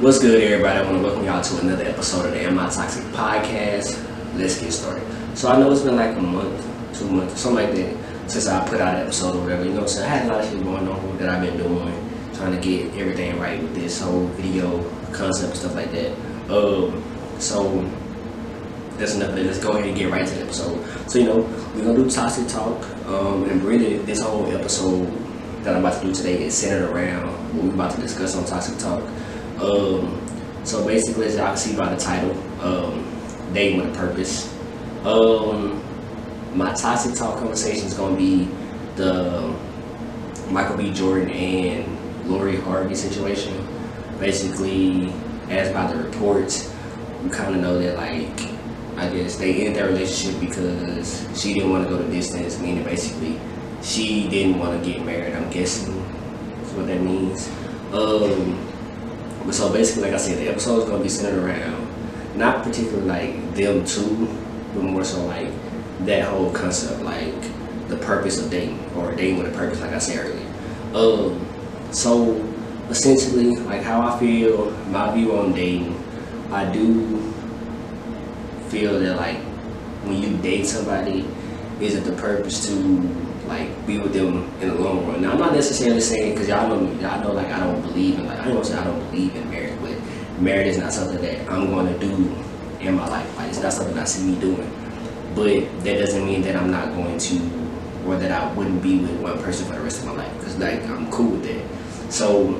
What's 0.00 0.18
good, 0.18 0.42
everybody? 0.42 0.78
I 0.78 0.82
want 0.82 0.96
to 0.96 1.02
welcome 1.02 1.26
y'all 1.26 1.42
to 1.42 1.58
another 1.58 1.84
episode 1.84 2.24
of 2.24 2.32
the 2.32 2.40
Am 2.40 2.58
I 2.58 2.70
Toxic 2.70 3.04
podcast. 3.12 4.02
Let's 4.34 4.58
get 4.58 4.72
started. 4.72 5.06
So 5.36 5.50
I 5.50 5.60
know 5.60 5.70
it's 5.70 5.82
been 5.82 5.96
like 5.96 6.16
a 6.16 6.22
month, 6.22 6.98
two 6.98 7.06
months, 7.10 7.38
something 7.38 7.66
like 7.66 7.74
that, 7.74 8.30
since 8.30 8.46
I 8.46 8.66
put 8.66 8.80
out 8.80 8.94
an 8.94 9.02
episode 9.02 9.36
or 9.36 9.42
whatever. 9.42 9.64
You 9.64 9.74
know 9.74 9.82
I'm? 9.82 10.02
I 10.02 10.08
had 10.08 10.24
a 10.24 10.32
lot 10.32 10.42
of 10.42 10.50
shit 10.50 10.62
going 10.62 10.88
on 10.88 11.18
that 11.18 11.28
I've 11.28 11.42
been 11.42 11.58
doing, 11.58 12.10
trying 12.32 12.52
to 12.52 12.60
get 12.66 12.96
everything 12.96 13.38
right 13.38 13.60
with 13.60 13.74
this 13.74 14.00
whole 14.00 14.24
video 14.38 14.82
concept 15.12 15.50
and 15.50 15.58
stuff 15.58 15.74
like 15.74 15.92
that. 15.92 16.12
Um, 16.50 17.04
so 17.38 17.82
that's 18.96 19.16
enough 19.16 19.32
of 19.32 19.36
it. 19.36 19.44
Let's 19.44 19.58
go 19.58 19.72
ahead 19.72 19.84
and 19.84 19.94
get 19.94 20.10
right 20.10 20.26
to 20.26 20.34
the 20.34 20.44
episode. 20.44 21.10
So 21.10 21.18
you 21.18 21.26
know, 21.26 21.40
we're 21.74 21.84
gonna 21.84 22.02
do 22.02 22.10
toxic 22.10 22.48
talk, 22.48 22.82
um, 23.04 23.44
and 23.50 23.62
really 23.62 23.98
this 23.98 24.22
whole 24.22 24.46
episode 24.46 25.12
that 25.62 25.76
I'm 25.76 25.84
about 25.84 26.00
to 26.00 26.06
do 26.06 26.14
today 26.14 26.44
is 26.44 26.56
centered 26.56 26.88
around 26.90 27.28
what 27.54 27.64
we're 27.64 27.74
about 27.74 27.94
to 27.96 28.00
discuss 28.00 28.34
on 28.34 28.46
toxic 28.46 28.78
talk. 28.78 29.02
Um, 29.60 30.20
so 30.64 30.84
basically, 30.86 31.26
as 31.26 31.36
y'all 31.36 31.48
can 31.48 31.56
see 31.56 31.76
by 31.76 31.94
the 31.94 32.00
title, 32.00 32.32
um, 32.62 33.06
dating 33.52 33.80
with 33.80 33.94
a 33.94 33.98
purpose. 33.98 34.54
Um, 35.04 35.82
my 36.54 36.72
toxic 36.72 37.14
talk 37.14 37.38
conversation 37.38 37.86
is 37.86 37.94
gonna 37.94 38.16
be 38.16 38.48
the 38.96 39.54
Michael 40.50 40.76
B. 40.76 40.92
Jordan 40.92 41.30
and 41.30 42.28
Lori 42.28 42.56
Harvey 42.56 42.94
situation. 42.94 43.66
Basically, 44.18 45.12
as 45.48 45.72
by 45.72 45.92
the 45.92 46.02
reports, 46.02 46.74
we 47.22 47.30
kind 47.30 47.54
of 47.54 47.60
know 47.60 47.78
that 47.78 47.96
like 47.96 48.50
I 48.96 49.08
guess 49.08 49.36
they 49.36 49.54
ended 49.54 49.76
their 49.76 49.86
relationship 49.86 50.40
because 50.40 51.26
she 51.34 51.54
didn't 51.54 51.70
want 51.70 51.84
to 51.84 51.90
go 51.90 52.02
the 52.02 52.10
distance, 52.10 52.58
meaning 52.60 52.84
basically 52.84 53.40
she 53.82 54.28
didn't 54.28 54.58
want 54.58 54.82
to 54.82 54.90
get 54.90 55.04
married. 55.04 55.34
I'm 55.34 55.50
guessing 55.50 55.94
that's 56.56 56.72
what 56.72 56.86
that 56.86 57.00
means. 57.00 57.48
Um, 57.92 58.69
but 59.44 59.54
so 59.54 59.72
basically, 59.72 60.04
like 60.04 60.14
I 60.14 60.18
said, 60.18 60.38
the 60.38 60.48
episode 60.48 60.82
is 60.82 60.88
gonna 60.88 61.02
be 61.02 61.08
centered 61.08 61.42
around 61.42 61.90
not 62.36 62.62
particularly 62.64 63.06
like 63.06 63.54
them 63.54 63.84
two, 63.84 64.26
but 64.74 64.82
more 64.82 65.04
so 65.04 65.24
like 65.26 65.48
that 66.06 66.28
whole 66.28 66.50
concept, 66.52 67.02
like 67.02 67.34
the 67.88 67.96
purpose 67.96 68.42
of 68.42 68.50
dating 68.50 68.78
or 68.96 69.12
dating 69.14 69.38
with 69.38 69.54
a 69.54 69.56
purpose, 69.56 69.80
like 69.80 69.92
I 69.92 69.98
said 69.98 70.24
earlier. 70.24 70.46
Um, 70.94 71.46
so 71.92 72.34
essentially, 72.88 73.56
like 73.56 73.82
how 73.82 74.00
I 74.00 74.18
feel, 74.18 74.70
my 74.88 75.14
view 75.14 75.36
on 75.36 75.52
dating, 75.52 76.02
I 76.50 76.70
do 76.72 77.32
feel 78.68 78.98
that 79.00 79.16
like 79.16 79.38
when 80.04 80.22
you 80.22 80.36
date 80.38 80.66
somebody, 80.66 81.28
is 81.80 81.94
it 81.94 82.04
the 82.04 82.12
purpose 82.12 82.66
to 82.66 83.29
like 83.50 83.86
be 83.86 83.98
with 83.98 84.14
them 84.14 84.48
in 84.60 84.68
the 84.68 84.74
long 84.76 85.06
run? 85.06 85.20
Now 85.20 85.32
I'm 85.32 85.38
not 85.38 85.52
necessarily 85.52 86.00
saying 86.00 86.32
because 86.32 86.48
y'all 86.48 86.68
know 86.68 86.92
y'all 87.00 87.22
know 87.22 87.32
like 87.32 87.48
I 87.48 87.58
don't 87.58 87.82
believe 87.82 88.18
in 88.18 88.26
like 88.26 88.38
I 88.38 88.48
don't 88.48 88.64
say 88.64 88.78
I 88.78 88.84
don't 88.84 89.10
believe 89.10 89.34
in 89.34 89.50
marriage, 89.50 89.78
but 89.80 90.40
marriage 90.40 90.68
is 90.68 90.78
not 90.78 90.92
something 90.92 91.20
that 91.20 91.50
I'm 91.50 91.66
going 91.70 91.92
to 91.92 91.98
do 91.98 92.14
in 92.80 92.94
my 92.94 93.06
life. 93.08 93.36
Like 93.36 93.48
it's 93.48 93.60
not 93.60 93.72
something 93.72 93.98
I 93.98 94.04
see 94.04 94.30
me 94.30 94.40
doing. 94.40 94.70
But 95.34 95.84
that 95.84 95.98
doesn't 95.98 96.24
mean 96.24 96.42
that 96.42 96.56
I'm 96.56 96.70
not 96.70 96.94
going 96.94 97.18
to, 97.18 97.50
or 98.06 98.16
that 98.16 98.32
I 98.32 98.52
wouldn't 98.54 98.82
be 98.82 98.98
with 98.98 99.20
one 99.20 99.38
person 99.42 99.66
for 99.66 99.74
the 99.74 99.80
rest 99.80 100.00
of 100.00 100.06
my 100.06 100.12
life. 100.12 100.38
Because 100.38 100.58
like 100.58 100.82
I'm 100.88 101.10
cool 101.10 101.32
with 101.32 101.44
that. 101.44 102.12
So 102.12 102.50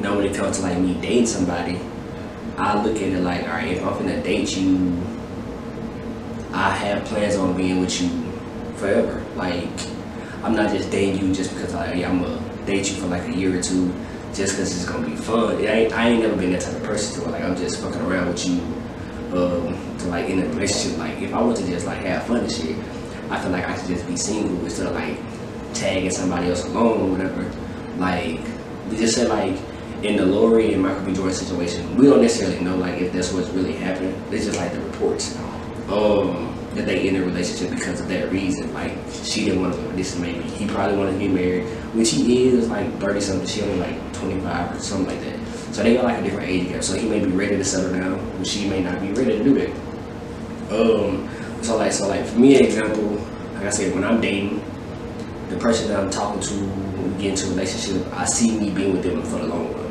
now 0.00 0.16
when 0.16 0.26
it 0.26 0.34
comes 0.34 0.58
to 0.58 0.62
like 0.62 0.78
me 0.78 0.94
dating 0.94 1.26
somebody, 1.26 1.80
I 2.56 2.82
look 2.82 2.96
at 2.96 3.02
it 3.02 3.20
like, 3.20 3.42
all 3.44 3.48
right, 3.48 3.76
if 3.76 3.84
I'm 3.84 3.98
gonna 3.98 4.22
date 4.22 4.56
you, 4.56 5.02
I 6.52 6.70
have 6.70 7.04
plans 7.06 7.36
on 7.36 7.56
being 7.56 7.80
with 7.80 8.00
you 8.00 8.10
forever. 8.76 9.24
Like 9.36 9.70
I'm 10.42 10.54
not 10.54 10.70
just 10.70 10.90
dating 10.90 11.24
you 11.24 11.34
just 11.34 11.54
because 11.54 11.74
like, 11.74 11.94
I'm 12.04 12.22
gonna 12.22 12.66
date 12.66 12.90
you 12.90 12.96
for 12.96 13.06
like 13.06 13.28
a 13.28 13.32
year 13.32 13.58
or 13.58 13.62
two, 13.62 13.92
just 14.34 14.56
because 14.56 14.74
it's 14.74 14.84
gonna 14.84 15.06
be 15.06 15.14
fun. 15.14 15.60
It 15.60 15.68
ain't, 15.68 15.92
I 15.92 16.08
ain't 16.08 16.22
never 16.22 16.36
been 16.36 16.52
that 16.52 16.62
type 16.62 16.74
of 16.74 16.82
person 16.82 17.20
to 17.20 17.30
where 17.30 17.40
like 17.40 17.48
I'm 17.48 17.56
just 17.56 17.80
fucking 17.80 18.00
around 18.00 18.28
with 18.28 18.46
you 18.46 18.60
um, 19.32 19.98
to 19.98 20.06
like 20.08 20.28
in 20.28 20.40
a 20.40 20.46
relationship. 20.48 20.98
Like 20.98 21.20
if 21.22 21.32
I 21.32 21.40
want 21.40 21.56
to 21.58 21.66
just 21.66 21.86
like 21.86 21.98
have 21.98 22.26
fun 22.26 22.38
and 22.38 22.52
shit, 22.52 22.76
I 23.30 23.40
feel 23.40 23.50
like 23.50 23.68
I 23.68 23.78
should 23.78 23.88
just 23.88 24.06
be 24.06 24.16
single 24.16 24.64
instead 24.64 24.86
of 24.88 24.94
like 24.94 25.16
tagging 25.74 26.10
somebody 26.10 26.48
else 26.48 26.64
along 26.64 27.00
or 27.00 27.12
whatever. 27.12 27.50
Like 27.98 28.40
we 28.90 28.96
just 28.96 29.14
said 29.14 29.28
like 29.28 29.56
in 30.02 30.16
the 30.16 30.26
Lori 30.26 30.72
and 30.74 30.82
Michael 30.82 31.04
B. 31.04 31.14
Jordan 31.14 31.34
situation, 31.34 31.96
we 31.96 32.06
don't 32.06 32.20
necessarily 32.20 32.60
know 32.60 32.76
like 32.76 33.00
if 33.00 33.12
that's 33.12 33.32
what's 33.32 33.48
really 33.50 33.74
happening. 33.74 34.20
It's 34.30 34.46
just 34.46 34.58
like 34.58 34.72
the 34.72 34.80
reports. 34.80 35.38
Um, 35.88 36.51
that 36.74 36.86
they 36.86 37.08
in 37.08 37.16
a 37.16 37.22
relationship 37.24 37.70
because 37.70 38.00
of 38.00 38.08
that 38.08 38.30
reason. 38.30 38.72
Like 38.74 38.92
she 39.22 39.44
didn't 39.44 39.62
want 39.62 39.74
to 39.74 39.80
this 39.96 40.18
maybe 40.18 40.42
he 40.42 40.66
probably 40.66 40.96
wanted 40.96 41.12
to 41.12 41.18
get 41.18 41.30
married, 41.30 41.64
which 41.94 42.10
he 42.10 42.48
is 42.48 42.68
like 42.68 42.98
thirty 42.98 43.20
something, 43.20 43.46
she 43.46 43.62
only 43.62 43.78
like 43.78 44.12
twenty 44.12 44.40
five 44.40 44.74
or 44.74 44.78
something 44.80 45.14
like 45.14 45.24
that. 45.24 45.74
So 45.74 45.82
they 45.82 45.94
got 45.94 46.04
like 46.04 46.18
a 46.18 46.22
different 46.22 46.48
age 46.48 46.68
gap. 46.68 46.82
So 46.82 46.96
he 46.96 47.08
may 47.08 47.20
be 47.20 47.30
ready 47.30 47.56
to 47.56 47.64
settle 47.64 47.92
down, 47.92 48.38
but 48.38 48.46
she 48.46 48.68
may 48.68 48.82
not 48.82 49.00
be 49.00 49.12
ready 49.12 49.38
to 49.38 49.44
do 49.44 49.54
that. 49.54 49.70
Um 50.70 51.28
so 51.62 51.76
like 51.76 51.92
so 51.92 52.08
like 52.08 52.24
for 52.26 52.38
me 52.38 52.56
an 52.56 52.64
example, 52.64 53.04
like 53.54 53.66
I 53.66 53.70
said, 53.70 53.94
when 53.94 54.04
I'm 54.04 54.20
dating, 54.20 54.62
the 55.48 55.56
person 55.56 55.88
that 55.88 56.00
I'm 56.00 56.10
talking 56.10 56.40
to 56.40 56.54
when 56.54 57.16
we 57.16 57.22
get 57.22 57.30
into 57.30 57.46
a 57.46 57.50
relationship, 57.50 58.06
I 58.14 58.24
see 58.24 58.58
me 58.58 58.70
being 58.70 58.92
with 58.92 59.02
them 59.02 59.22
for 59.22 59.38
the 59.38 59.46
long 59.46 59.72
run. 59.72 59.82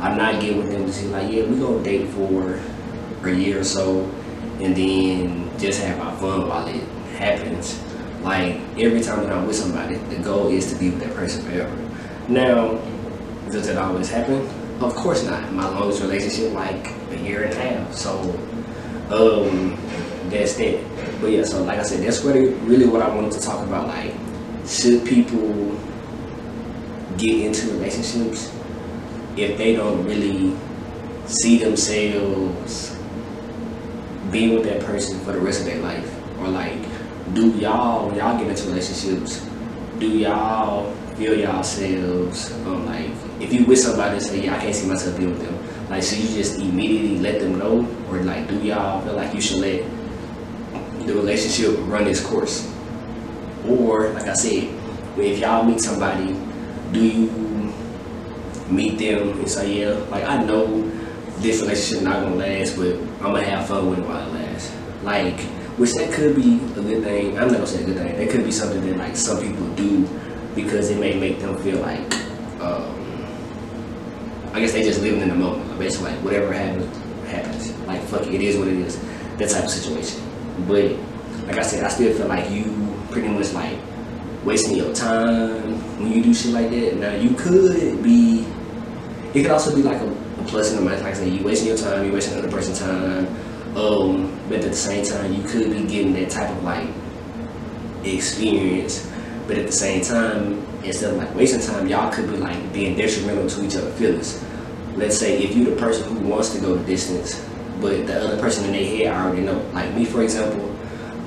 I'm 0.00 0.16
not 0.16 0.40
getting 0.40 0.58
with 0.58 0.70
them 0.70 0.86
to 0.86 0.92
see 0.92 1.06
like, 1.08 1.30
yeah, 1.30 1.44
we 1.44 1.58
gonna 1.58 1.82
date 1.82 2.08
for 2.08 2.58
a 3.22 3.32
year 3.34 3.60
or 3.60 3.64
so 3.64 4.10
and 4.62 4.76
then 4.76 5.39
just 5.60 5.82
have 5.82 6.00
our 6.00 6.16
fun 6.16 6.48
while 6.48 6.66
it 6.66 6.82
happens. 7.16 7.80
Like 8.22 8.56
every 8.78 9.00
time 9.00 9.24
that 9.24 9.32
I'm 9.32 9.46
with 9.46 9.56
somebody, 9.56 9.96
the 9.96 10.16
goal 10.16 10.48
is 10.48 10.72
to 10.72 10.78
be 10.78 10.90
with 10.90 11.00
that 11.00 11.14
person 11.14 11.44
forever. 11.44 11.76
Now, 12.28 12.80
does 13.50 13.66
that 13.66 13.76
always 13.76 14.10
happen? 14.10 14.48
Of 14.80 14.94
course 14.94 15.24
not. 15.24 15.52
My 15.52 15.68
longest 15.68 16.02
relationship, 16.02 16.52
like 16.52 16.92
a 17.10 17.18
year 17.18 17.44
and 17.44 17.52
a 17.52 17.56
half. 17.56 17.94
So, 17.94 18.18
um, 19.10 19.76
that's 20.30 20.54
that. 20.54 20.82
But 21.20 21.32
yeah, 21.32 21.44
so 21.44 21.62
like 21.64 21.78
I 21.78 21.82
said, 21.82 22.02
that's 22.06 22.22
really, 22.22 22.54
really 22.64 22.86
what 22.86 23.02
I 23.02 23.14
wanted 23.14 23.32
to 23.32 23.40
talk 23.40 23.66
about. 23.66 23.88
Like, 23.88 24.14
should 24.66 25.04
people 25.04 25.76
get 27.18 27.46
into 27.46 27.72
relationships 27.72 28.54
if 29.36 29.58
they 29.58 29.74
don't 29.74 30.04
really 30.04 30.56
see 31.26 31.58
themselves 31.58 32.96
being 34.30 34.54
with 34.54 34.64
that 34.64 34.80
person 34.80 35.18
for 35.20 35.32
the 35.32 35.40
rest 35.40 35.60
of 35.60 35.66
their 35.66 35.80
life? 35.82 36.08
Or 36.38 36.48
like, 36.48 36.78
do 37.34 37.50
y'all, 37.50 38.08
when 38.08 38.16
y'all 38.16 38.38
get 38.38 38.48
into 38.48 38.64
relationships, 38.68 39.46
do 39.98 40.08
y'all 40.08 40.92
feel 41.14 41.38
yourselves, 41.38 42.52
um, 42.66 42.86
like, 42.86 43.10
if 43.40 43.52
you 43.52 43.64
with 43.64 43.78
somebody 43.78 44.16
and 44.16 44.22
say, 44.22 44.44
yeah, 44.44 44.56
I 44.56 44.58
can't 44.58 44.74
see 44.74 44.88
myself 44.88 45.16
being 45.16 45.30
with 45.30 45.42
them, 45.42 45.88
like, 45.90 46.02
should 46.02 46.18
you 46.18 46.28
just 46.28 46.58
immediately 46.58 47.18
let 47.18 47.40
them 47.40 47.58
know? 47.58 47.86
Or 48.08 48.22
like, 48.22 48.48
do 48.48 48.56
y'all 48.60 49.00
feel 49.02 49.14
like 49.14 49.34
you 49.34 49.40
should 49.40 49.58
let 49.58 49.84
the 51.06 51.14
relationship 51.14 51.76
run 51.86 52.06
its 52.06 52.20
course? 52.20 52.72
Or, 53.68 54.10
like 54.10 54.28
I 54.28 54.34
said, 54.34 54.68
if 55.18 55.38
y'all 55.38 55.64
meet 55.64 55.80
somebody, 55.80 56.34
do 56.92 57.00
you 57.04 57.72
meet 58.68 58.98
them 58.98 59.38
and 59.38 59.48
say, 59.48 59.80
yeah, 59.80 59.90
like, 60.10 60.24
I 60.24 60.42
know 60.42 60.90
this 61.40 61.62
relationship 61.62 62.04
not 62.04 62.22
gonna 62.22 62.36
last, 62.36 62.76
but 62.76 62.94
I'm 63.24 63.32
gonna 63.32 63.44
have 63.44 63.66
fun 63.66 63.90
with 63.90 63.98
it 63.98 64.06
while 64.06 64.26
it 64.26 64.32
lasts. 64.34 64.74
Like, 65.02 65.40
which 65.78 65.94
that 65.94 66.12
could 66.12 66.36
be 66.36 66.60
a 66.76 66.82
good 66.82 67.02
thing. 67.02 67.38
I'm 67.38 67.48
not 67.48 67.54
gonna 67.54 67.66
say 67.66 67.82
a 67.82 67.86
good 67.86 67.96
thing. 67.96 68.16
That 68.16 68.30
could 68.30 68.44
be 68.44 68.52
something 68.52 68.84
that 68.86 68.98
like 68.98 69.16
some 69.16 69.40
people 69.40 69.66
do 69.74 70.06
because 70.54 70.90
it 70.90 70.98
may 70.98 71.18
make 71.18 71.40
them 71.40 71.56
feel 71.62 71.80
like, 71.80 72.12
um, 72.60 72.96
I 74.52 74.60
guess 74.60 74.72
they 74.72 74.82
just 74.82 75.00
living 75.00 75.22
in 75.22 75.28
the 75.28 75.34
moment. 75.34 75.78
Basically, 75.78 76.12
like 76.12 76.22
whatever 76.22 76.52
happens, 76.52 76.96
happens. 77.28 77.78
Like 77.86 78.02
fuck 78.02 78.26
it, 78.26 78.34
it 78.34 78.42
is 78.42 78.58
what 78.58 78.68
it 78.68 78.74
is. 78.74 79.00
That 79.38 79.48
type 79.48 79.64
of 79.64 79.70
situation. 79.70 80.20
But 80.68 80.92
like 81.46 81.56
I 81.56 81.62
said, 81.62 81.84
I 81.84 81.88
still 81.88 82.12
feel 82.14 82.26
like 82.26 82.50
you 82.50 82.64
pretty 83.10 83.28
much 83.28 83.52
like 83.54 83.78
wasting 84.44 84.76
your 84.76 84.92
time 84.94 85.72
when 85.98 86.12
you 86.12 86.22
do 86.22 86.34
shit 86.34 86.52
like 86.52 86.70
that. 86.70 86.96
Now 86.96 87.14
you 87.14 87.30
could 87.34 88.02
be. 88.02 88.46
It 89.32 89.42
could 89.42 89.52
also 89.52 89.74
be 89.74 89.82
like 89.82 90.00
a 90.00 90.19
plus 90.46 90.72
in 90.72 90.84
the. 90.84 90.90
Like 90.90 91.02
I 91.02 91.12
said, 91.12 91.32
you 91.32 91.44
wasting 91.44 91.68
your 91.68 91.76
time, 91.76 92.04
you 92.04 92.12
wasting 92.12 92.34
another 92.34 92.50
person's 92.50 92.78
time. 92.78 93.26
Um, 93.76 94.38
but 94.48 94.58
at 94.58 94.64
the 94.64 94.74
same 94.74 95.04
time, 95.04 95.32
you 95.32 95.42
could 95.44 95.70
be 95.70 95.84
getting 95.84 96.12
that 96.14 96.30
type 96.30 96.50
of 96.50 96.62
like 96.64 96.88
experience. 98.04 99.10
But 99.46 99.58
at 99.58 99.66
the 99.66 99.72
same 99.72 100.02
time, 100.02 100.64
instead 100.84 101.12
of 101.12 101.16
like 101.16 101.34
wasting 101.34 101.60
time, 101.60 101.88
y'all 101.88 102.12
could 102.12 102.28
be 102.30 102.36
like 102.36 102.72
being 102.72 102.96
detrimental 102.96 103.48
to 103.48 103.64
each 103.64 103.76
other's 103.76 103.98
feelings. 103.98 104.44
Let's 104.96 105.18
say 105.18 105.42
if 105.42 105.56
you're 105.56 105.74
the 105.74 105.80
person 105.80 106.04
who 106.16 106.28
wants 106.28 106.50
to 106.50 106.60
go 106.60 106.74
the 106.74 106.84
distance, 106.84 107.44
but 107.80 108.06
the 108.06 108.24
other 108.24 108.38
person 108.38 108.64
in 108.66 108.72
their 108.72 108.84
head 108.84 109.14
already 109.14 109.42
know. 109.42 109.58
Like 109.72 109.94
me, 109.94 110.04
for 110.04 110.22
example, 110.22 110.76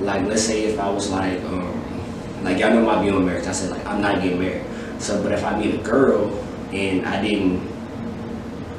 like 0.00 0.24
let's 0.26 0.42
say 0.42 0.64
if 0.64 0.78
I 0.78 0.88
was 0.90 1.10
like, 1.10 1.40
um, 1.44 2.44
like 2.44 2.58
y'all 2.58 2.70
know 2.70 2.84
my 2.84 3.02
view 3.02 3.16
on 3.16 3.26
marriage. 3.26 3.46
I 3.46 3.52
said 3.52 3.70
like 3.70 3.84
I'm 3.86 4.00
not 4.00 4.22
getting 4.22 4.38
married. 4.38 4.64
So, 4.98 5.22
but 5.22 5.32
if 5.32 5.44
I 5.44 5.58
meet 5.58 5.74
a 5.74 5.78
girl 5.78 6.30
and 6.72 7.06
I 7.06 7.22
didn't 7.22 7.73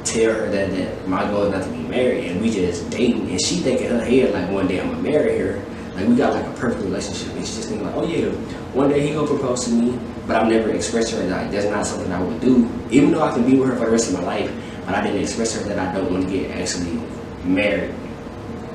tell 0.06 0.32
her 0.32 0.48
that, 0.50 0.70
that 0.70 1.08
my 1.08 1.24
goal 1.24 1.44
is 1.44 1.52
not 1.52 1.64
to 1.64 1.70
be 1.70 1.88
married 1.88 2.30
and 2.30 2.40
we 2.40 2.50
just 2.50 2.88
dating 2.90 3.28
and 3.30 3.40
she 3.40 3.56
think 3.56 3.80
in 3.80 3.90
her 3.90 4.04
head 4.04 4.32
like 4.32 4.50
one 4.50 4.66
day 4.66 4.80
I'm 4.80 4.90
gonna 4.90 5.02
marry 5.02 5.38
her. 5.38 5.62
Like 5.94 6.08
we 6.08 6.14
got 6.14 6.34
like 6.34 6.46
a 6.46 6.52
perfect 6.58 6.82
relationship 6.82 7.34
and 7.34 7.46
she 7.46 7.56
just 7.56 7.68
think 7.68 7.82
like, 7.82 7.94
oh 7.94 8.06
yeah, 8.06 8.28
one 8.72 8.88
day 8.88 9.06
he 9.06 9.14
gonna 9.14 9.26
propose 9.26 9.64
to 9.64 9.70
me, 9.70 9.98
but 10.26 10.36
I've 10.36 10.48
never 10.48 10.70
expressed 10.70 11.12
her 11.12 11.18
that 11.26 11.42
like, 11.42 11.50
that's 11.50 11.66
not 11.66 11.86
something 11.86 12.10
I 12.12 12.22
would 12.22 12.40
do. 12.40 12.70
Even 12.90 13.10
though 13.10 13.22
I 13.22 13.32
can 13.32 13.44
be 13.44 13.58
with 13.58 13.68
her 13.70 13.76
for 13.76 13.86
the 13.86 13.90
rest 13.90 14.12
of 14.12 14.14
my 14.14 14.24
life, 14.24 14.50
but 14.84 14.94
I 14.94 15.02
didn't 15.02 15.22
express 15.22 15.54
her 15.56 15.68
that 15.68 15.78
I 15.78 15.92
don't 15.92 16.10
want 16.10 16.28
to 16.28 16.30
get 16.30 16.50
actually 16.52 17.00
married. 17.44 17.94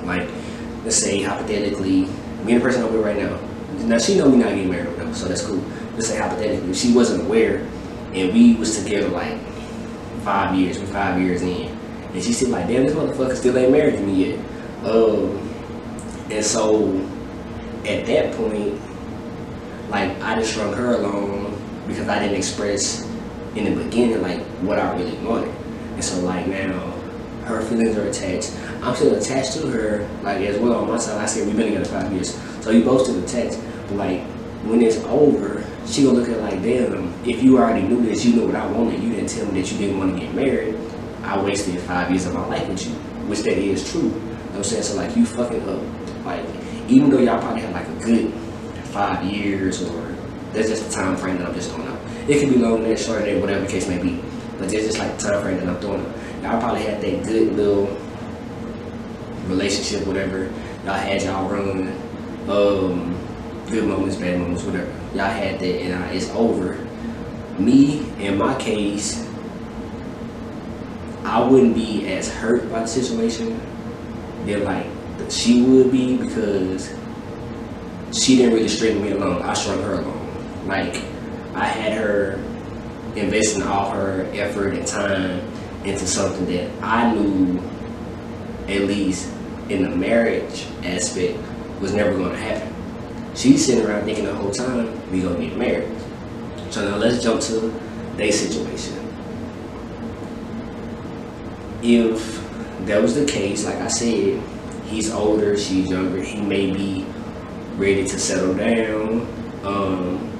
Like, 0.04 0.27
let's 0.84 0.98
say 0.98 1.22
hypothetically, 1.22 2.07
me 2.44 2.54
and 2.54 2.62
the 2.62 2.66
person 2.66 2.84
I'm 2.84 2.92
with 2.92 3.06
right 3.06 3.18
now. 3.18 3.39
Now 3.86 3.98
she 3.98 4.18
know 4.18 4.30
we 4.30 4.38
not 4.38 4.50
getting 4.50 4.69
married 4.69 4.89
whatever, 4.89 5.13
so 5.13 5.27
that's 5.27 5.45
cool. 5.45 5.63
Let's 5.94 6.07
say 6.07 6.18
hypothetically, 6.18 6.74
she 6.74 6.94
wasn't 6.94 7.24
aware, 7.24 7.60
and 8.13 8.34
we 8.34 8.56
was 8.56 8.84
together 8.84 9.07
like 9.10 9.38
five 10.23 10.56
years, 10.56 10.79
We're 10.79 10.85
five 10.88 11.21
years 11.21 11.41
in, 11.41 11.68
and 12.13 12.23
she 12.23 12.33
said, 12.33 12.50
like, 12.50 12.68
damn, 12.68 12.83
this 12.83 12.95
motherfucker 12.95 13.35
still 13.35 13.57
ain't 13.57 13.71
married 13.71 13.95
to 13.95 14.01
me 14.01 14.31
yet. 14.31 14.39
Um, 14.85 15.38
and 16.29 16.45
so 16.45 16.95
at 17.85 18.06
that 18.06 18.33
point, 18.35 18.79
like 19.89 20.18
I 20.21 20.39
just 20.39 20.53
strung 20.53 20.73
her 20.73 20.95
along 20.95 21.62
because 21.88 22.07
I 22.07 22.19
didn't 22.19 22.38
express 22.38 23.06
in 23.56 23.65
the 23.65 23.83
beginning 23.83 24.21
like 24.21 24.39
what 24.62 24.79
I 24.79 24.95
really 24.95 25.18
wanted. 25.18 25.53
And 25.94 26.03
so 26.03 26.19
like 26.21 26.47
now 26.47 26.91
her 27.44 27.62
feelings 27.62 27.97
are 27.97 28.07
attached. 28.07 28.56
I'm 28.81 28.95
still 28.95 29.15
attached 29.15 29.53
to 29.53 29.67
her 29.67 30.09
like 30.24 30.38
as 30.41 30.57
well 30.57 30.75
on 30.75 30.88
my 30.88 30.97
side. 30.97 31.19
I 31.19 31.25
said 31.25 31.45
we've 31.45 31.57
been 31.57 31.67
together 31.67 31.85
five 31.85 32.12
years. 32.13 32.33
So 32.62 32.71
you 32.71 32.83
both 32.83 33.03
still 33.03 33.21
attached. 33.24 33.59
But 33.88 33.97
like 33.97 34.21
when 34.63 34.81
it's 34.81 34.97
over, 35.06 35.65
she 35.85 36.03
gonna 36.03 36.19
look 36.19 36.29
at 36.29 36.38
it 36.38 36.41
like, 36.41 36.62
damn, 36.62 37.13
if 37.25 37.44
you 37.44 37.57
already 37.57 37.85
knew 37.85 38.01
this, 38.01 38.24
you 38.24 38.35
knew 38.35 38.45
what 38.45 38.56
I 38.56 38.65
wanted, 38.67 39.03
you 39.03 39.09
didn't 39.09 39.20
tell 39.36 39.51
me 39.51 39.62
that 39.62 39.72
you 39.72 39.78
didn't 39.78 40.00
want 40.00 40.13
to 40.13 40.19
get 40.19 40.33
married, 40.33 40.75
I 41.24 41.42
wasted 41.42 41.80
five 41.81 42.10
years 42.10 42.25
of 42.25 42.33
my 42.33 42.45
life 42.48 42.68
with 42.68 42.86
you. 42.86 42.94
Which 43.28 43.39
that 43.44 43.57
is 43.57 43.89
true. 43.92 44.01
You 44.01 44.10
know 44.10 44.19
what 44.19 44.57
I'm 44.57 44.63
saying? 44.63 44.83
So 44.83 44.95
like 44.95 45.16
you 45.16 45.25
fucking 45.25 45.68
up. 45.68 45.81
Like 46.25 46.45
even 46.88 47.10
though 47.10 47.19
y'all 47.19 47.39
probably 47.39 47.62
had 47.62 47.74
like 47.74 47.88
a 47.88 48.06
good 48.06 48.33
five 48.92 49.24
years 49.24 49.81
or 49.83 50.16
that's 50.54 50.68
just 50.68 50.89
the 50.89 50.94
time 50.94 51.16
frame 51.16 51.38
that 51.38 51.48
I'm 51.48 51.54
just 51.54 51.72
throwing 51.72 51.88
out. 51.88 52.00
It 52.28 52.39
could 52.39 52.50
be 52.50 52.57
longer 52.57 52.94
than 52.94 53.24
than 53.24 53.42
whatever 53.42 53.62
the 53.62 53.72
case 53.72 53.88
may 53.88 54.01
be. 54.01 54.22
But 54.57 54.69
that's 54.69 54.86
just 54.86 55.00
like 55.00 55.18
time 55.18 55.42
frame 55.42 55.57
that 55.57 55.69
I'm 55.69 55.80
throwing 55.80 56.06
out. 56.06 56.16
Y'all 56.44 56.60
probably 56.60 56.84
had 56.84 57.01
that 57.01 57.24
good 57.24 57.54
little 57.56 57.98
relationship, 59.45 60.06
whatever. 60.06 60.51
Y'all 60.86 60.94
had 60.94 61.22
y'all 61.22 61.48
run. 61.48 61.95
Um, 62.50 63.18
good 63.69 63.86
moments, 63.86 64.18
bad 64.18 64.39
moments, 64.39 64.63
whatever. 64.63 64.92
Y'all 65.16 65.30
had 65.30 65.60
that 65.60 65.81
and 65.81 66.04
uh, 66.04 66.07
it's 66.07 66.30
over. 66.31 66.75
Me, 67.59 68.00
in 68.19 68.38
my 68.38 68.56
case, 68.59 69.27
I 71.24 71.45
wouldn't 71.48 71.75
be 71.75 72.07
as 72.13 72.31
hurt 72.33 72.69
by 72.71 72.81
the 72.81 72.88
situation 72.88 73.59
than 74.45 74.63
like 74.63 74.88
she 75.30 75.62
would 75.62 75.92
be 75.92 76.18
because 76.18 76.94
she 78.12 78.36
didn't 78.36 78.53
really 78.56 78.68
string 78.68 79.01
me 79.01 79.12
along. 79.12 79.42
I 79.44 79.53
strung 79.53 79.81
her 79.83 79.94
along. 79.94 80.68
Like 80.68 80.95
I 81.53 81.65
had 81.65 81.94
her 81.94 82.44
investing 83.15 83.63
all 83.63 83.92
her 83.92 84.27
effort 84.33 84.74
and 84.74 84.86
time 84.88 85.42
into 85.86 86.06
something 86.07 86.45
that 86.48 86.69
I 86.83 87.13
knew, 87.13 87.59
at 88.68 88.81
least 88.81 89.31
in 89.69 89.83
the 89.83 89.89
marriage 89.89 90.65
aspect, 90.83 91.38
was 91.80 91.94
never 91.94 92.12
going 92.12 92.31
to 92.31 92.38
happen. 92.38 92.74
She's 93.36 93.65
sitting 93.65 93.86
around 93.86 94.06
thinking 94.06 94.25
the 94.25 94.36
whole 94.36 94.51
time 94.51 95.12
we 95.12 95.21
gonna 95.21 95.39
get 95.39 95.57
married. 95.57 95.89
So 96.71 96.89
now 96.89 96.95
let's 96.95 97.21
jump 97.21 97.41
to 97.41 97.77
their 98.15 98.31
situation. 98.31 98.95
If 101.83 102.41
that 102.85 103.01
was 103.01 103.15
the 103.15 103.25
case, 103.25 103.65
like 103.65 103.75
I 103.75 103.89
said, 103.89 104.41
he's 104.85 105.12
older, 105.12 105.57
she's 105.57 105.89
younger, 105.89 106.21
he 106.21 106.39
may 106.39 106.71
be 106.71 107.06
ready 107.75 108.07
to 108.07 108.18
settle 108.18 108.53
down. 108.53 109.27
Um, 109.65 110.31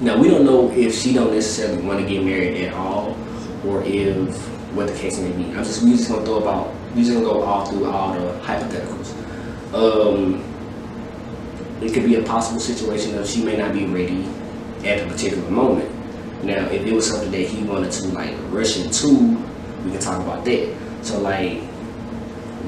now 0.00 0.20
we 0.20 0.26
don't 0.26 0.44
know 0.44 0.72
if 0.72 0.92
she 0.92 1.14
don't 1.14 1.32
necessarily 1.32 1.82
want 1.82 2.00
to 2.00 2.06
get 2.06 2.24
married 2.24 2.64
at 2.64 2.74
all, 2.74 3.16
or 3.64 3.84
if 3.84 4.36
what 4.74 4.88
the 4.88 4.94
case 4.94 5.20
may 5.20 5.30
be. 5.30 5.44
I'm 5.50 5.62
just 5.62 5.84
we 5.84 5.92
just 5.92 6.08
gonna 6.08 6.24
throw 6.24 6.38
about 6.38 6.74
we 6.96 7.02
just 7.02 7.12
gonna 7.12 7.24
go 7.24 7.42
all 7.42 7.64
through 7.64 7.88
all 7.88 8.12
the 8.12 8.40
hypotheticals. 8.40 9.14
Um, 9.72 10.42
it 11.80 11.94
could 11.94 12.04
be 12.04 12.16
a 12.16 12.22
possible 12.24 12.58
situation 12.58 13.16
of 13.16 13.28
she 13.28 13.44
may 13.44 13.56
not 13.56 13.72
be 13.72 13.86
ready 13.86 14.26
at 14.84 15.00
a 15.00 15.06
particular 15.06 15.50
moment. 15.50 15.90
Now, 16.44 16.66
if 16.66 16.86
it 16.86 16.92
was 16.92 17.10
something 17.10 17.30
that 17.30 17.48
he 17.48 17.64
wanted 17.64 17.90
to 17.92 18.08
like 18.08 18.34
rush 18.50 18.78
into, 18.78 19.36
we 19.84 19.90
can 19.90 20.00
talk 20.00 20.22
about 20.22 20.44
that. 20.44 20.76
So 21.02 21.20
like 21.20 21.60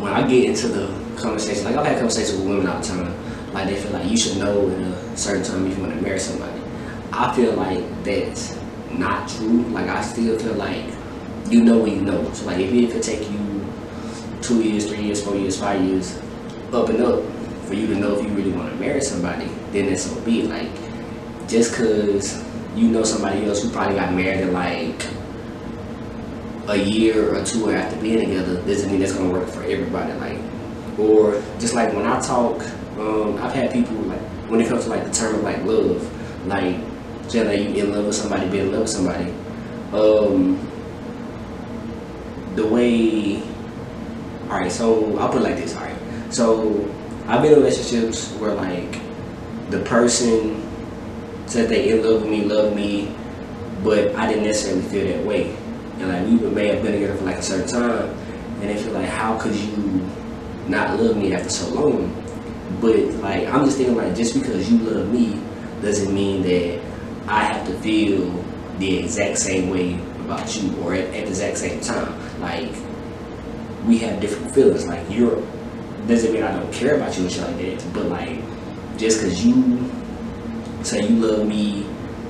when 0.00 0.12
I 0.12 0.26
get 0.26 0.44
into 0.44 0.68
the 0.68 0.86
conversation, 1.20 1.64
like 1.64 1.76
I've 1.76 1.86
had 1.86 1.96
conversations 1.98 2.38
with 2.38 2.48
women 2.48 2.66
all 2.66 2.80
the 2.80 2.86
time, 2.86 3.52
like 3.52 3.68
they 3.68 3.76
feel 3.76 3.92
like 3.92 4.10
you 4.10 4.16
should 4.16 4.38
know 4.38 4.68
at 4.70 4.78
a 4.80 5.16
certain 5.16 5.42
time 5.42 5.66
if 5.66 5.76
you 5.76 5.82
want 5.84 5.94
to 5.94 6.00
marry 6.02 6.18
somebody. 6.18 6.60
I 7.12 7.34
feel 7.34 7.52
like 7.54 8.04
that's 8.04 8.58
not 8.92 9.28
true. 9.28 9.62
Like 9.68 9.88
I 9.88 10.02
still 10.02 10.38
feel 10.38 10.54
like 10.54 10.84
you 11.48 11.62
know 11.64 11.78
when 11.78 11.92
you 11.92 12.02
know. 12.02 12.32
So 12.32 12.46
like 12.46 12.58
if 12.58 12.72
it 12.72 12.92
could 12.92 13.02
take 13.02 13.28
you 13.30 13.66
two 14.42 14.62
years, 14.62 14.88
three 14.88 15.02
years, 15.02 15.22
four 15.22 15.36
years, 15.36 15.58
five 15.58 15.82
years, 15.84 16.18
up 16.72 16.88
and 16.88 17.02
up 17.02 17.22
for 17.66 17.74
you 17.74 17.86
to 17.88 17.94
know 17.94 18.18
if 18.18 18.24
you 18.24 18.32
really 18.32 18.52
want 18.52 18.70
to 18.70 18.76
marry 18.76 19.00
somebody, 19.00 19.46
then 19.72 19.86
that's 19.86 20.02
so 20.02 20.20
be. 20.22 20.42
Like 20.42 20.70
just 21.50 21.74
cause 21.74 22.42
you 22.76 22.88
know 22.88 23.02
somebody 23.02 23.44
else 23.44 23.62
who 23.62 23.70
probably 23.70 23.96
got 23.96 24.14
married 24.14 24.40
in 24.40 24.52
like 24.52 25.04
a 26.68 26.76
year 26.76 27.34
or 27.34 27.44
two 27.44 27.70
after 27.70 28.00
being 28.00 28.20
together 28.20 28.62
doesn't 28.62 28.90
mean 28.90 29.00
that's 29.00 29.12
gonna 29.12 29.30
work 29.30 29.48
for 29.48 29.62
everybody. 29.64 30.12
Like, 30.14 30.38
or 30.96 31.42
just 31.58 31.74
like 31.74 31.92
when 31.92 32.06
I 32.06 32.20
talk, 32.20 32.62
um, 32.98 33.36
I've 33.38 33.52
had 33.52 33.72
people 33.72 33.96
like 33.96 34.20
when 34.48 34.60
it 34.60 34.68
comes 34.68 34.84
to 34.84 34.90
like 34.90 35.04
the 35.04 35.10
term 35.10 35.34
of 35.34 35.42
like 35.42 35.64
love, 35.64 36.46
like 36.46 36.76
just 37.28 37.46
like 37.46 37.60
you 37.60 37.84
in 37.84 37.92
love 37.92 38.06
with 38.06 38.14
somebody, 38.14 38.48
be 38.48 38.60
in 38.60 38.70
love 38.70 38.82
with 38.82 38.90
somebody. 38.90 39.32
Um, 39.92 40.64
the 42.54 42.66
way, 42.66 43.42
all 44.44 44.60
right. 44.60 44.70
So 44.70 45.18
I'll 45.18 45.28
put 45.28 45.38
it 45.40 45.44
like 45.44 45.56
this. 45.56 45.74
All 45.74 45.82
right. 45.82 45.96
So 46.32 46.88
I've 47.26 47.42
been 47.42 47.52
in 47.52 47.58
relationships 47.58 48.30
where 48.34 48.54
like 48.54 49.00
the 49.70 49.80
person 49.80 50.69
said 51.50 51.68
they 51.68 51.90
in 51.90 52.02
love 52.02 52.22
with 52.22 52.30
me, 52.30 52.44
love 52.44 52.74
me, 52.74 53.12
but 53.82 54.14
I 54.14 54.28
didn't 54.28 54.44
necessarily 54.44 54.82
feel 54.82 55.06
that 55.08 55.26
way. 55.26 55.56
And 55.98 56.08
like 56.08 56.24
we 56.24 56.48
may 56.48 56.68
have 56.68 56.82
been 56.82 56.92
together 56.92 57.16
for 57.16 57.24
like 57.24 57.36
a 57.36 57.42
certain 57.42 57.68
time, 57.68 58.08
and 58.60 58.62
they 58.62 58.80
feel 58.80 58.92
like, 58.92 59.08
how 59.08 59.38
could 59.38 59.54
you 59.54 60.08
not 60.68 60.98
love 61.00 61.16
me 61.16 61.34
after 61.34 61.50
so 61.50 61.68
long? 61.74 62.14
But 62.80 62.96
like 63.14 63.48
I'm 63.48 63.64
just 63.64 63.78
thinking 63.78 63.96
like 63.96 64.14
just 64.14 64.34
because 64.34 64.70
you 64.70 64.78
love 64.78 65.12
me 65.12 65.40
doesn't 65.82 66.14
mean 66.14 66.42
that 66.42 66.80
I 67.26 67.42
have 67.44 67.66
to 67.66 67.74
feel 67.80 68.30
the 68.78 68.98
exact 68.98 69.38
same 69.38 69.70
way 69.70 69.94
about 70.24 70.54
you 70.56 70.74
or 70.82 70.94
at, 70.94 71.06
at 71.06 71.12
the 71.12 71.28
exact 71.28 71.58
same 71.58 71.80
time. 71.80 72.40
Like 72.40 72.70
we 73.86 73.98
have 73.98 74.20
different 74.20 74.54
feelings. 74.54 74.86
Like 74.86 75.04
you're 75.10 75.42
doesn't 76.06 76.32
mean 76.32 76.42
I 76.44 76.52
don't 76.52 76.72
care 76.72 76.94
about 76.94 77.16
you 77.16 77.24
and 77.24 77.32
shit 77.32 77.42
like 77.42 77.56
that. 77.56 77.92
But 77.92 78.06
like 78.06 78.38
just 78.98 79.20
cause 79.20 79.44
you 79.44 79.90
say 80.82 81.08
you 81.08 81.16
love 81.16 81.46
me 81.46 81.86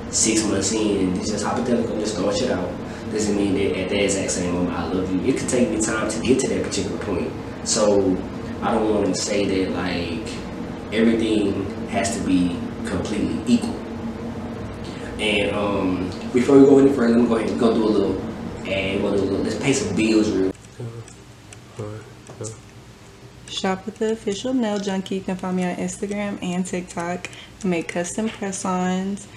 six 0.09 0.43
months 0.45 0.73
in, 0.73 1.15
it's 1.17 1.29
just 1.31 1.45
hypothetical, 1.45 1.97
just 1.99 2.15
throwing 2.15 2.35
shit 2.35 2.51
out 2.51 2.69
doesn't 3.11 3.35
mean 3.35 3.53
that 3.55 3.77
at 3.77 3.89
that 3.89 4.03
exact 4.03 4.31
same 4.31 4.53
moment 4.53 4.77
I 4.77 4.87
love 4.87 5.13
you. 5.13 5.29
It 5.29 5.37
could 5.37 5.49
take 5.49 5.69
me 5.69 5.81
time 5.81 6.09
to 6.09 6.21
get 6.21 6.39
to 6.39 6.47
that 6.49 6.63
particular 6.63 6.97
point. 6.99 7.31
So 7.65 8.17
I 8.61 8.73
don't 8.73 8.89
want 8.89 9.07
to 9.07 9.15
say 9.15 9.45
that 9.45 9.71
like 9.75 10.33
everything 10.93 11.65
has 11.89 12.17
to 12.17 12.25
be 12.25 12.57
completely 12.85 13.41
equal. 13.53 13.75
And 15.19 15.55
um, 15.55 16.09
before 16.33 16.57
we 16.57 16.65
go 16.65 16.79
any 16.79 16.91
further, 16.93 17.15
let 17.15 17.21
me 17.21 17.27
go 17.27 17.35
ahead 17.35 17.49
and 17.49 17.59
go 17.59 17.73
do 17.73 17.83
a 17.83 17.85
little 17.85 18.21
ad. 18.65 19.01
We'll 19.03 19.15
do 19.15 19.19
a 19.19 19.25
little, 19.25 19.43
let's 19.43 19.55
pay 19.57 19.73
some 19.73 19.95
bills 19.95 20.31
real. 20.31 20.51
Shop 23.61 23.85
with 23.85 23.99
the 23.99 24.13
official 24.13 24.55
nail 24.55 24.79
junkie. 24.79 25.17
You 25.17 25.21
can 25.21 25.35
find 25.35 25.55
me 25.55 25.63
on 25.63 25.75
Instagram 25.75 26.41
and 26.41 26.65
TikTok. 26.65 27.29
I 27.63 27.67
make 27.67 27.89
custom 27.89 28.27
press-ons. 28.27 29.27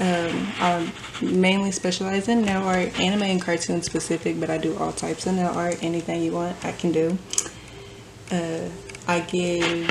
Um, 0.00 0.52
I 0.58 0.90
mainly 1.20 1.70
specialize 1.72 2.28
in 2.28 2.46
nail 2.46 2.62
art, 2.62 2.98
anime 2.98 3.24
and 3.24 3.42
cartoon 3.42 3.82
specific, 3.82 4.40
but 4.40 4.48
I 4.48 4.56
do 4.56 4.74
all 4.78 4.92
types 4.92 5.26
of 5.26 5.34
nail 5.34 5.52
art. 5.54 5.82
Anything 5.82 6.22
you 6.22 6.32
want, 6.32 6.56
I 6.64 6.72
can 6.72 6.92
do. 6.92 7.18
Uh, 8.32 8.70
I 9.06 9.20
give, 9.20 9.90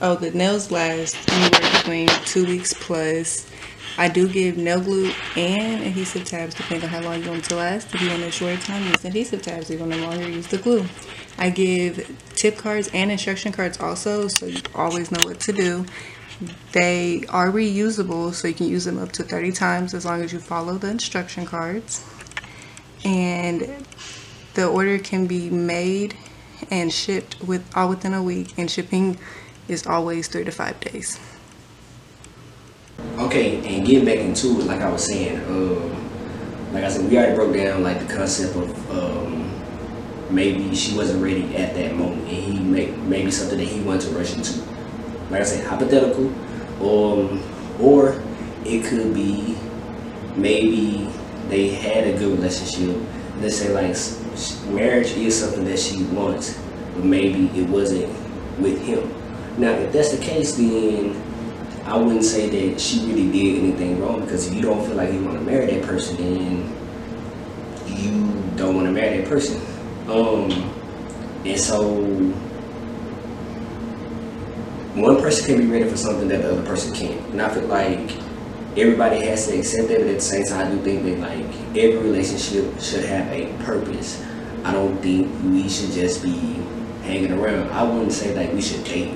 oh, 0.00 0.14
the 0.14 0.30
nails 0.30 0.70
last 0.70 1.16
anywhere 1.28 1.72
between 1.72 2.08
two 2.24 2.46
weeks 2.46 2.72
plus. 2.72 3.50
I 3.98 4.08
do 4.08 4.26
give 4.28 4.56
nail 4.56 4.80
glue 4.80 5.12
and 5.36 5.82
adhesive 5.82 6.24
tabs 6.24 6.54
depending 6.54 6.84
on 6.84 6.90
how 6.90 7.02
long 7.02 7.22
you 7.22 7.30
want 7.30 7.44
to 7.44 7.56
last. 7.56 7.94
If 7.94 8.00
you 8.00 8.08
want 8.08 8.22
a 8.22 8.30
short 8.30 8.60
time, 8.60 8.82
use 8.86 9.04
adhesive 9.04 9.42
tabs. 9.42 9.70
If 9.70 9.78
you 9.78 9.86
want 9.86 9.92
to 9.92 10.06
longer, 10.06 10.28
use 10.28 10.46
the 10.46 10.58
glue. 10.58 10.86
I 11.38 11.50
give 11.50 12.16
tip 12.34 12.56
cards 12.56 12.88
and 12.94 13.10
instruction 13.10 13.52
cards 13.52 13.78
also, 13.80 14.28
so 14.28 14.46
you 14.46 14.60
always 14.74 15.10
know 15.10 15.20
what 15.24 15.40
to 15.40 15.52
do. 15.52 15.84
They 16.72 17.24
are 17.28 17.50
reusable, 17.50 18.32
so 18.32 18.48
you 18.48 18.54
can 18.54 18.66
use 18.66 18.84
them 18.84 18.98
up 18.98 19.12
to 19.12 19.22
30 19.22 19.52
times 19.52 19.94
as 19.94 20.04
long 20.04 20.22
as 20.22 20.32
you 20.32 20.40
follow 20.40 20.78
the 20.78 20.88
instruction 20.88 21.46
cards. 21.46 22.04
And 23.04 23.86
the 24.54 24.66
order 24.66 24.98
can 24.98 25.26
be 25.26 25.50
made 25.50 26.16
and 26.70 26.92
shipped 26.92 27.40
with 27.42 27.64
all 27.76 27.88
within 27.90 28.14
a 28.14 28.22
week, 28.22 28.54
and 28.56 28.70
shipping 28.70 29.18
is 29.68 29.86
always 29.86 30.28
three 30.28 30.44
to 30.44 30.50
five 30.50 30.80
days. 30.80 31.18
Okay, 33.18 33.56
and 33.58 33.86
getting 33.86 34.04
back 34.04 34.18
into 34.18 34.60
it, 34.60 34.66
like 34.66 34.80
I 34.80 34.90
was 34.90 35.04
saying, 35.06 35.38
um, 35.46 36.72
like 36.72 36.84
I 36.84 36.88
said, 36.88 37.08
we 37.08 37.16
already 37.16 37.34
broke 37.34 37.54
down 37.54 37.82
like 37.82 38.06
the 38.06 38.12
concept 38.12 38.56
of 38.56 38.90
um, 38.90 39.52
maybe 40.30 40.74
she 40.74 40.96
wasn't 40.96 41.22
ready 41.22 41.54
at 41.56 41.74
that 41.74 41.94
moment, 41.94 42.22
and 42.22 42.28
he 42.28 42.58
make 42.58 42.96
maybe 42.98 43.30
something 43.30 43.58
that 43.58 43.68
he 43.68 43.80
wanted 43.82 44.08
to 44.08 44.16
rush 44.16 44.34
into. 44.34 44.60
Like 45.30 45.42
I 45.42 45.44
said, 45.44 45.66
hypothetical, 45.66 46.32
um, 46.80 47.42
or 47.80 48.22
it 48.64 48.84
could 48.84 49.12
be 49.14 49.56
maybe 50.36 51.08
they 51.48 51.68
had 51.68 52.06
a 52.06 52.18
good 52.18 52.38
relationship. 52.38 52.96
Let's 53.40 53.58
say 53.58 53.72
like 53.72 53.94
marriage 54.72 55.12
is 55.12 55.38
something 55.38 55.64
that 55.64 55.78
she 55.78 56.02
wants, 56.04 56.58
but 56.94 57.04
maybe 57.04 57.46
it 57.58 57.68
wasn't 57.68 58.08
with 58.58 58.80
him. 58.80 59.12
Now, 59.58 59.72
if 59.72 59.92
that's 59.92 60.16
the 60.16 60.24
case, 60.24 60.56
then 60.56 61.14
I 61.84 61.96
wouldn't 61.96 62.24
say 62.24 62.48
that 62.48 62.80
she 62.80 63.00
really 63.00 63.30
did 63.32 63.64
anything 63.64 64.00
wrong 64.00 64.20
because 64.20 64.46
if 64.46 64.54
you 64.54 64.62
don't 64.62 64.86
feel 64.86 64.94
like 64.94 65.12
you 65.12 65.24
want 65.24 65.36
to 65.36 65.44
marry 65.44 65.66
that 65.66 65.84
person, 65.84 66.16
then 66.16 66.76
you 67.88 68.56
don't 68.56 68.76
want 68.76 68.86
to 68.86 68.92
marry 68.92 69.18
that 69.18 69.28
person. 69.28 69.60
Um, 70.08 70.50
and 71.44 71.58
so 71.58 71.92
one 74.94 75.16
person 75.20 75.46
can 75.46 75.58
be 75.58 75.66
ready 75.66 75.90
for 75.90 75.96
something 75.96 76.28
that 76.28 76.42
the 76.42 76.52
other 76.52 76.62
person 76.62 76.94
can't. 76.94 77.20
And 77.30 77.42
I 77.42 77.52
feel 77.52 77.66
like 77.66 78.12
everybody 78.76 79.20
has 79.26 79.48
to 79.48 79.58
accept 79.58 79.88
that, 79.88 79.98
but 79.98 80.06
at 80.06 80.14
the 80.14 80.20
same 80.20 80.44
time, 80.44 80.68
I 80.68 80.70
do 80.70 80.80
think 80.82 81.02
that 81.02 81.18
like 81.18 81.76
every 81.76 81.96
relationship 81.96 82.80
should 82.80 83.04
have 83.06 83.26
a 83.32 83.52
purpose. 83.64 84.24
I 84.64 84.72
don't 84.72 84.96
think 84.98 85.32
we 85.42 85.68
should 85.68 85.90
just 85.90 86.22
be 86.22 86.38
hanging 87.02 87.32
around. 87.32 87.70
I 87.72 87.82
wouldn't 87.82 88.12
say 88.12 88.36
like 88.36 88.52
we 88.52 88.62
should 88.62 88.84
date. 88.84 89.14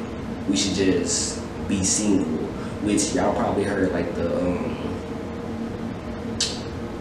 We 0.48 0.56
should 0.56 0.74
just 0.74 1.40
be 1.68 1.84
single 1.84 2.45
which 2.86 3.12
y'all 3.14 3.34
probably 3.34 3.64
heard 3.64 3.90
like 3.92 4.14
the 4.14 4.30
um, 4.38 4.78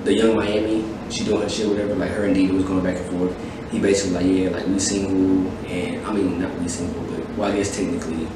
the 0.04 0.14
Yung 0.16 0.36
Miami. 0.36 0.84
She 1.12 1.24
doing 1.24 1.42
her 1.42 1.50
shit, 1.50 1.70
whatever. 1.70 1.94
Like 1.94 2.10
her 2.10 2.26
and 2.26 2.34
Diddy 2.34 2.52
was 2.52 2.66
going 2.66 2.84
back 2.84 2.98
and 2.98 3.06
forth. 3.06 3.72
He 3.72 3.80
basically 3.80 4.14
like, 4.14 4.26
yeah, 4.26 4.50
like 4.50 4.68
we 4.68 4.80
single, 4.80 5.48
and 5.68 6.06
I 6.06 6.12
mean 6.12 6.42
not 6.42 6.58
we 6.60 6.68
single, 6.68 7.04
but 7.04 7.38
well, 7.38 7.52
I 7.52 7.56
guess 7.56 7.78
technically, 7.78 8.28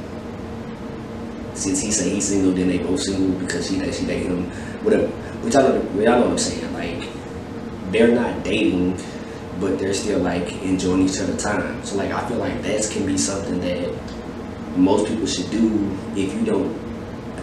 since 1.55 1.81
he 1.81 1.91
say 1.91 2.11
he's 2.11 2.27
single, 2.27 2.51
then 2.51 2.67
they 2.67 2.77
both 2.77 2.99
single 3.01 3.39
because 3.39 3.67
she 3.67 3.79
she 3.91 4.05
dated 4.05 4.27
him, 4.27 4.45
whatever. 4.83 5.07
Which 5.41 5.55
I 5.55 5.61
y'all 5.61 5.81
know 5.81 6.21
what 6.21 6.29
I'm 6.29 6.37
saying. 6.37 6.71
Like 6.73 7.09
they're 7.91 8.13
not 8.13 8.43
dating, 8.43 9.01
but 9.59 9.79
they're 9.79 9.95
still 9.95 10.19
like 10.19 10.51
enjoying 10.61 11.09
each 11.09 11.19
other 11.19 11.35
time. 11.35 11.83
So 11.83 11.97
like 11.97 12.11
I 12.11 12.27
feel 12.29 12.37
like 12.37 12.61
that 12.61 12.87
can 12.91 13.07
be 13.07 13.17
something 13.17 13.59
that 13.61 13.91
most 14.77 15.07
people 15.07 15.25
should 15.25 15.49
do 15.49 15.97
if 16.15 16.31
you 16.33 16.45
don't 16.45 16.88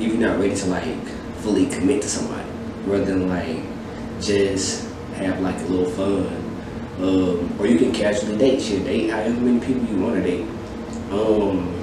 if 0.00 0.12
you're 0.12 0.18
not 0.18 0.38
ready 0.38 0.54
to 0.54 0.66
like 0.66 1.06
fully 1.40 1.66
commit 1.66 2.02
to 2.02 2.08
somebody, 2.08 2.48
rather 2.84 3.04
than 3.04 3.28
like 3.28 3.62
just 4.20 4.88
have 5.14 5.40
like 5.40 5.56
a 5.56 5.64
little 5.64 5.90
fun. 5.92 6.42
Um, 6.98 7.60
or 7.60 7.66
you 7.66 7.78
can 7.78 7.92
casually 7.92 8.38
date. 8.38 8.60
Shit, 8.60 8.84
date 8.84 9.10
however 9.10 9.40
many 9.40 9.60
people 9.60 9.84
you 9.88 10.02
want 10.02 10.14
to 10.16 10.22
date. 10.22 10.46
Um, 11.10 11.74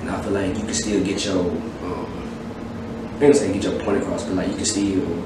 and 0.00 0.10
I 0.10 0.22
feel 0.22 0.32
like 0.32 0.56
you 0.56 0.64
can 0.64 0.74
still 0.74 1.04
get 1.04 1.24
your, 1.24 1.38
um, 1.38 3.18
I 3.20 3.24
ain't 3.24 3.36
say 3.36 3.52
get 3.52 3.64
your 3.64 3.80
point 3.80 4.02
across, 4.02 4.24
but 4.24 4.34
like 4.34 4.48
you 4.48 4.56
can 4.56 4.64
still 4.64 5.24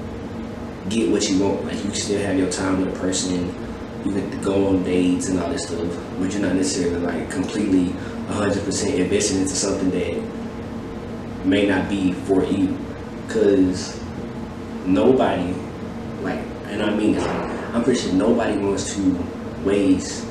get 0.88 1.10
what 1.10 1.28
you 1.28 1.42
want. 1.42 1.64
Like 1.64 1.76
you 1.76 1.82
can 1.82 1.94
still 1.94 2.20
have 2.20 2.38
your 2.38 2.50
time 2.50 2.80
with 2.80 2.94
a 2.94 2.98
person. 2.98 3.46
You 4.04 4.12
can 4.12 4.42
go 4.42 4.68
on 4.68 4.84
dates 4.84 5.28
and 5.28 5.40
all 5.40 5.50
this 5.50 5.66
stuff, 5.66 5.98
but 6.18 6.30
you're 6.32 6.42
not 6.42 6.54
necessarily 6.54 6.98
like 6.98 7.30
completely 7.30 7.86
100% 8.28 8.94
invested 8.94 9.36
into 9.38 9.54
something 9.54 9.90
that 9.90 10.43
may 11.44 11.66
not 11.66 11.88
be 11.88 12.12
for 12.12 12.44
you. 12.44 12.78
Because 13.26 14.00
nobody 14.86 15.54
like 16.20 16.40
and 16.66 16.82
i 16.82 16.94
mean 16.94 17.18
i'm 17.18 17.82
pretty 17.82 17.98
sure 18.00 18.12
nobody 18.12 18.56
wants 18.58 18.94
to 18.94 19.26
waste 19.64 20.26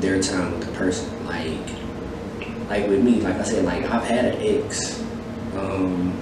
their 0.00 0.20
time 0.20 0.58
with 0.58 0.68
a 0.68 0.72
person. 0.72 1.26
Like 1.26 1.68
like 2.68 2.88
with 2.88 3.02
me 3.02 3.20
like 3.20 3.36
i 3.36 3.42
said 3.42 3.64
like 3.64 3.84
i've 3.84 4.04
had 4.04 4.24
an 4.24 4.42
ex 4.42 5.00
um, 5.54 6.12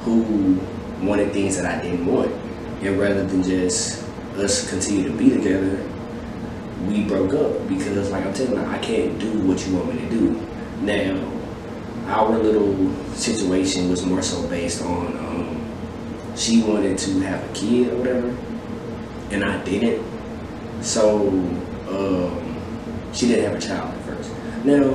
who 0.00 0.58
wanted 1.06 1.32
things 1.32 1.56
that 1.56 1.66
i 1.66 1.82
didn't 1.82 2.06
want. 2.06 2.32
And 2.82 2.98
rather 2.98 3.24
than 3.24 3.42
just 3.42 4.04
us 4.36 4.68
continue 4.68 5.04
to 5.04 5.16
be 5.16 5.30
together 5.30 5.82
we 6.86 7.04
broke 7.04 7.32
up 7.32 7.66
because 7.68 8.10
like 8.10 8.26
i'm 8.26 8.34
telling 8.34 8.54
you 8.54 8.66
i 8.66 8.78
can't 8.78 9.18
do 9.18 9.30
what 9.40 9.64
you 9.66 9.76
want 9.76 9.94
me 9.94 10.00
to 10.00 10.10
do. 10.10 10.48
Now 10.80 11.33
our 12.06 12.38
little 12.38 12.92
situation 13.14 13.90
was 13.90 14.04
more 14.04 14.22
so 14.22 14.46
based 14.48 14.82
on 14.82 15.16
um, 15.18 16.34
she 16.36 16.62
wanted 16.62 16.98
to 16.98 17.20
have 17.20 17.42
a 17.48 17.54
kid 17.54 17.92
or 17.92 17.96
whatever, 17.96 18.28
and 19.30 19.44
I 19.44 19.62
didn't. 19.64 20.04
So 20.82 21.28
um, 21.88 23.10
she 23.12 23.28
didn't 23.28 23.44
have 23.44 23.54
a 23.54 23.60
child 23.60 23.94
at 23.94 24.00
first. 24.04 24.30
Now 24.64 24.94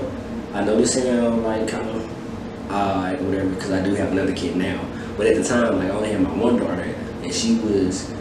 I 0.54 0.64
know 0.64 0.76
this 0.78 0.94
sound 0.94 1.44
like 1.44 1.68
kind 1.68 1.90
of 1.90 2.72
odd, 2.72 3.22
whatever, 3.22 3.50
because 3.50 3.72
I 3.72 3.84
do 3.84 3.96
have 3.96 4.12
another 4.12 4.34
kid 4.34 4.56
now. 4.56 4.86
But 5.18 5.28
at 5.28 5.36
the 5.36 5.44
time, 5.44 5.78
like 5.78 5.88
I 5.88 5.92
only 5.92 6.12
had 6.12 6.22
my 6.22 6.34
one 6.36 6.58
daughter, 6.58 6.96
and 7.24 7.34
she 7.34 7.56
was 7.60 8.14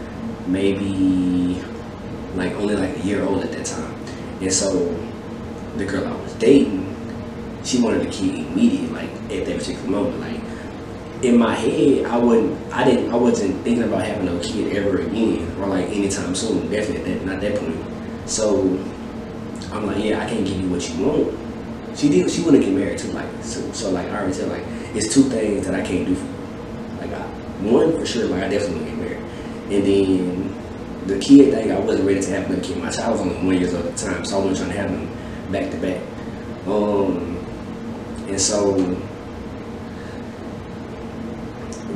maybe 0.47 1.61
like 2.35 2.53
only 2.53 2.75
like 2.75 2.97
a 2.97 3.01
year 3.01 3.23
old 3.23 3.43
at 3.43 3.51
that 3.51 3.65
time. 3.65 3.93
And 4.41 4.51
so 4.51 4.87
the 5.75 5.85
girl 5.85 6.07
I 6.07 6.21
was 6.21 6.33
dating 6.35 6.88
she 7.63 7.81
wanted 7.81 8.05
a 8.05 8.09
kid 8.09 8.35
immediately, 8.35 8.87
like 8.87 9.09
at 9.31 9.45
that 9.45 9.57
particular 9.57 9.89
moment. 9.89 10.19
Like 10.19 11.23
in 11.23 11.37
my 11.37 11.53
head, 11.55 12.05
I 12.05 12.17
wouldn't, 12.17 12.73
I 12.73 12.83
didn't, 12.83 13.11
I 13.11 13.15
wasn't 13.15 13.61
thinking 13.63 13.83
about 13.83 14.05
having 14.05 14.27
a 14.27 14.39
kid 14.41 14.75
ever 14.77 15.01
again, 15.01 15.51
or 15.59 15.67
like 15.67 15.87
anytime 15.89 16.33
soon. 16.35 16.69
Definitely 16.69 17.13
that, 17.13 17.25
not 17.25 17.41
that 17.41 17.59
point. 17.59 18.29
So 18.29 18.61
I'm 19.71 19.85
like, 19.85 20.03
yeah, 20.03 20.23
I 20.23 20.29
can't 20.29 20.45
give 20.45 20.59
you 20.59 20.69
what 20.69 20.89
you 20.89 21.05
want. 21.05 21.97
She 21.97 22.09
did. 22.09 22.29
She 22.31 22.43
to 22.43 22.59
get 22.59 22.71
married 22.71 22.97
too. 22.97 23.11
Like 23.11 23.27
so, 23.41 23.71
so 23.71 23.89
like 23.91 24.07
I 24.07 24.17
already 24.17 24.33
said, 24.33 24.49
like 24.49 24.63
it's 24.95 25.13
two 25.13 25.23
things 25.23 25.65
that 25.65 25.75
I 25.75 25.85
can't 25.85 26.07
do 26.07 26.15
for 26.15 26.25
you. 26.25 27.01
Like 27.01 27.11
I, 27.13 27.21
one 27.61 27.99
for 27.99 28.05
sure, 28.05 28.27
like 28.27 28.43
I 28.43 28.47
definitely 28.47 28.75
want 28.75 28.89
to 28.89 28.95
get 28.95 28.99
married, 28.99 29.73
and 29.73 29.85
then 29.85 30.59
the 31.07 31.19
kid 31.19 31.53
thing, 31.53 31.71
I 31.71 31.79
wasn't 31.79 32.07
ready 32.07 32.21
to 32.21 32.31
have 32.31 32.45
another 32.45 32.61
kid. 32.61 32.77
My 32.77 32.89
child 32.89 33.13
was 33.13 33.21
only 33.21 33.45
one 33.45 33.57
years 33.57 33.73
old 33.73 33.85
at 33.85 33.97
the 33.97 34.05
time, 34.05 34.23
so 34.23 34.39
I 34.39 34.45
wasn't 34.45 34.57
trying 34.57 34.71
to 34.71 34.77
have 34.77 34.91
them 34.91 35.51
back 35.51 35.71
to 35.71 35.77
back. 35.77 36.01
Um, 36.67 37.28
and 38.29 38.39
so, 38.39 38.73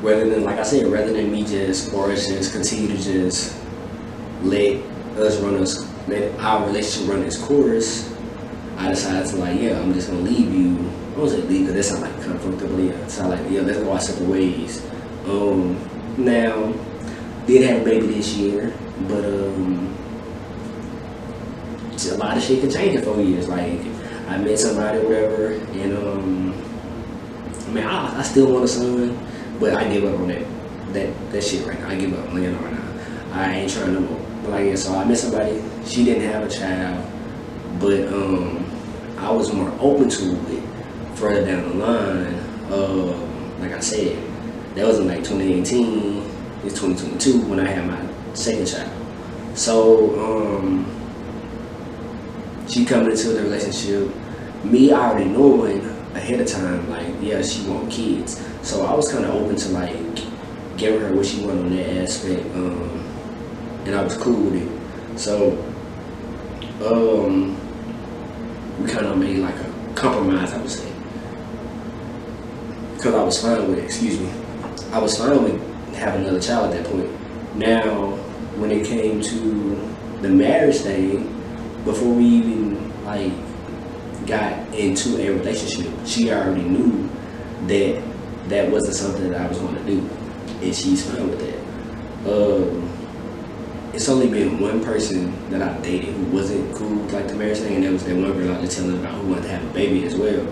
rather 0.02 0.30
than, 0.30 0.44
like 0.44 0.60
I 0.60 0.63
said, 0.63 0.88
rather 0.88 1.13
than 1.13 1.32
me 1.32 1.46
just, 1.46 1.94
or 1.94 2.10
just 2.10 2.54
continue 2.54 2.88
to 2.88 2.98
just 2.98 3.56
let 4.42 4.82
us 5.18 5.40
run 5.40 5.56
us, 5.56 5.88
let 6.08 6.38
our 6.40 6.66
relationship 6.66 7.10
run 7.10 7.24
its 7.24 7.38
course, 7.38 8.13
I 8.78 8.90
decided 8.90 9.30
to 9.30 9.36
like, 9.38 9.60
yeah, 9.62 9.80
I'm 9.80 9.94
just 9.94 10.10
gonna 10.10 10.22
leave 10.22 10.54
you. 10.54 10.92
I 11.16 11.20
was 11.20 11.36
like 11.36 11.48
leave 11.48 11.68
because 11.68 11.75
that 11.75 11.84
sounds 11.84 12.02
like 12.02 12.12
up. 12.12 12.80
Yeah, 12.80 13.08
so 13.08 13.28
like, 13.30 13.50
yeah, 13.50 13.62
let's 13.62 13.80
go 13.80 13.92
our 13.92 14.00
separate 14.00 14.30
ways. 14.30 14.86
Um, 15.25 15.78
now 16.18 16.74
did 17.46 17.70
have 17.70 17.82
a 17.82 17.86
baby 17.86 18.08
this 18.08 18.36
year, 18.36 18.74
but 19.08 19.24
um, 19.24 19.96
a 22.12 22.18
lot 22.18 22.36
of 22.36 22.44
shit 22.44 22.62
can 22.62 22.70
change 22.72 22.96
in 22.96 23.04
four 23.04 23.22
years. 23.22 23.48
Like 23.48 23.80
I 24.27 24.38
met 24.38 24.58
somebody, 24.58 25.00
whatever, 25.00 25.53
and 25.53 25.98
um, 25.98 26.53
I 27.68 27.72
mean, 27.72 27.84
I, 27.84 28.20
I 28.20 28.22
still 28.24 28.51
want 28.51 28.65
a 28.65 28.68
son, 28.68 29.18
but 29.60 29.74
I 29.74 29.92
give 29.92 30.06
up 30.06 30.20
on 30.20 30.27
that 30.30 30.46
that 30.94 31.32
that 31.32 31.44
shit 31.44 31.65
right 31.65 31.80
now. 31.80 31.89
I 31.89 31.96
give 31.96 32.13
up 32.13 32.30
on 32.30 32.36
Leonard 32.36 32.62
right 32.62 32.74
now. 32.74 33.34
I 33.34 33.53
ain't 33.56 33.72
trying 33.72 33.94
no 33.94 34.00
more. 34.01 34.20
But 34.44 34.51
like, 34.51 34.65
yeah, 34.68 34.75
so 34.75 34.96
I 34.96 35.06
met 35.06 35.18
somebody. 35.18 35.62
She 35.86 36.06
didn't 36.06 36.24
have 36.32 36.44
a 36.44 36.50
child, 36.50 37.06
but 37.80 38.08
um, 38.13 38.65
I 39.18 39.32
was 39.32 39.53
more 39.53 39.74
open 39.80 40.10
to 40.10 40.56
it 40.56 40.63
further 41.15 41.46
down 41.46 41.70
the 41.70 41.86
line. 41.86 42.34
Uh, 42.72 43.18
like 43.60 43.72
I 43.72 43.80
said, 43.80 44.18
that 44.75 44.86
was 44.86 45.00
in 45.00 45.08
like 45.08 45.20
2018. 45.20 46.30
It's 46.63 46.80
2022 46.80 47.50
when 47.50 47.60
I 47.60 47.68
had 47.68 47.88
my 47.88 48.34
second 48.34 48.68
child. 48.68 48.92
So 49.56 50.20
um, 50.20 50.86
she 52.74 52.86
coming 52.86 53.12
into 53.12 53.30
the 53.30 53.44
relationship, 53.44 54.12
me 54.63 54.92
already 54.92 55.25
knowing 55.25 55.82
ahead 56.15 56.39
of 56.39 56.48
time, 56.48 56.89
like, 56.89 57.06
yeah, 57.22 57.39
she 57.44 57.68
want 57.70 57.92
kids. 57.92 58.44
So 58.63 58.84
I 58.86 58.96
was 58.96 59.12
kind 59.12 59.25
of 59.25 59.36
open 59.36 59.56
to 59.56 59.70
like 59.70 59.96
giving 60.75 61.01
her 61.01 61.13
what 61.13 61.25
she 61.25 61.46
wanted 61.46 61.65
on 61.65 61.75
that 61.75 61.98
aspect, 61.98 62.44
um, 62.56 63.06
and 63.86 63.94
I 63.94 64.03
was 64.03 64.18
cool 64.18 64.50
with 64.50 64.56
it. 64.63 65.20
So 65.20 65.51
um, 66.84 67.56
we 68.82 68.89
kind 68.89 69.06
of 69.06 69.20
made 69.20 69.38
like 69.38 69.56
a 69.56 69.94
compromise, 69.94 70.51
I 70.53 70.58
would 70.58 70.72
say, 70.72 70.92
because 72.96 73.13
I 73.13 73.24
was 73.24 73.39
fine 73.39 73.70
with 73.70 73.77
it. 73.77 73.86
Excuse 73.86 74.20
me, 74.20 74.32
I 74.92 74.98
was 74.98 75.15
fine 75.15 75.44
with 75.44 75.94
having 75.94 76.24
another 76.24 76.42
child 76.42 76.74
at 76.74 76.84
that 76.84 76.92
point. 76.92 77.12
Now, 77.56 78.15
when 78.58 78.72
it 78.72 78.84
came 78.88 79.22
to 79.22 79.94
the 80.22 80.30
marriage 80.30 80.77
thing, 80.77 81.42
before 81.84 82.13
we 82.13 82.25
even 82.25 83.06
like 83.06 83.34
got 84.25 84.54
into 84.74 85.18
a 85.20 85.30
relationship, 85.38 85.92
she 86.06 86.32
already 86.32 86.63
knew 86.63 87.10
that 87.68 88.02
that 88.48 88.72
wasn't 88.72 88.96
something 88.96 89.32
that 89.32 89.42
I 89.42 89.48
was 89.48 89.58
going 89.60 89.75
to 89.75 89.84
do, 89.84 90.00
and 90.62 90.75
she's 90.75 91.10
fine 91.10 91.30
with 91.30 91.40
that. 91.40 91.60
Um, 92.25 92.90
it's 93.94 94.10
only 94.10 94.28
been 94.28 94.60
one 94.60 94.84
person 94.84 95.50
that 95.50 95.62
I 95.62 95.80
dated 95.82 96.16
who 96.16 96.25
wasn't 96.25 96.74
cool 96.75 96.90
with 96.96 97.13
like 97.13 97.28
the 97.28 97.36
marriage 97.36 97.60
thing, 97.60 97.75
and 97.75 97.84
that 97.84 97.92
was 97.92 98.04
that 98.06 98.16
one 98.16 98.34
girl 98.34 98.56
I 98.56 98.60
was 98.60 98.75
telling 98.75 98.98
about 98.98 99.13
who 99.16 99.30
wanted 99.30 99.44
to 99.44 99.50
have 99.50 99.63
a 99.63 99.74
baby 99.74 100.06
as 100.06 100.16
well. 100.16 100.48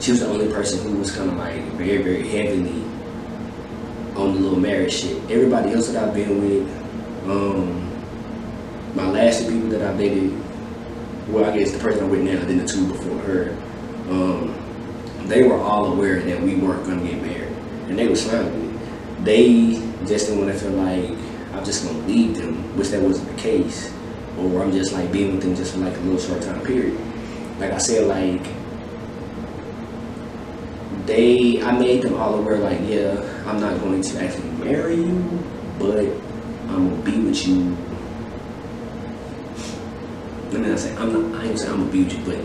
She 0.00 0.10
was 0.10 0.20
the 0.20 0.26
only 0.26 0.48
person 0.48 0.86
who 0.86 0.98
was 0.98 1.14
kind 1.14 1.30
of 1.30 1.36
like 1.36 1.62
very, 1.72 2.02
very 2.02 2.28
heavily 2.28 2.82
on 4.16 4.34
the 4.34 4.40
little 4.40 4.60
marriage 4.60 4.92
shit. 4.92 5.18
Everybody 5.30 5.72
else 5.72 5.88
that 5.88 6.02
I've 6.02 6.14
been 6.14 6.40
with, 6.40 6.68
um, 7.28 7.90
my 8.94 9.08
last 9.08 9.40
two 9.42 9.50
people 9.50 9.68
that 9.70 9.82
I've 9.82 9.98
dated, 9.98 10.43
well, 11.28 11.44
I 11.44 11.56
guess 11.56 11.72
the 11.72 11.78
person 11.78 12.04
I'm 12.04 12.10
with 12.10 12.22
now, 12.22 12.38
then 12.44 12.58
the 12.58 12.66
two 12.66 12.86
before 12.88 13.18
her, 13.18 13.56
um, 14.10 14.54
they 15.26 15.42
were 15.42 15.56
all 15.56 15.92
aware 15.92 16.20
that 16.20 16.40
we 16.40 16.54
weren't 16.54 16.84
gonna 16.86 17.02
get 17.02 17.22
married, 17.22 17.52
and 17.88 17.98
they 17.98 18.08
was 18.08 18.28
fine 18.28 18.44
with 18.44 18.64
it. 18.64 19.24
They 19.24 20.06
just 20.06 20.26
didn't 20.26 20.44
want 20.44 20.52
to 20.52 20.58
feel 20.58 20.72
like 20.72 21.18
I'm 21.54 21.64
just 21.64 21.86
gonna 21.86 21.98
leave 22.06 22.36
them, 22.36 22.76
which 22.76 22.88
that 22.88 23.00
wasn't 23.00 23.34
the 23.34 23.42
case, 23.42 23.92
or 24.38 24.62
I'm 24.62 24.72
just 24.72 24.92
like 24.92 25.10
being 25.10 25.32
with 25.32 25.42
them 25.42 25.56
just 25.56 25.72
for 25.72 25.78
like 25.78 25.96
a 25.96 26.00
little 26.00 26.18
short 26.18 26.42
time 26.42 26.60
period. 26.64 26.98
Like 27.58 27.72
I 27.72 27.78
said, 27.78 28.06
like 28.06 28.46
they, 31.06 31.62
I 31.62 31.78
made 31.78 32.02
them 32.02 32.14
all 32.14 32.34
aware, 32.34 32.58
like, 32.58 32.80
yeah, 32.82 33.20
I'm 33.46 33.60
not 33.60 33.78
going 33.80 34.02
to 34.02 34.24
actually 34.24 34.48
marry 34.52 34.96
you, 34.96 35.44
but 35.78 35.98
I'm 36.68 36.90
gonna 36.90 37.02
be 37.02 37.18
with 37.18 37.46
you. 37.46 37.76
Let 40.54 40.62
me 40.62 40.68
not 40.68 40.78
say 40.78 40.94
I'm 40.94 41.32
not. 41.32 41.42
I 41.42 41.46
ain't 41.46 41.58
saying 41.58 41.72
I'm 41.72 41.90
be 41.90 41.98
you, 41.98 42.24
but 42.24 42.38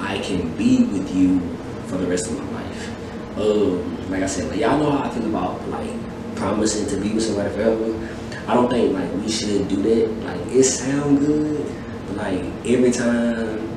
I 0.00 0.18
can 0.18 0.56
be 0.56 0.82
with 0.86 1.14
you 1.14 1.38
for 1.86 1.98
the 1.98 2.06
rest 2.08 2.28
of 2.28 2.36
my 2.36 2.60
life. 2.60 3.38
Um, 3.38 4.10
like 4.10 4.24
I 4.24 4.26
said, 4.26 4.50
like 4.50 4.58
y'all 4.58 4.76
know 4.76 4.90
how 4.90 5.04
I 5.04 5.10
feel 5.10 5.24
about 5.26 5.68
like 5.68 5.88
promising 6.34 6.88
to 6.88 7.00
be 7.00 7.14
with 7.14 7.22
somebody 7.22 7.54
forever. 7.54 8.10
I 8.48 8.54
don't 8.54 8.68
think 8.68 8.92
like 8.92 9.08
we 9.22 9.30
should 9.30 9.68
do 9.68 9.76
that. 9.76 10.10
Like 10.24 10.40
it 10.48 10.64
sound 10.64 11.20
good, 11.20 11.64
but 12.08 12.16
like 12.16 12.42
every 12.66 12.90
time 12.90 13.70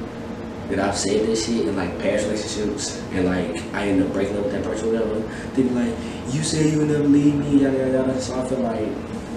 that 0.69 0.79
I've 0.79 0.97
said 0.97 1.27
this 1.27 1.45
shit 1.45 1.67
in 1.67 1.75
like 1.75 1.99
past 1.99 2.25
relationships 2.25 2.99
and 3.11 3.25
like 3.25 3.61
I 3.75 3.89
end 3.89 4.01
up 4.01 4.11
breaking 4.11 4.37
up 4.37 4.45
with 4.45 4.53
that 4.53 4.63
person 4.63 4.87
or 4.87 5.05
whatever, 5.05 5.53
they 5.53 5.61
be 5.61 5.69
like, 5.69 5.93
You 6.33 6.41
say 6.41 6.67
you 6.71 6.79
will 6.79 6.87
never 6.87 7.07
leave 7.07 7.35
me, 7.35 7.59
yada 7.61 7.77
yada 7.77 7.91
yada. 7.91 8.21
So 8.21 8.41
I 8.41 8.49
feel 8.49 8.61
like 8.61 8.89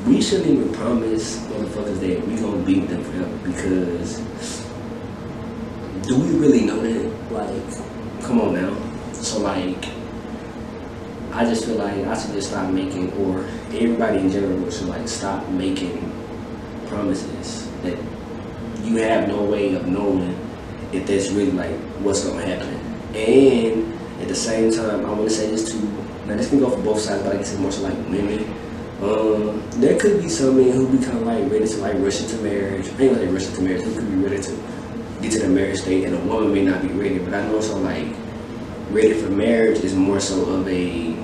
we 0.07 0.21
shouldn't 0.23 0.49
even 0.49 0.73
promise 0.73 1.39
motherfuckers 1.49 2.01
that 2.01 2.27
we 2.27 2.37
gonna 2.37 2.63
beat 2.65 2.89
them 2.89 3.03
forever 3.05 3.37
because 3.45 4.21
do 6.07 6.19
we 6.19 6.39
really 6.39 6.65
know 6.65 6.81
that? 6.81 7.33
Like, 7.33 8.23
come 8.23 8.41
on 8.41 8.55
now. 8.55 9.13
So 9.13 9.41
like 9.41 9.85
I 11.33 11.45
just 11.45 11.65
feel 11.65 11.77
like 11.77 11.95
I 12.07 12.21
should 12.21 12.33
just 12.33 12.49
stop 12.51 12.71
making 12.73 13.13
or 13.13 13.45
everybody 13.73 14.19
in 14.19 14.31
general 14.31 14.71
should 14.71 14.89
like 14.89 15.07
stop 15.07 15.47
making 15.51 16.13
promises 16.89 17.69
that 17.83 17.97
you 18.83 18.97
have 18.97 19.29
no 19.29 19.43
way 19.43 19.75
of 19.75 19.87
knowing 19.87 20.37
if 20.93 21.07
that's 21.07 21.31
really 21.31 21.53
like 21.53 21.77
what's 22.03 22.25
gonna 22.25 22.45
happen. 22.45 22.75
And 23.15 23.93
at 24.21 24.29
the 24.29 24.35
same 24.35 24.73
time, 24.73 25.07
I 25.07 25.11
want 25.11 25.29
to 25.29 25.31
say 25.31 25.51
this 25.51 25.71
too. 25.71 25.81
Now 26.27 26.37
this 26.37 26.49
can 26.49 26.59
go 26.59 26.71
for 26.71 26.83
both 26.83 27.01
sides, 27.01 27.23
but 27.23 27.35
I 27.35 27.39
guess 27.39 27.53
it's 27.53 27.61
more 27.61 27.71
so 27.71 27.83
like 27.83 27.97
women. 28.09 28.53
Um, 29.03 29.63
there 29.81 29.99
could 29.99 30.21
be 30.23 30.29
some 30.29 30.57
men 30.59 30.73
who 30.73 30.87
be 30.89 31.03
kind 31.03 31.19
of 31.19 31.23
like 31.23 31.51
ready 31.51 31.67
to 31.67 31.77
like 31.79 31.95
rush 31.99 32.21
into 32.21 32.37
marriage. 32.39 32.87
I 32.87 32.91
ain't 32.91 32.99
gonna 32.99 33.17
say 33.17 33.27
rush 33.29 33.47
into 33.47 33.63
marriage. 33.63 33.83
Who 33.83 33.95
could 33.95 34.11
be 34.11 34.17
ready 34.17 34.43
to 34.43 34.63
get 35.23 35.33
to 35.33 35.39
the 35.41 35.49
marriage 35.49 35.81
state, 35.81 36.05
and 36.05 36.15
a 36.15 36.19
woman 36.21 36.53
may 36.53 36.65
not 36.65 36.83
be 36.83 36.89
ready. 36.89 37.19
But 37.19 37.33
I 37.33 37.47
know 37.47 37.61
so 37.61 37.79
like 37.79 38.09
ready 38.91 39.15
for 39.15 39.31
marriage 39.31 39.81
is 39.85 39.95
more 39.95 40.21
so 40.21 40.45
of 40.45 40.69
a 40.69 41.15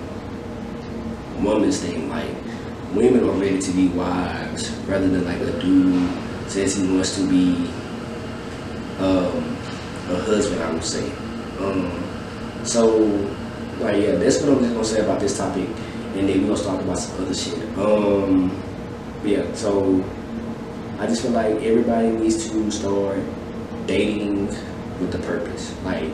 woman's 1.42 1.80
thing. 1.80 2.09
Like 2.09 2.35
women 2.95 3.28
are 3.28 3.33
ready 3.33 3.61
to 3.61 3.73
be 3.73 3.88
wives 3.88 4.71
rather 4.87 5.09
than 5.09 5.25
like 5.25 5.40
a 5.40 5.61
dude 5.61 6.11
says 6.49 6.76
he 6.76 6.87
wants 6.88 7.16
to 7.16 7.29
be 7.29 7.68
um, 8.98 9.59
a 10.09 10.22
husband. 10.22 10.62
I 10.62 10.72
would 10.72 10.85
say. 10.85 11.11
Um, 11.61 11.92
so 12.64 12.96
like 13.81 14.03
yeah, 14.03 14.12
that's 14.12 14.40
what 14.40 14.50
I'm 14.50 14.61
just 14.61 14.72
gonna 14.72 14.85
say 14.85 15.00
about 15.00 15.20
this 15.20 15.37
topic, 15.37 15.68
and 16.16 16.29
then 16.29 16.42
we're 16.42 16.55
gonna 16.55 16.68
talk 16.68 16.81
about 16.81 16.98
some 16.98 17.22
other 17.22 17.35
shit. 17.35 17.59
Um, 17.79 18.62
yeah, 19.24 19.52
so 19.55 20.05
I 20.98 21.07
just 21.07 21.22
feel 21.22 21.33
like 21.33 21.55
everybody 21.62 22.09
needs 22.09 22.48
to 22.50 22.70
start 22.70 23.18
dating 23.87 24.46
with 24.46 25.12
the 25.12 25.18
purpose. 25.18 25.74
Like 25.85 26.12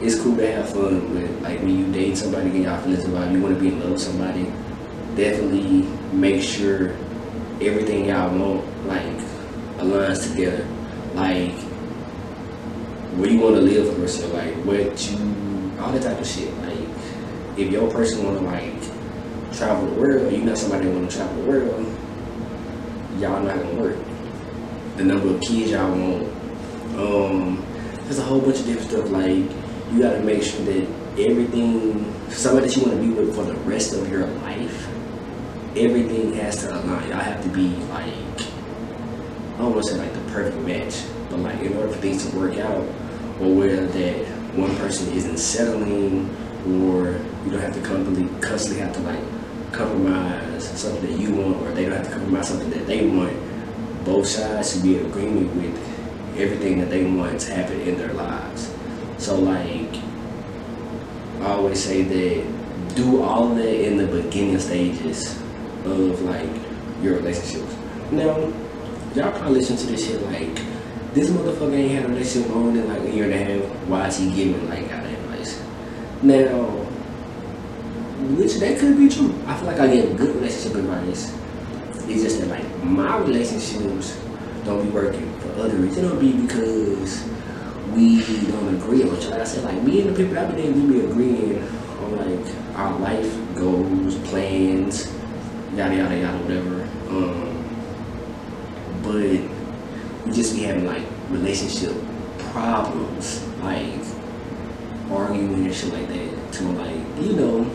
it's 0.00 0.20
cool 0.20 0.36
to 0.36 0.52
have 0.52 0.70
fun 0.70 1.14
with 1.14 1.42
like 1.42 1.60
when 1.60 1.78
you 1.78 1.92
date 1.92 2.16
somebody 2.16 2.50
get 2.50 2.62
y'all 2.62 2.80
feelings 2.80 3.04
about 3.04 3.30
you 3.30 3.40
want 3.40 3.54
to 3.54 3.60
be 3.60 3.68
in 3.68 3.80
love 3.80 3.92
with 3.92 4.00
somebody. 4.00 4.44
Definitely 5.16 5.82
make 6.12 6.42
sure 6.42 6.90
everything 7.60 8.06
y'all 8.06 8.30
want 8.36 8.86
like 8.86 9.18
aligns 9.78 10.30
together. 10.30 10.66
Like 11.14 11.52
where 13.16 13.30
you 13.30 13.40
want 13.40 13.56
to 13.56 13.62
live 13.62 13.94
for 13.94 14.00
yourself, 14.00 14.32
like 14.32 14.54
what 14.64 15.10
you, 15.10 15.72
all 15.80 15.92
that 15.92 16.02
type 16.02 16.20
of 16.20 16.26
shit. 16.26 16.55
If 17.56 17.70
your 17.72 17.90
person 17.90 18.24
want 18.24 18.38
to 18.38 18.44
like 18.44 19.56
travel 19.56 19.86
the 19.86 20.00
world, 20.00 20.32
you 20.32 20.44
not 20.44 20.58
somebody 20.58 20.88
want 20.88 21.10
to 21.10 21.16
travel 21.16 21.42
the 21.42 21.48
world, 21.48 21.86
y'all 23.18 23.42
not 23.42 23.56
gonna 23.56 23.80
work. 23.80 23.96
The 24.96 25.04
number 25.04 25.34
of 25.34 25.40
kids 25.40 25.70
y'all 25.70 25.90
want, 25.90 26.24
um, 26.98 27.66
there's 28.04 28.18
a 28.18 28.22
whole 28.22 28.40
bunch 28.40 28.60
of 28.60 28.66
different 28.66 28.90
stuff. 28.90 29.10
Like 29.10 29.44
you 29.92 30.02
got 30.02 30.12
to 30.12 30.20
make 30.20 30.42
sure 30.42 30.64
that 30.66 30.86
everything, 31.18 32.12
somebody 32.28 32.66
that 32.66 32.76
you 32.76 32.82
want 32.82 32.96
to 32.96 33.02
be 33.02 33.08
with 33.10 33.34
for 33.34 33.44
the 33.44 33.54
rest 33.60 33.94
of 33.94 34.10
your 34.10 34.26
life, 34.26 34.86
everything 35.76 36.34
has 36.34 36.58
to 36.62 36.74
align. 36.74 37.08
Y'all 37.08 37.18
have 37.18 37.42
to 37.42 37.48
be 37.48 37.68
like, 37.88 38.12
I 39.54 39.58
don't 39.58 39.72
want 39.72 39.84
to 39.86 39.92
say 39.92 39.98
like 39.98 40.12
the 40.12 40.20
perfect 40.32 40.60
match, 40.62 41.04
but 41.30 41.38
like 41.38 41.60
in 41.60 41.74
order 41.74 41.90
for 41.90 41.98
things 42.00 42.28
to 42.28 42.36
work 42.36 42.58
out, 42.58 42.84
or 43.40 43.54
where 43.54 43.86
that 43.86 44.26
one 44.54 44.76
person 44.76 45.10
isn't 45.14 45.38
settling, 45.38 46.28
or 46.82 47.18
you 47.46 47.52
don't 47.52 47.60
have 47.60 47.74
to 47.74 47.80
constantly, 47.80 48.40
constantly 48.40 48.82
have 48.82 48.92
to 48.94 49.00
like 49.02 49.72
compromise 49.72 50.68
something 50.78 51.02
that 51.02 51.20
you 51.20 51.32
want, 51.32 51.62
or 51.62 51.70
they 51.72 51.84
don't 51.84 51.92
have 51.92 52.06
to 52.06 52.12
compromise 52.12 52.48
something 52.48 52.70
that 52.70 52.86
they 52.86 53.06
want. 53.06 53.36
Both 54.04 54.26
sides 54.26 54.72
should 54.72 54.82
be 54.82 54.98
in 54.98 55.06
agreement 55.06 55.54
with 55.54 56.38
everything 56.38 56.80
that 56.80 56.90
they 56.90 57.04
want 57.04 57.40
to 57.40 57.54
happen 57.54 57.80
in 57.82 57.96
their 57.96 58.12
lives. 58.14 58.74
So 59.18 59.38
like 59.38 60.02
I 61.40 61.52
always 61.52 61.84
say 61.84 62.02
that 62.02 62.94
do 62.96 63.22
all 63.22 63.54
that 63.54 63.86
in 63.86 63.96
the 63.96 64.06
beginning 64.06 64.58
stages 64.58 65.36
of 65.84 66.20
like 66.22 66.50
your 67.00 67.14
relationships. 67.18 67.76
Now, 68.10 68.36
y'all 69.14 69.30
probably 69.38 69.60
listen 69.60 69.76
to 69.76 69.86
this 69.86 70.04
shit 70.04 70.20
like 70.22 70.54
this 71.14 71.30
motherfucker 71.30 71.74
ain't 71.74 71.92
had 71.92 72.04
a 72.06 72.08
relationship 72.08 72.50
more 72.50 72.72
than 72.72 72.88
like 72.88 73.02
a 73.02 73.10
year 73.10 73.24
and 73.24 73.34
a 73.34 73.38
half. 73.38 73.72
Why 73.86 74.08
is 74.08 74.18
he 74.18 74.34
giving 74.34 74.68
like 74.68 74.90
out 74.90 75.04
of 75.04 75.12
advice? 75.12 75.62
Now, 76.22 76.75
which 78.34 78.54
that 78.56 78.78
could 78.78 78.96
be 78.98 79.08
true. 79.08 79.34
I 79.46 79.56
feel 79.56 79.66
like 79.66 79.80
I 79.80 79.86
get 79.86 80.10
a 80.10 80.14
good 80.14 80.34
relationship 80.34 80.76
advice. 80.76 81.36
It's 82.08 82.22
just 82.22 82.40
that 82.40 82.48
like 82.48 82.84
my 82.84 83.18
relationships 83.18 84.20
don't 84.64 84.84
be 84.84 84.90
working 84.90 85.32
for 85.40 85.50
other 85.60 85.76
reasons. 85.76 85.98
It 85.98 86.02
don't 86.02 86.20
be 86.20 86.32
because 86.32 87.28
we 87.94 88.20
don't 88.50 88.74
agree 88.74 89.02
on 89.02 89.16
each 89.16 89.26
other. 89.26 89.30
Like 89.30 89.40
I 89.40 89.44
said, 89.44 89.64
like 89.64 89.82
me 89.82 90.02
and 90.02 90.10
the 90.10 90.22
people 90.24 90.38
I've 90.38 90.54
been 90.54 90.66
in, 90.66 90.88
we 90.88 91.00
be 91.00 91.04
agreeing 91.06 91.62
on 91.62 92.16
like 92.16 92.54
our 92.76 92.98
life 92.98 93.32
goals, 93.54 94.16
plans, 94.28 95.12
yada 95.74 95.96
yada 95.96 96.16
yada, 96.16 96.38
whatever. 96.38 96.82
Um, 97.08 97.56
but 99.02 100.26
we 100.26 100.32
just 100.32 100.54
be 100.54 100.62
having 100.62 100.86
like 100.86 101.04
relationship 101.30 101.94
problems, 102.52 103.46
like 103.62 104.00
arguing 105.10 105.66
and 105.66 105.74
shit 105.74 105.92
like 105.92 106.08
that. 106.08 106.52
To 106.54 106.64
like, 106.72 106.96
you 107.20 107.32
know, 107.34 107.70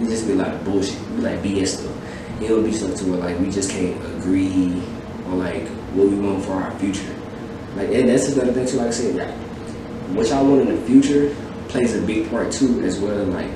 it 0.00 0.08
just 0.08 0.26
be 0.26 0.34
like 0.34 0.64
bullshit, 0.64 0.98
be 1.16 1.22
like 1.22 1.40
BS 1.40 1.78
stuff. 1.78 2.42
It'll 2.42 2.62
be 2.62 2.72
stuff 2.72 2.94
to 2.96 3.04
where 3.10 3.18
like 3.18 3.38
we 3.40 3.50
just 3.50 3.70
can't 3.70 3.96
agree 4.16 4.82
on 5.26 5.38
like 5.38 5.66
what 5.94 6.08
we 6.08 6.16
want 6.16 6.44
for 6.44 6.52
our 6.52 6.70
future. 6.78 7.14
Like, 7.76 7.90
and 7.90 8.08
that's 8.08 8.28
another 8.28 8.52
thing 8.52 8.66
too. 8.66 8.78
Like 8.78 8.88
I 8.88 8.90
said, 8.90 9.14
like 9.16 9.34
what 10.14 10.28
y'all 10.28 10.46
want 10.46 10.68
in 10.68 10.74
the 10.74 10.82
future 10.82 11.34
plays 11.68 11.94
a 11.94 12.00
big 12.02 12.30
part 12.30 12.50
too, 12.50 12.80
as 12.82 12.98
well 12.98 13.18
as 13.18 13.28
like 13.28 13.50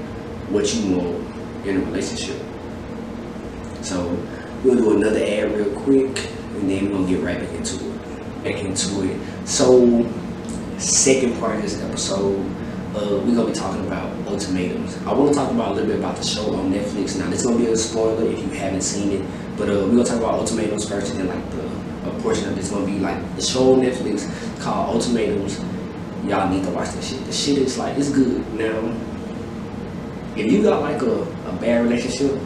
what 0.50 0.72
you 0.74 0.96
want 0.96 1.66
in 1.66 1.76
a 1.76 1.80
relationship. 1.80 2.40
So 3.82 4.16
we'll 4.62 4.76
do 4.76 4.96
another 4.96 5.18
ad 5.18 5.52
real 5.56 5.70
quick, 5.80 6.30
and 6.56 6.70
then 6.70 6.90
we're 6.90 6.98
gonna 6.98 7.08
get 7.08 7.22
right 7.22 7.40
back 7.40 7.50
into 7.50 7.76
it. 7.76 8.44
Back 8.44 8.64
into 8.64 9.02
it. 9.10 9.48
So, 9.48 10.08
second 10.78 11.38
part 11.38 11.56
of 11.56 11.62
this 11.62 11.80
episode, 11.80 12.44
uh, 12.94 13.22
we're 13.24 13.34
gonna 13.34 13.46
be 13.46 13.52
talking 13.52 13.86
about 13.86 14.10
ultimatums. 14.26 14.98
I 15.06 15.12
want 15.12 15.32
to 15.32 15.38
talk 15.38 15.50
about 15.50 15.72
a 15.72 15.74
little 15.74 15.88
bit 15.88 15.98
about 15.98 16.16
the 16.16 16.24
show 16.24 16.54
on 16.54 16.72
Netflix. 16.72 17.18
Now, 17.18 17.30
this 17.30 17.40
is 17.40 17.46
gonna 17.46 17.58
be 17.58 17.66
a 17.66 17.76
spoiler 17.76 18.24
if 18.30 18.38
you 18.38 18.50
haven't 18.50 18.82
seen 18.82 19.12
it, 19.12 19.26
but 19.56 19.68
uh, 19.68 19.72
we're 19.72 19.90
gonna 19.90 20.04
talk 20.04 20.18
about 20.18 20.34
ultimatums 20.34 20.88
first, 20.88 21.12
and 21.14 21.20
then 21.20 21.28
like 21.28 21.50
the 21.52 21.72
a 22.04 22.10
portion 22.20 22.48
of 22.48 22.58
it's 22.58 22.70
gonna 22.70 22.84
be 22.86 22.98
like 22.98 23.36
the 23.36 23.42
show 23.42 23.74
on 23.74 23.80
Netflix 23.80 24.28
called 24.60 24.96
Ultimatums. 24.96 25.58
Y'all 26.26 26.48
need 26.48 26.64
to 26.64 26.70
watch 26.70 26.90
that 26.90 27.02
shit. 27.04 27.24
The 27.26 27.32
shit 27.32 27.58
is 27.58 27.78
like 27.78 27.96
it's 27.96 28.10
good. 28.10 28.44
Now, 28.54 28.94
if 30.36 30.50
you 30.50 30.62
got 30.62 30.82
like 30.82 31.00
a, 31.02 31.22
a 31.22 31.52
bad 31.60 31.84
relationship, 31.84 32.38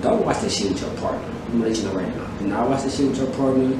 don't 0.00 0.24
watch 0.24 0.40
this 0.40 0.56
shit 0.56 0.72
with 0.72 0.80
your 0.80 0.90
partner. 0.94 1.26
I'm 1.46 1.52
gonna 1.52 1.68
let 1.68 1.76
you 1.76 1.84
know 1.84 1.94
right 1.94 2.16
now. 2.16 2.26
Do 2.38 2.46
not 2.46 2.68
watch 2.68 2.82
this 2.82 2.96
shit 2.96 3.08
with 3.08 3.18
your 3.18 3.30
partner. 3.34 3.76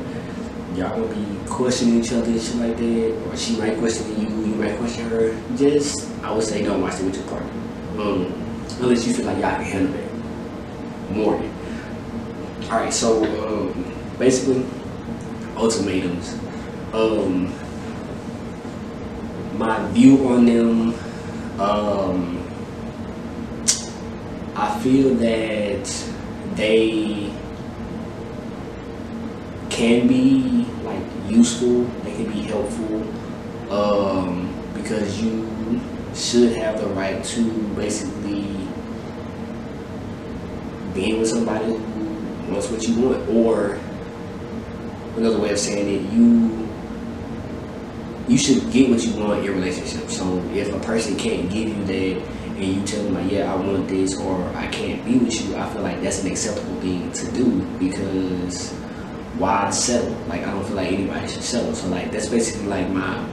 Y'all 0.75 0.89
gonna 0.89 1.15
be 1.15 1.49
questioning 1.49 2.03
each 2.03 2.13
other 2.13 2.31
and 2.31 2.41
shit 2.41 2.57
like 2.57 2.77
that, 2.79 3.29
or 3.29 3.37
she 3.37 3.57
might 3.59 3.77
question 3.79 4.09
you, 4.19 4.29
you 4.29 4.55
might 4.55 4.79
question 4.79 5.09
her. 5.11 5.37
Just, 5.57 6.09
I 6.23 6.33
would 6.33 6.43
say, 6.43 6.63
don't 6.63 6.81
watch 6.81 6.99
it 6.99 7.05
with 7.05 7.17
your 7.17 7.27
partner. 7.27 7.51
Um, 7.99 8.33
unless 8.81 9.07
you 9.07 9.13
feel 9.13 9.27
like 9.27 9.39
y'all 9.39 9.57
can 9.57 9.65
handle 9.65 9.95
it 9.95 10.13
more. 11.11 11.35
All 12.71 12.79
right, 12.79 12.93
so 12.93 13.23
um, 13.47 13.85
basically, 14.19 14.65
ultimatums. 15.57 16.39
Um, 16.95 17.53
my 19.59 19.87
view 19.91 20.27
on 20.29 20.47
them. 20.47 20.95
Um, 21.61 22.39
I 24.55 24.79
feel 24.81 25.15
that 25.15 26.09
they 26.55 27.33
can 29.71 30.07
be 30.07 30.52
useful. 31.29 31.85
They 32.05 32.15
can 32.15 32.33
be 32.33 32.43
helpful 32.43 33.03
um, 33.73 34.53
because 34.75 35.21
you 35.21 35.81
should 36.15 36.57
have 36.57 36.81
the 36.81 36.87
right 36.89 37.23
to 37.25 37.63
basically 37.75 38.69
being 40.95 41.21
with 41.21 41.29
somebody 41.29 41.65
who 41.65 42.53
wants 42.53 42.71
what 42.71 42.87
you 42.87 43.01
want, 43.01 43.29
or 43.31 43.79
another 45.17 45.39
way 45.39 45.51
of 45.51 45.59
saying 45.59 45.89
it, 45.89 46.13
you 46.13 46.69
you 48.29 48.39
should 48.39 48.71
get 48.73 48.89
what 48.89 49.03
you 49.03 49.15
want 49.17 49.39
in 49.39 49.45
your 49.45 49.55
relationship. 49.55 50.09
So 50.09 50.39
if 50.55 50.73
a 50.73 50.79
person 50.81 51.17
can't 51.17 51.51
give 51.51 51.69
you 51.69 51.85
that 51.85 52.23
and 52.57 52.65
you 52.65 52.83
tell 52.87 53.03
them 53.03 53.15
like, 53.15 53.33
yeah, 53.33 53.53
I 53.53 53.57
want 53.57 53.89
this 53.89 54.19
or 54.19 54.45
I 54.55 54.69
can't 54.69 55.05
be 55.05 55.19
with 55.19 55.49
you, 55.49 55.57
I 55.57 55.69
feel 55.71 55.83
like 55.83 56.01
that's 56.03 56.23
an 56.23 56.31
acceptable 56.31 56.81
thing 56.81 57.11
to 57.13 57.33
do 57.33 57.61
because 57.79 58.73
why 59.39 59.71
settle? 59.71 60.15
Like 60.29 60.43
I 60.43 60.51
don't 60.51 60.65
feel 60.65 60.77
like 60.77 60.93
anybody 60.93 61.27
should 61.29 61.43
settle. 61.43 61.75
So 61.75 61.89
like 61.89 62.11
that's 62.11 62.29
basically 62.29 62.69
like 62.69 62.89
my 62.91 63.25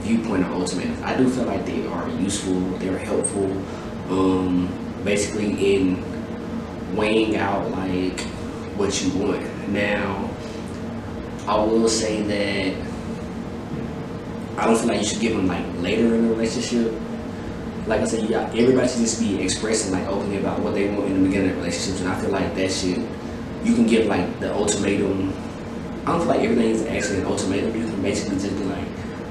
viewpoint 0.00 0.44
on 0.44 0.52
ultimatums. 0.52 1.00
I 1.02 1.16
do 1.16 1.28
feel 1.28 1.44
like 1.44 1.64
they 1.64 1.86
are 1.86 2.08
useful, 2.10 2.60
they're 2.78 2.98
helpful, 2.98 3.50
um, 4.10 4.68
basically 5.04 5.74
in 5.74 6.04
weighing 6.96 7.36
out 7.36 7.70
like 7.70 8.20
what 8.76 9.02
you 9.02 9.10
want. 9.18 9.68
Now 9.68 10.28
I 11.46 11.56
will 11.56 11.88
say 11.88 12.22
that 12.22 12.86
I 14.58 14.66
don't 14.66 14.76
feel 14.76 14.88
like 14.88 15.00
you 15.00 15.06
should 15.06 15.20
give 15.20 15.36
them 15.36 15.46
like 15.46 15.64
later 15.78 16.14
in 16.14 16.28
the 16.28 16.34
relationship. 16.34 16.92
Like 17.86 18.00
I 18.00 18.04
said, 18.06 18.28
yeah, 18.30 18.48
everybody 18.54 18.88
should 18.88 19.00
just 19.00 19.20
be 19.20 19.42
expressing 19.42 19.92
like 19.92 20.06
openly 20.08 20.38
about 20.38 20.58
what 20.60 20.74
they 20.74 20.88
want 20.88 21.06
in 21.06 21.22
the 21.22 21.28
beginning 21.28 21.50
of 21.50 21.56
relationships, 21.58 22.00
and 22.00 22.08
I 22.08 22.20
feel 22.20 22.30
like 22.30 22.54
that 22.54 22.70
should 22.72 23.06
you 23.64 23.74
can 23.74 23.86
give 23.86 24.06
like 24.06 24.40
the 24.40 24.54
ultimatum. 24.54 25.32
I 26.04 26.08
don't 26.08 26.20
feel 26.20 26.28
like 26.28 26.40
everything 26.40 26.70
is 26.70 26.86
actually 26.86 27.20
an 27.20 27.26
ultimatum. 27.26 27.74
You 27.74 27.86
can 27.86 28.02
basically 28.02 28.38
just 28.38 28.56
be 28.58 28.64
like, 28.64 28.84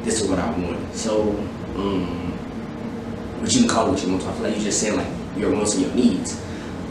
"This 0.03 0.21
is 0.21 0.27
what 0.27 0.39
I 0.39 0.49
want." 0.57 0.95
So, 0.95 1.29
um, 1.75 2.33
but 3.39 3.53
you 3.53 3.62
can 3.62 3.69
call 3.69 3.88
it 3.88 3.91
what 3.91 4.03
you 4.03 4.12
want. 4.12 4.23
I 4.23 4.33
feel 4.33 4.43
like 4.43 4.57
you 4.57 4.63
just 4.63 4.79
saying 4.79 4.97
like 4.97 5.07
your 5.38 5.51
wants 5.51 5.75
and 5.75 5.86
your 5.86 5.93
needs, 5.93 6.41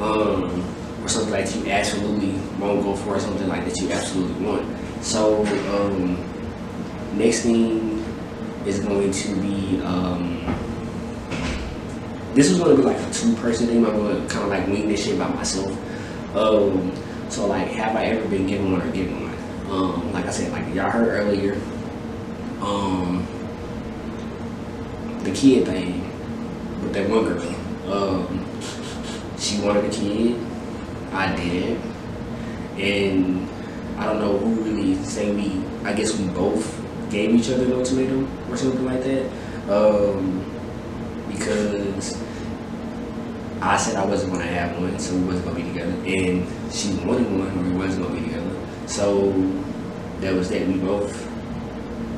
um, 0.00 0.64
or 1.02 1.08
something 1.08 1.32
like 1.32 1.46
that 1.46 1.56
you 1.56 1.68
absolutely 1.70 2.32
won't 2.60 2.84
go 2.84 2.94
for, 2.94 3.16
or 3.16 3.20
something 3.20 3.48
like 3.48 3.64
that 3.64 3.76
you 3.78 3.90
absolutely 3.90 4.46
want. 4.46 4.64
So, 5.02 5.44
um, 5.74 6.16
next 7.14 7.40
thing 7.42 8.04
is 8.64 8.78
going 8.78 9.10
to 9.10 9.34
be 9.40 9.82
um, 9.82 10.42
this 12.34 12.50
is 12.50 12.58
going 12.58 12.76
to 12.76 12.76
be 12.76 12.82
like 12.82 12.98
a 12.98 13.12
two 13.12 13.34
person 13.34 13.66
thing. 13.66 13.84
I'm 13.84 13.96
going 13.96 14.22
to 14.22 14.32
kind 14.32 14.44
of 14.44 14.50
like 14.50 14.66
wing 14.68 14.88
this 14.88 15.04
shit 15.04 15.18
by 15.18 15.28
myself. 15.28 15.70
Um, 16.36 16.92
so 17.28 17.46
like, 17.46 17.68
have 17.68 17.96
I 17.96 18.04
ever 18.06 18.28
been 18.28 18.46
given 18.46 18.72
one 18.72 18.80
or 18.80 18.90
given 18.92 19.22
one? 19.22 19.32
Um, 19.72 20.12
like 20.12 20.26
I 20.26 20.30
said, 20.30 20.52
like 20.52 20.74
y'all 20.74 20.90
heard 20.90 21.08
earlier, 21.08 21.54
um, 22.60 23.26
the 25.22 25.30
kid 25.30 25.64
thing 25.64 26.02
with 26.82 26.92
that 26.92 27.08
one 27.08 27.24
girl. 27.24 27.40
Um, 27.90 28.46
she 29.38 29.62
wanted 29.62 29.86
a 29.86 29.88
kid. 29.88 30.38
I 31.12 31.34
did, 31.34 31.80
and 32.76 33.48
I 33.98 34.04
don't 34.04 34.18
know 34.18 34.36
who 34.36 34.62
really 34.62 35.02
say 35.04 35.32
we. 35.32 35.64
I 35.86 35.94
guess 35.94 36.18
we 36.18 36.28
both 36.28 36.78
gave 37.10 37.34
each 37.34 37.48
other 37.48 37.64
an 37.64 37.72
ultimatum 37.72 38.28
or 38.50 38.58
something 38.58 38.84
like 38.84 39.02
that. 39.04 39.26
Um, 39.70 40.44
because 41.30 42.22
I 43.62 43.78
said 43.78 43.96
I 43.96 44.04
wasn't 44.04 44.34
gonna 44.34 44.44
have 44.44 44.78
one, 44.78 44.98
so 44.98 45.14
we 45.14 45.22
wasn't 45.24 45.46
gonna 45.46 45.56
be 45.56 45.62
together, 45.62 45.92
and 45.92 46.46
she 46.70 46.92
wanted 47.06 47.30
one, 47.32 47.58
or 47.58 47.70
we 47.70 47.74
wasn't 47.74 48.06
gonna 48.06 48.20
be 48.20 48.26
together. 48.26 48.50
So 48.86 49.61
that 50.22 50.34
was 50.34 50.48
that. 50.50 50.66
We 50.66 50.74
both, 50.74 51.28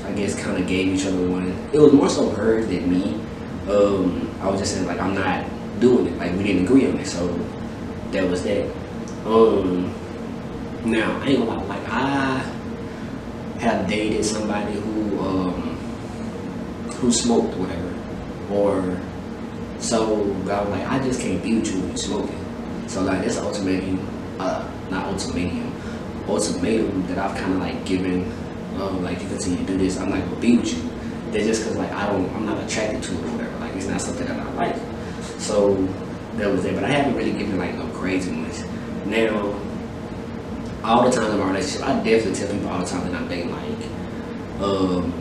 I 0.05 0.13
guess, 0.13 0.39
kind 0.41 0.59
of 0.59 0.69
gave 0.69 0.89
each 0.89 1.07
other 1.07 1.29
one. 1.29 1.49
It 1.73 1.79
was 1.79 1.93
more 1.93 2.09
so 2.09 2.31
her 2.31 2.63
than 2.63 2.91
me. 2.91 3.21
Um, 3.69 4.31
I 4.41 4.49
was 4.49 4.61
just 4.61 4.75
saying 4.75 4.87
like 4.87 5.01
I'm 5.01 5.15
not 5.15 5.47
doing 5.81 6.07
it. 6.07 6.19
Like 6.19 6.33
we 6.33 6.45
didn't 6.45 6.65
agree 6.65 6.87
on 6.87 6.99
it, 6.99 7.07
so 7.07 7.27
that 8.13 8.29
was 8.29 8.45
that. 8.45 8.71
Um, 9.25 9.93
now 10.85 11.19
I 11.23 11.29
ain't 11.29 11.39
gonna 11.47 11.65
lie, 11.65 11.65
like 11.65 11.89
I 11.89 12.39
have 13.61 13.89
dated 13.89 14.25
somebody 14.25 14.75
who 14.75 15.19
um, 15.21 15.77
who 16.97 17.11
smoked 17.11 17.57
whatever, 17.57 17.95
or 18.53 19.01
so 19.79 20.27
God 20.47 20.69
like 20.69 20.87
I 20.87 20.99
just 21.03 21.21
can't 21.21 21.43
be 21.43 21.59
with 21.59 21.75
you 21.75 21.97
smoking. 21.97 22.45
So 22.87 23.03
like 23.03 23.27
it's 23.27 23.39
ultimatum, 23.39 24.07
uh, 24.39 24.71
not 24.91 25.07
ultimatum, 25.07 25.74
ultimatum 26.29 27.07
that 27.09 27.19
I've 27.19 27.37
kind 27.37 27.55
of 27.55 27.59
like 27.61 27.85
given. 27.85 28.31
Um, 28.77 29.05
like 29.05 29.23
you 29.23 29.29
continue 29.29 29.59
to 29.59 29.65
do 29.65 29.79
this, 29.79 29.99
I'm 29.99 30.11
not 30.11 30.19
gonna 30.25 30.41
be 30.41 30.57
with 30.57 30.75
you. 30.75 30.91
That's 31.31 31.47
just 31.47 31.63
because 31.63 31.77
like 31.77 31.93
I 31.93 32.07
don't, 32.07 32.29
I'm 32.35 32.45
not 32.45 32.63
attracted 32.63 33.03
to 33.05 33.13
it 33.13 33.25
or 33.25 33.29
whatever. 33.33 33.59
Like 33.59 33.75
it's 33.77 33.87
not 33.87 34.01
something 34.01 34.27
that 34.27 34.39
I 34.39 34.53
like. 34.55 34.77
So 35.39 35.75
that 36.37 36.51
was 36.51 36.65
it. 36.65 36.75
But 36.75 36.85
I 36.85 36.89
haven't 36.89 37.15
really 37.15 37.33
given 37.33 37.59
like 37.59 37.75
no 37.77 37.87
crazy 37.89 38.33
ones. 38.33 38.65
Now 39.07 39.55
all 40.85 41.09
the 41.09 41.11
time 41.11 41.31
in 41.33 41.39
my 41.39 41.47
relationship, 41.47 41.89
I 41.89 41.95
definitely 42.05 42.35
tell 42.35 42.53
people 42.53 42.69
all 42.69 42.81
the 42.81 42.87
time 42.87 43.11
that 43.11 43.15
I'm 43.19 43.27
dating, 43.27 43.51
like, 43.51 44.61
um, 44.61 45.13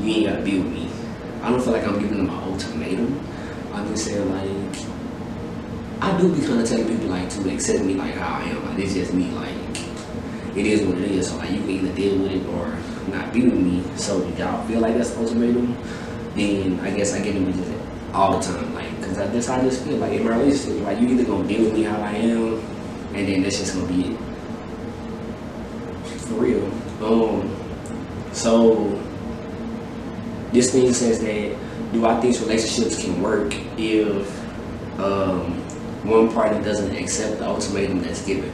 you 0.00 0.12
ain't 0.14 0.26
gotta 0.26 0.42
be 0.42 0.58
with 0.58 0.72
me. 0.72 0.88
I 1.42 1.50
don't 1.50 1.60
feel 1.60 1.72
like 1.72 1.86
I'm 1.86 1.98
giving 1.98 2.18
them 2.18 2.28
an 2.28 2.44
ultimatum. 2.44 3.20
I'm 3.72 3.88
just 3.88 4.04
saying, 4.04 4.30
like, 4.30 4.78
I 6.00 6.16
do 6.20 6.32
be 6.32 6.46
kind 6.46 6.60
of 6.60 6.68
telling 6.68 6.86
people, 6.86 7.08
like, 7.08 7.28
to 7.30 7.52
accept 7.52 7.84
me 7.84 7.94
like 7.94 8.14
how 8.14 8.38
I 8.38 8.44
am. 8.44 8.64
Like, 8.66 8.78
it's 8.78 8.94
just 8.94 9.12
me, 9.12 9.30
like, 9.32 9.55
it 10.56 10.66
is 10.66 10.82
what 10.86 10.98
it 10.98 11.10
is. 11.10 11.30
So, 11.30 11.36
like, 11.36 11.50
you 11.50 11.60
can 11.60 11.70
either 11.70 11.92
deal 11.94 12.18
with 12.18 12.32
it 12.32 12.46
or 12.48 12.76
not 13.14 13.32
be 13.32 13.44
with 13.44 13.54
me. 13.54 13.82
So, 13.96 14.22
if 14.22 14.38
y'all 14.38 14.66
feel 14.66 14.80
like 14.80 14.94
that's 14.96 15.16
ultimatum, 15.16 15.76
then 16.34 16.80
I 16.80 16.90
guess 16.96 17.14
I 17.14 17.20
give 17.20 17.34
them 17.34 18.12
all 18.14 18.38
the 18.38 18.44
time. 18.44 18.74
Like, 18.74 18.94
because 18.96 19.16
that's 19.16 19.46
how 19.46 19.56
I 19.56 19.62
just 19.62 19.84
feel. 19.84 19.96
Like, 19.96 20.12
in 20.12 20.24
my 20.24 20.36
relationship, 20.36 20.84
like, 20.84 21.00
you 21.00 21.08
either 21.08 21.24
gonna 21.24 21.46
deal 21.46 21.64
with 21.64 21.74
me 21.74 21.82
how 21.82 22.00
I 22.00 22.12
am, 22.12 22.54
and 23.14 23.28
then 23.28 23.42
that's 23.42 23.58
just 23.58 23.74
gonna 23.74 23.86
be 23.88 24.12
it 24.12 24.18
for 26.26 26.34
real. 26.34 26.64
Um, 27.02 27.54
so 28.32 29.00
this 30.52 30.72
thing 30.72 30.92
says 30.92 31.20
that 31.20 31.56
do 31.92 32.06
I 32.06 32.20
think 32.20 32.38
relationships 32.40 33.02
can 33.02 33.22
work 33.22 33.54
if 33.78 34.28
um, 34.98 35.54
one 36.04 36.32
party 36.32 36.62
doesn't 36.62 36.94
accept 36.96 37.38
the 37.38 37.46
ultimatum 37.46 38.02
that's 38.02 38.24
given? 38.24 38.52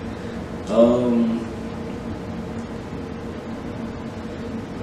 Um, 0.68 1.41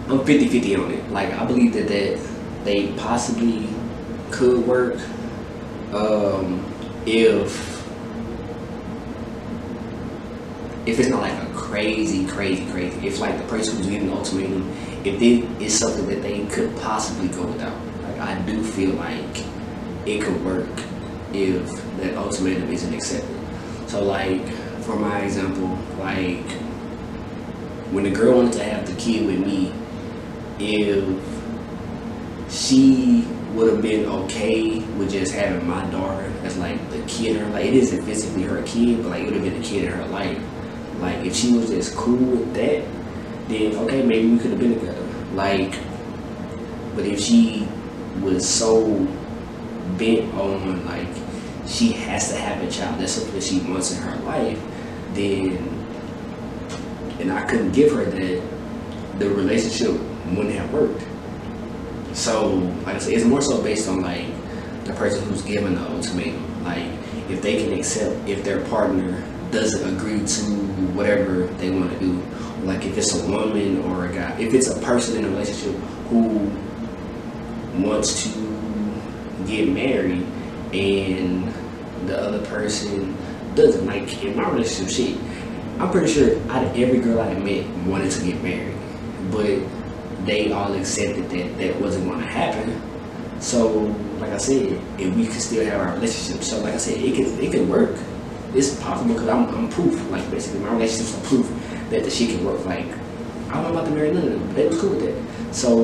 I'm 0.09 0.19
50-50 0.19 0.83
on 0.83 0.91
it. 0.91 1.11
Like 1.11 1.31
I 1.33 1.45
believe 1.45 1.73
that 1.73 1.87
that 1.87 2.19
they 2.63 2.93
possibly 2.93 3.67
could 4.31 4.65
work 4.65 4.99
um, 5.93 6.65
if 7.05 7.77
if 10.87 10.99
it's 10.99 11.09
not 11.09 11.21
like 11.21 11.33
a 11.33 11.53
crazy, 11.53 12.25
crazy, 12.25 12.65
crazy. 12.71 13.07
If 13.07 13.19
like 13.19 13.37
the 13.37 13.43
person 13.43 13.77
who's 13.77 13.85
giving 13.85 14.07
the 14.07 14.13
ultimatum, 14.13 14.67
if 15.03 15.21
it 15.21 15.61
is 15.61 15.77
something 15.77 16.07
that 16.07 16.23
they 16.23 16.45
could 16.47 16.75
possibly 16.77 17.27
go 17.27 17.45
without, 17.45 17.77
like 18.03 18.19
I 18.19 18.39
do 18.41 18.63
feel 18.63 18.95
like 18.95 19.45
it 20.07 20.23
could 20.23 20.43
work 20.43 20.69
if 21.33 21.69
that 21.97 22.15
ultimatum 22.17 22.71
isn't 22.71 22.93
accepted. 22.93 23.37
So 23.87 24.03
like 24.03 24.47
for 24.81 24.95
my 24.95 25.19
example, 25.19 25.77
like 25.99 26.49
when 27.91 28.05
the 28.05 28.11
girl 28.11 28.37
wanted 28.37 28.53
to 28.53 28.63
have 28.63 28.87
the 28.87 28.99
kid 28.99 29.27
with 29.27 29.39
me, 29.39 29.71
if 30.59 32.51
she 32.51 33.25
would 33.53 33.73
have 33.73 33.81
been 33.81 34.05
okay 34.05 34.79
with 34.97 35.11
just 35.11 35.33
having 35.33 35.67
my 35.67 35.83
daughter 35.91 36.31
as 36.43 36.57
like 36.57 36.89
the 36.91 37.01
kid 37.03 37.35
in 37.35 37.43
her 37.43 37.49
like 37.49 37.65
it 37.65 37.73
isn't 37.73 38.03
physically 38.05 38.43
her 38.43 38.61
kid, 38.63 39.01
but 39.01 39.09
like 39.09 39.21
it 39.21 39.25
would 39.25 39.33
have 39.35 39.43
been 39.43 39.61
the 39.61 39.67
kid 39.67 39.85
in 39.85 39.91
her 39.91 40.05
life 40.07 40.39
like 40.99 41.25
if 41.25 41.35
she 41.35 41.53
was 41.53 41.69
just 41.69 41.95
cool 41.95 42.17
with 42.17 42.53
that, 42.55 42.83
then 43.47 43.75
okay, 43.77 44.03
maybe 44.03 44.31
we 44.31 44.37
could 44.37 44.51
have 44.51 44.59
been 44.59 44.77
together. 44.77 45.05
Like, 45.33 45.79
but 46.95 47.05
if 47.05 47.19
she 47.19 47.67
was 48.21 48.47
so 48.47 48.97
bent 49.97 50.33
on 50.35 50.85
like 50.85 51.07
she 51.65 51.91
has 51.91 52.29
to 52.31 52.37
have 52.37 52.61
a 52.63 52.69
child. 52.69 52.99
That's 52.99 53.13
something 53.13 53.39
she 53.39 53.59
wants 53.59 53.95
in 53.95 54.01
her 54.01 54.15
life. 54.23 54.59
Then, 55.13 55.57
and 57.19 57.31
I 57.31 57.45
couldn't 57.45 57.71
give 57.71 57.93
her 57.93 58.03
that, 58.03 59.19
the 59.19 59.29
relationship 59.29 60.01
wouldn't 60.35 60.55
have 60.55 60.71
worked. 60.73 61.03
So, 62.15 62.55
like 62.85 62.95
I 62.95 62.97
said, 62.99 63.13
it's 63.13 63.25
more 63.25 63.41
so 63.41 63.61
based 63.61 63.87
on 63.87 64.01
like 64.01 64.25
the 64.85 64.93
person 64.93 65.23
who's 65.27 65.41
given 65.41 65.75
the 65.75 65.81
ultimatum. 65.81 66.63
Like, 66.63 66.85
if 67.29 67.41
they 67.41 67.63
can 67.63 67.73
accept 67.77 68.27
if 68.27 68.43
their 68.43 68.61
partner 68.65 69.23
doesn't 69.51 69.95
agree 69.95 70.25
to 70.25 70.41
whatever 70.93 71.47
they 71.57 71.71
want 71.71 71.91
to 71.91 71.99
do. 71.99 72.21
Like 72.63 72.85
if 72.85 72.97
it's 72.97 73.15
a 73.15 73.27
woman 73.29 73.81
or 73.83 74.05
a 74.05 74.13
guy, 74.13 74.37
if 74.39 74.53
it's 74.53 74.67
a 74.67 74.79
person 74.81 75.17
in 75.17 75.25
a 75.25 75.29
relationship 75.29 75.75
who 76.09 76.51
wants 77.83 78.23
to 78.23 78.29
get 79.47 79.69
married 79.69 80.25
and 80.73 81.53
the 82.07 82.19
other 82.19 82.45
person 82.47 83.17
doesn't. 83.55 83.85
Like 83.85 84.23
in 84.23 84.35
my 84.35 84.49
relationship, 84.49 84.89
shit, 84.89 85.17
I'm 85.79 85.91
pretty 85.91 86.11
sure 86.11 86.37
out 86.51 86.65
of 86.65 86.77
every 86.77 86.99
girl 86.99 87.21
I 87.21 87.33
met 87.35 87.65
wanted 87.85 88.11
to 88.11 88.25
get 88.25 88.43
married, 88.43 88.75
but 89.31 89.59
they 90.25 90.51
all 90.51 90.73
accepted 90.73 91.29
that 91.29 91.57
that 91.57 91.81
wasn't 91.81 92.05
going 92.05 92.19
to 92.19 92.25
happen. 92.25 92.81
So, 93.41 93.95
like 94.19 94.31
I 94.31 94.37
said, 94.37 94.81
if 94.97 95.15
we 95.15 95.25
could 95.25 95.41
still 95.41 95.65
have 95.65 95.79
our 95.79 95.93
relationship, 95.95 96.43
so 96.43 96.59
like 96.61 96.73
I 96.73 96.77
said, 96.77 96.97
it 96.97 97.15
can 97.15 97.39
it 97.39 97.51
can 97.51 97.69
work. 97.69 97.97
It's 98.53 98.81
possible 98.81 99.13
because 99.13 99.29
I'm, 99.29 99.47
I'm 99.55 99.69
proof. 99.69 100.09
Like 100.11 100.29
basically, 100.31 100.59
my 100.59 100.71
relationships 100.71 101.17
are 101.17 101.27
proof 101.27 101.47
that 101.89 102.03
the 102.03 102.09
shit 102.09 102.29
can 102.31 102.45
work. 102.45 102.65
Like 102.65 102.85
I'm 103.51 103.63
not 103.63 103.71
about 103.71 103.85
to 103.85 103.91
marry 103.91 104.11
none 104.11 104.27
of 104.27 104.31
them. 104.31 104.53
They 104.53 104.67
was 104.67 104.79
cool 104.79 104.91
with 104.91 105.01
that. 105.05 105.55
So, 105.55 105.81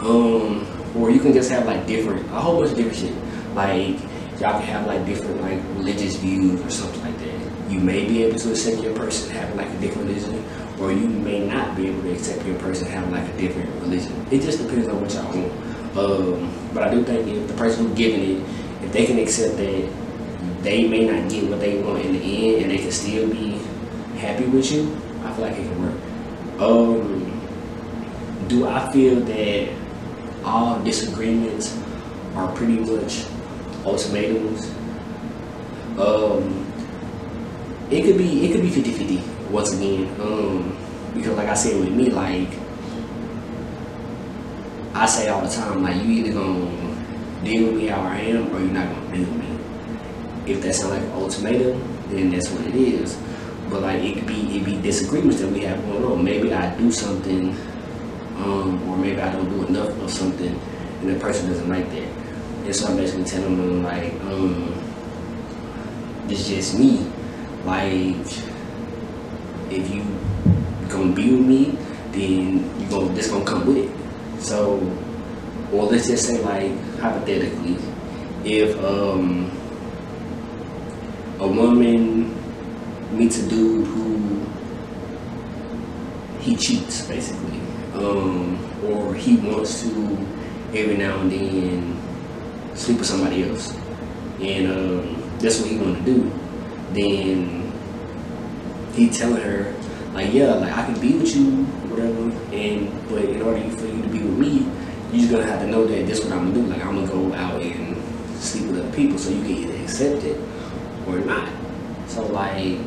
um, 0.00 0.66
or 0.96 1.10
you 1.10 1.20
can 1.20 1.32
just 1.32 1.50
have 1.50 1.66
like 1.66 1.86
different, 1.86 2.24
a 2.26 2.40
whole 2.40 2.60
bunch 2.60 2.70
of 2.70 2.76
different 2.76 2.98
shit. 2.98 3.54
Like 3.54 4.00
y'all 4.40 4.58
can 4.58 4.62
have 4.62 4.86
like 4.86 5.04
different 5.04 5.40
like 5.42 5.60
religious 5.76 6.16
views 6.16 6.60
or 6.60 6.70
something 6.70 7.02
like 7.02 7.18
that. 7.18 7.70
You 7.70 7.80
may 7.80 8.06
be 8.06 8.22
able 8.22 8.38
to 8.38 8.50
accept 8.50 8.82
your 8.82 8.94
person 8.94 9.34
having 9.34 9.56
like 9.56 9.68
a 9.68 9.78
different 9.80 10.08
religion, 10.08 10.42
or 10.80 10.92
you 10.92 11.08
may 11.08 11.46
not 11.46 11.76
be 11.76 11.88
able 11.88 12.02
to 12.02 12.12
accept 12.12 12.44
your 12.44 12.58
person 12.58 12.86
having 12.88 13.10
like 13.10 13.28
a 13.28 13.36
different 13.38 13.70
religion. 13.82 14.12
It 14.30 14.42
just 14.42 14.58
depends 14.58 14.88
on 14.88 15.00
what 15.00 15.12
y'all 15.12 15.24
want. 15.24 15.52
Um, 15.96 16.52
but 16.74 16.82
I 16.82 16.90
do 16.90 17.02
think 17.02 17.26
if 17.28 17.48
the 17.48 17.54
person 17.54 17.86
who's 17.86 17.96
giving 17.96 18.20
it, 18.20 18.44
if 18.84 18.92
they 18.92 19.06
can 19.06 19.18
accept 19.18 19.56
that 19.56 19.92
they 20.62 20.86
may 20.86 21.06
not 21.06 21.30
get 21.30 21.48
what 21.48 21.60
they 21.60 21.80
want 21.80 22.04
in 22.04 22.12
the 22.12 22.20
end 22.20 22.62
and 22.62 22.70
they 22.70 22.78
can 22.78 22.90
still 22.90 23.28
be 23.28 23.58
happy 24.18 24.44
with 24.44 24.70
you, 24.70 24.94
I 25.24 25.32
feel 25.32 25.44
like 25.46 25.56
it 25.56 25.66
can 25.66 25.82
work. 25.82 26.60
Um, 26.60 27.22
do 28.48 28.66
I 28.66 28.92
feel 28.92 29.20
that 29.20 29.68
all 30.44 30.78
disagreements 30.84 31.78
are 32.34 32.54
pretty 32.54 32.78
much 32.80 33.24
ultimatums? 33.84 34.70
Um, 35.98 36.66
it 37.90 38.02
could 38.04 38.18
be 38.18 38.44
it 38.44 38.52
could 38.52 38.62
be 38.62 38.70
50-50 38.70 39.35
once 39.50 39.72
again. 39.74 40.08
Um, 40.20 40.76
because 41.14 41.36
like 41.36 41.48
I 41.48 41.54
said 41.54 41.80
with 41.80 41.92
me, 41.92 42.10
like 42.10 42.48
I 44.94 45.06
say 45.06 45.28
all 45.28 45.42
the 45.42 45.48
time, 45.48 45.82
like 45.82 45.96
you 46.02 46.12
either 46.12 46.32
gonna 46.32 47.44
deal 47.44 47.68
with 47.68 47.76
me 47.76 47.86
how 47.86 48.02
I 48.02 48.18
am 48.18 48.54
or 48.54 48.60
you're 48.60 48.70
not 48.70 48.88
gonna 48.88 49.16
deal 49.16 49.26
with 49.26 49.38
me. 49.38 50.52
If 50.52 50.62
that 50.62 50.74
sounds 50.74 50.92
like 50.92 51.02
an 51.02 51.12
ultimatum, 51.12 51.80
then 52.08 52.30
that's 52.30 52.50
what 52.50 52.66
it 52.66 52.74
is. 52.74 53.18
But 53.70 53.82
like 53.82 54.02
it 54.02 54.14
could 54.14 54.26
be 54.26 54.56
it 54.56 54.64
be 54.64 54.80
disagreements 54.80 55.40
that 55.40 55.50
we 55.50 55.60
have 55.62 55.82
going 55.86 56.04
on. 56.04 56.24
Maybe 56.24 56.52
I 56.52 56.76
do 56.78 56.90
something, 56.92 57.50
um, 58.38 58.88
or 58.88 58.96
maybe 58.96 59.20
I 59.20 59.32
don't 59.32 59.48
do 59.48 59.66
enough 59.66 59.90
of 60.02 60.10
something, 60.10 60.58
and 61.00 61.08
the 61.08 61.18
person 61.18 61.48
doesn't 61.48 61.68
like 61.68 61.90
that. 61.90 62.08
And 62.64 62.74
so 62.74 62.88
I'm 62.88 62.96
basically 62.96 63.24
telling 63.24 63.56
them 63.56 63.82
like, 63.82 64.12
um, 64.22 64.72
it's 66.28 66.48
just 66.48 66.78
me. 66.78 67.10
Like, 67.64 68.26
if 69.70 69.94
you 69.94 70.04
gonna 70.88 71.12
be 71.12 71.30
with 71.32 71.46
me, 71.46 71.78
then 72.12 72.80
you 72.80 72.86
gonna 72.88 73.12
this 73.12 73.30
gonna 73.30 73.44
come 73.44 73.66
with 73.66 73.78
it. 73.78 73.90
So, 74.40 74.76
or 75.72 75.84
let's 75.84 76.06
just 76.06 76.26
say 76.26 76.42
like 76.42 76.72
hypothetically, 76.98 77.76
if 78.44 78.78
um 78.82 79.50
a 81.38 81.46
woman 81.46 82.34
meets 83.16 83.38
a 83.38 83.48
dude 83.48 83.86
who 83.86 84.40
he 86.40 86.56
cheats 86.56 87.06
basically, 87.06 87.60
um, 87.94 88.58
or 88.84 89.14
he 89.14 89.36
wants 89.36 89.82
to 89.82 90.18
every 90.74 90.96
now 90.96 91.18
and 91.20 91.32
then 91.32 91.96
sleep 92.74 92.98
with 92.98 93.06
somebody 93.06 93.48
else, 93.48 93.74
and 94.40 94.70
um, 94.70 95.38
that's 95.38 95.60
what 95.60 95.70
he 95.70 95.76
want 95.78 95.98
to 95.98 96.04
do, 96.04 96.30
then 96.92 97.65
he 98.96 99.10
telling 99.10 99.42
her 99.42 99.74
like, 100.14 100.32
yeah, 100.32 100.54
like 100.54 100.72
I 100.72 100.86
can 100.86 100.98
be 100.98 101.12
with 101.18 101.36
you, 101.36 101.64
whatever, 101.90 102.30
and 102.50 103.08
but 103.10 103.24
in 103.24 103.42
order 103.42 103.60
for 103.76 103.86
you 103.86 104.00
to 104.00 104.08
be 104.08 104.20
with 104.20 104.38
me, 104.38 104.66
you 105.12 105.20
just 105.20 105.30
gonna 105.30 105.46
have 105.46 105.60
to 105.60 105.66
know 105.66 105.84
that 105.84 106.06
this 106.06 106.20
is 106.20 106.24
what 106.24 106.38
I'm 106.38 106.52
gonna 106.52 106.66
do. 106.66 106.72
Like 106.72 106.82
I'm 106.82 106.94
gonna 106.94 107.06
go 107.06 107.34
out 107.34 107.60
and 107.60 107.96
sleep 108.40 108.70
with 108.70 108.80
other 108.80 108.96
people, 108.96 109.18
so 109.18 109.28
you 109.28 109.42
can 109.42 109.50
either 109.50 109.82
accept 109.82 110.24
it 110.24 110.40
or 111.06 111.18
not. 111.18 111.50
So 112.06 112.24
like, 112.28 112.86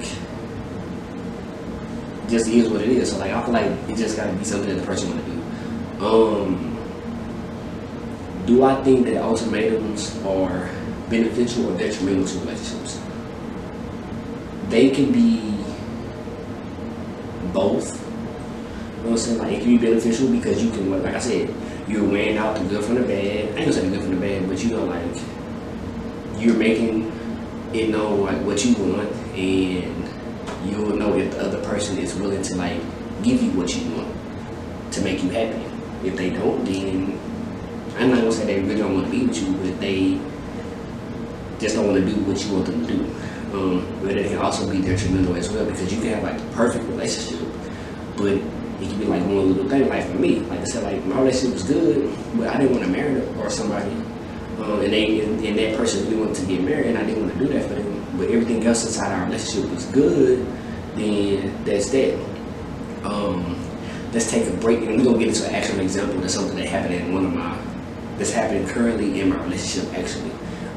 just 2.28 2.48
is 2.48 2.68
what 2.68 2.82
it 2.82 2.90
is. 2.90 3.12
So 3.12 3.20
like, 3.20 3.32
I 3.32 3.44
feel 3.44 3.54
like 3.54 3.90
it 3.90 3.96
just 3.96 4.18
gotta 4.18 4.34
be 4.34 4.44
something 4.44 4.70
that 4.70 4.80
the 4.82 4.86
person 4.88 5.10
wanna 5.12 5.22
do. 5.22 6.04
Um, 6.04 6.70
do 8.48 8.64
I 8.64 8.84
think 8.84 9.06
that 9.06 9.22
ultimatums 9.22 10.18
are 10.26 10.68
beneficial 11.12 11.72
or 11.72 11.78
detrimental 11.78 12.26
to 12.26 12.40
relationships? 12.40 13.00
They 14.70 14.90
can 14.90 15.12
be 15.12 15.59
both. 17.54 17.94
You 17.94 19.04
know 19.04 19.12
what 19.12 19.12
I'm 19.12 19.18
saying? 19.18 19.38
Like 19.40 19.54
it 19.54 19.62
can 19.62 19.78
be 19.78 19.78
beneficial 19.78 20.30
because 20.32 20.64
you 20.64 20.72
can, 20.72 20.92
like 20.92 21.16
I 21.16 21.20
said, 21.20 21.54
you're 21.88 22.08
weighing 22.08 22.38
out 22.38 22.58
the 22.58 22.64
good 22.66 22.84
from 22.84 22.96
the 22.96 23.02
bad. 23.02 23.12
I 23.12 23.18
ain't 23.18 23.56
gonna 23.56 23.74
say 23.74 23.88
the 23.88 23.96
good 23.96 24.02
from 24.02 24.16
the 24.16 24.22
bad, 24.22 24.48
but 24.48 24.64
you 24.64 24.72
know, 24.72 24.86
like 24.86 26.42
you're 26.42 26.56
making 26.56 27.12
it 27.74 27.90
know 27.90 28.16
like 28.16 28.42
what 28.46 28.64
you 28.66 28.74
want, 28.76 29.12
and 29.36 30.10
you'll 30.66 30.96
know 30.96 31.18
if 31.18 31.32
the 31.32 31.42
other 31.42 31.62
person 31.64 31.98
is 31.98 32.16
willing 32.16 32.42
to 32.42 32.56
like 32.56 32.82
give 33.24 33.42
you 33.42 33.52
what 33.52 33.76
you 33.76 33.90
want 33.96 34.14
to 34.94 35.02
make 35.02 35.24
you 35.24 35.30
happy. 35.30 35.64
If 36.04 36.16
they 36.16 36.30
don't, 36.30 36.64
then 36.66 37.20
I'm 37.98 38.10
not 38.10 38.20
gonna 38.20 38.32
say 38.32 38.46
they 38.46 38.62
really 38.62 38.78
don't 38.78 38.94
want 38.94 39.06
to 39.06 39.12
be 39.12 39.26
with 39.26 39.42
you, 39.42 39.54
but 39.54 39.80
they 39.80 40.20
just 41.60 41.76
don't 41.76 41.88
want 41.88 42.00
to 42.00 42.06
do 42.06 42.16
what 42.22 42.44
you 42.44 42.54
want 42.54 42.66
them 42.66 42.88
to 42.88 42.94
do. 42.94 43.16
Um, 43.54 43.84
but 44.04 44.16
it 44.16 44.28
can 44.28 44.38
also 44.38 44.70
be 44.70 44.80
detrimental 44.80 45.36
as 45.36 45.50
well 45.50 45.66
because 45.66 45.92
you 45.92 46.00
can 46.00 46.10
have 46.10 46.24
like 46.24 46.40
a 46.40 46.56
perfect 46.56 46.86
relationship, 46.86 47.48
but 48.16 48.34
it 48.34 48.44
can 48.80 49.00
be 49.00 49.06
like 49.06 49.24
one 49.24 49.54
little 49.54 49.68
thing. 49.68 49.90
Like 49.90 50.06
for 50.06 50.20
me, 50.20 50.42
like 50.42 50.60
I 50.60 50.64
said, 50.66 50.84
like 50.84 51.04
my 51.06 51.20
relationship 51.20 51.54
was 51.54 51.64
good, 51.64 52.16
but 52.36 52.48
I 52.48 52.58
didn't 52.60 52.74
want 52.74 52.84
to 52.84 52.92
marry 52.92 53.16
her 53.16 53.42
or 53.42 53.50
somebody, 53.50 53.90
um, 54.60 54.82
and 54.82 54.94
they 54.94 55.22
and, 55.22 55.44
and 55.44 55.58
that 55.58 55.78
person 55.78 56.04
really 56.06 56.18
wanted 56.18 56.36
to 56.36 56.46
get 56.46 56.62
married, 56.62 56.88
and 56.88 56.98
I 57.00 57.04
didn't 57.04 57.24
want 57.24 57.34
to 57.34 57.40
do 57.40 57.52
that 57.54 57.68
for 57.68 57.74
them. 57.74 58.18
But 58.18 58.30
everything 58.30 58.64
else 58.68 58.86
inside 58.86 59.12
our 59.12 59.26
relationship 59.26 59.72
was 59.72 59.86
good. 59.86 60.46
Then 60.96 61.64
that's 61.66 61.90
that. 61.90 62.14
Um, 63.04 63.60
let's 64.14 64.30
take 64.30 64.46
a 64.46 64.56
break, 64.58 64.82
and 64.82 64.98
we're 64.98 65.06
gonna 65.06 65.18
get 65.18 65.30
into 65.30 65.48
an 65.48 65.56
actual 65.56 65.80
example 65.80 66.24
of 66.24 66.30
something 66.30 66.56
that 66.58 66.68
happened 66.68 66.94
in 66.94 67.14
one 67.14 67.26
of 67.26 67.34
my 67.34 67.58
that's 68.20 68.32
happening 68.32 68.68
currently 68.68 69.20
in 69.20 69.30
my 69.30 69.42
relationship. 69.44 69.92
Actually, 69.98 70.32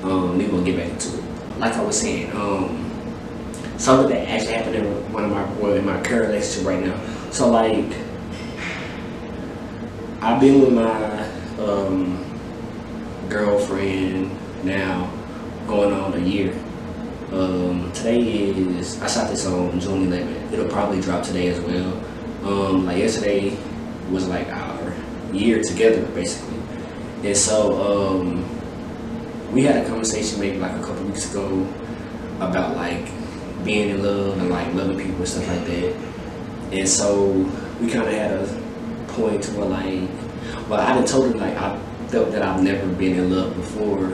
um, 0.04 0.38
we're 0.38 0.48
gonna 0.48 0.64
get 0.64 0.78
back 0.78 0.88
into 0.88 1.18
it 1.18 1.21
like 1.62 1.74
I 1.74 1.82
was 1.84 2.00
saying, 2.00 2.32
um, 2.32 2.90
something 3.78 4.08
that 4.08 4.28
actually 4.28 4.54
happened 4.54 4.74
in 4.74 5.12
one 5.12 5.24
of 5.24 5.30
my 5.30 5.44
well 5.60 5.74
in 5.74 5.86
my 5.86 6.00
current 6.02 6.26
relationship 6.26 6.66
right 6.66 6.84
now. 6.84 7.00
So 7.30 7.48
like, 7.50 7.86
I've 10.20 10.40
been 10.40 10.60
with 10.60 10.72
my 10.72 11.64
um, 11.64 12.18
girlfriend 13.28 14.36
now 14.64 15.08
going 15.68 15.94
on 15.94 16.14
a 16.14 16.18
year. 16.18 16.52
Um, 17.30 17.92
today 17.92 18.20
is 18.20 19.00
I 19.00 19.06
shot 19.06 19.30
this 19.30 19.46
on 19.46 19.78
June 19.78 20.10
11th. 20.10 20.52
It'll 20.52 20.68
probably 20.68 21.00
drop 21.00 21.22
today 21.22 21.46
as 21.46 21.60
well. 21.60 21.92
Um, 22.42 22.86
like 22.86 22.98
yesterday 22.98 23.56
was 24.10 24.26
like 24.26 24.48
our 24.48 24.92
year 25.32 25.62
together 25.62 26.04
basically, 26.08 26.58
and 27.22 27.36
so 27.36 28.18
um, 28.18 28.61
we 29.52 29.62
had 29.62 29.84
a 29.84 29.88
conversation 29.88 30.40
maybe 30.40 30.56
like 30.56 30.72
a 30.72 30.82
couple 30.82 31.04
weeks 31.04 31.30
ago 31.30 31.66
about 32.40 32.74
like 32.74 33.06
being 33.64 33.90
in 33.90 34.02
love 34.02 34.38
and 34.38 34.48
like 34.48 34.72
loving 34.72 34.96
people 34.96 35.16
and 35.16 35.28
stuff 35.28 35.46
like 35.46 35.66
that. 35.66 35.94
And 36.72 36.88
so 36.88 37.28
we 37.78 37.90
kind 37.90 38.08
of 38.08 38.14
had 38.14 38.32
a 38.32 38.46
point 39.08 39.42
to 39.44 39.50
where 39.52 39.66
like, 39.66 40.08
well, 40.70 40.80
I 40.80 40.94
done 40.94 41.04
told 41.04 41.32
her 41.32 41.38
like 41.38 41.54
I 41.56 41.78
felt 42.08 42.32
that 42.32 42.42
I've 42.42 42.62
never 42.62 42.86
been 42.94 43.18
in 43.18 43.30
love 43.30 43.54
before, 43.54 44.06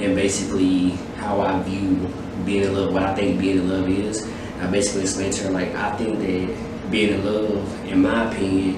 and 0.00 0.14
basically 0.14 0.90
how 1.16 1.40
I 1.42 1.62
view 1.62 2.10
being 2.46 2.64
in 2.64 2.74
love, 2.74 2.94
what 2.94 3.02
I 3.02 3.14
think 3.14 3.38
being 3.40 3.58
in 3.58 3.68
love 3.68 3.88
is. 3.88 4.26
I 4.58 4.66
basically 4.68 5.02
explained 5.02 5.34
to 5.34 5.44
her 5.44 5.50
like 5.50 5.74
I 5.74 5.94
think 5.96 6.18
that 6.18 6.90
being 6.90 7.12
in 7.12 7.24
love, 7.26 7.84
in 7.86 8.00
my 8.00 8.32
opinion, 8.32 8.76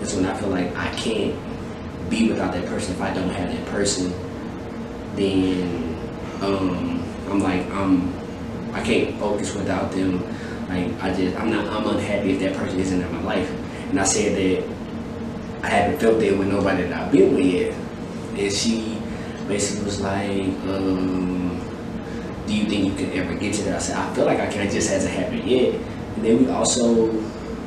is 0.00 0.12
when 0.16 0.26
I 0.26 0.36
feel 0.36 0.48
like 0.48 0.76
I 0.76 0.92
can't 0.96 1.38
be 2.10 2.28
without 2.28 2.52
that 2.52 2.66
person 2.66 2.96
if 2.96 3.00
I 3.00 3.14
don't 3.14 3.30
have 3.30 3.48
that 3.52 3.64
person 3.66 4.12
then 5.20 5.96
um, 6.40 7.04
I'm 7.28 7.40
like 7.40 7.66
I'm 7.70 8.12
I 8.72 8.82
can't 8.82 9.18
focus 9.18 9.54
without 9.54 9.92
them. 9.92 10.22
Like 10.68 11.02
I 11.02 11.12
just 11.14 11.36
I'm 11.36 11.50
not 11.50 11.66
I'm 11.66 11.86
unhappy 11.86 12.32
if 12.32 12.40
that 12.40 12.56
person 12.56 12.80
isn't 12.80 13.00
in 13.00 13.12
my 13.12 13.22
life. 13.22 13.50
And 13.90 14.00
I 14.00 14.04
said 14.04 14.36
that 14.36 14.68
I 15.62 15.68
haven't 15.68 16.00
felt 16.00 16.18
that 16.20 16.38
with 16.38 16.48
nobody 16.48 16.84
that 16.84 16.92
I've 16.92 17.12
been 17.12 17.34
with 17.34 17.44
yet. 17.44 17.74
And 18.38 18.52
she 18.52 18.98
basically 19.46 19.84
was 19.84 20.00
like, 20.00 20.48
um, 20.70 21.60
do 22.46 22.54
you 22.54 22.64
think 22.66 22.86
you 22.86 22.94
can 22.94 23.12
ever 23.18 23.34
get 23.34 23.54
to 23.54 23.62
that? 23.64 23.76
I 23.76 23.78
said, 23.78 23.96
I 23.96 24.14
feel 24.14 24.24
like 24.24 24.40
I 24.40 24.46
can, 24.46 24.66
it 24.66 24.70
just 24.70 24.88
hasn't 24.88 25.12
happened 25.12 25.44
yet. 25.44 25.74
And 26.16 26.24
then 26.24 26.44
we 26.44 26.50
also 26.50 27.12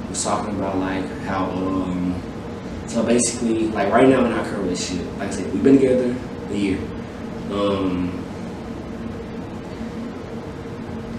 was 0.09 0.23
talking 0.23 0.55
about 0.55 0.77
like 0.77 1.05
how 1.23 1.45
um 1.45 2.21
so 2.87 3.03
basically 3.03 3.67
like 3.69 3.91
right 3.91 4.07
now 4.07 4.25
in 4.25 4.31
our 4.31 4.43
current 4.45 4.63
relationship, 4.63 5.07
like 5.19 5.29
I 5.29 5.31
said, 5.31 5.53
we've 5.53 5.63
been 5.63 5.77
together 5.77 6.15
a 6.49 6.55
year. 6.55 6.79
Um 7.53 8.19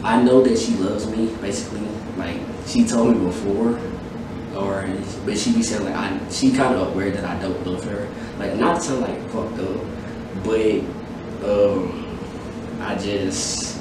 I 0.03 0.23
know 0.23 0.43
that 0.43 0.59
she 0.59 0.75
loves 0.75 1.07
me, 1.09 1.35
basically. 1.41 1.81
Like 2.17 2.37
she 2.67 2.85
told 2.85 3.17
me 3.17 3.25
before, 3.25 3.79
or 4.55 4.87
but 5.25 5.39
she 5.39 5.53
be 5.53 5.63
saying 5.63 5.85
like 5.85 5.95
I 5.95 6.19
she 6.31 6.53
kind 6.53 6.75
of 6.75 6.93
aware 6.93 7.11
that 7.11 7.25
I 7.25 7.41
don't 7.41 7.67
love 7.67 7.85
her. 7.85 8.09
Like 8.39 8.57
not 8.57 8.83
to 8.83 8.95
like 8.97 9.19
fucked 9.31 9.59
up, 9.61 9.81
but 10.45 10.81
um 11.49 12.19
I 12.81 12.97
just 12.97 13.81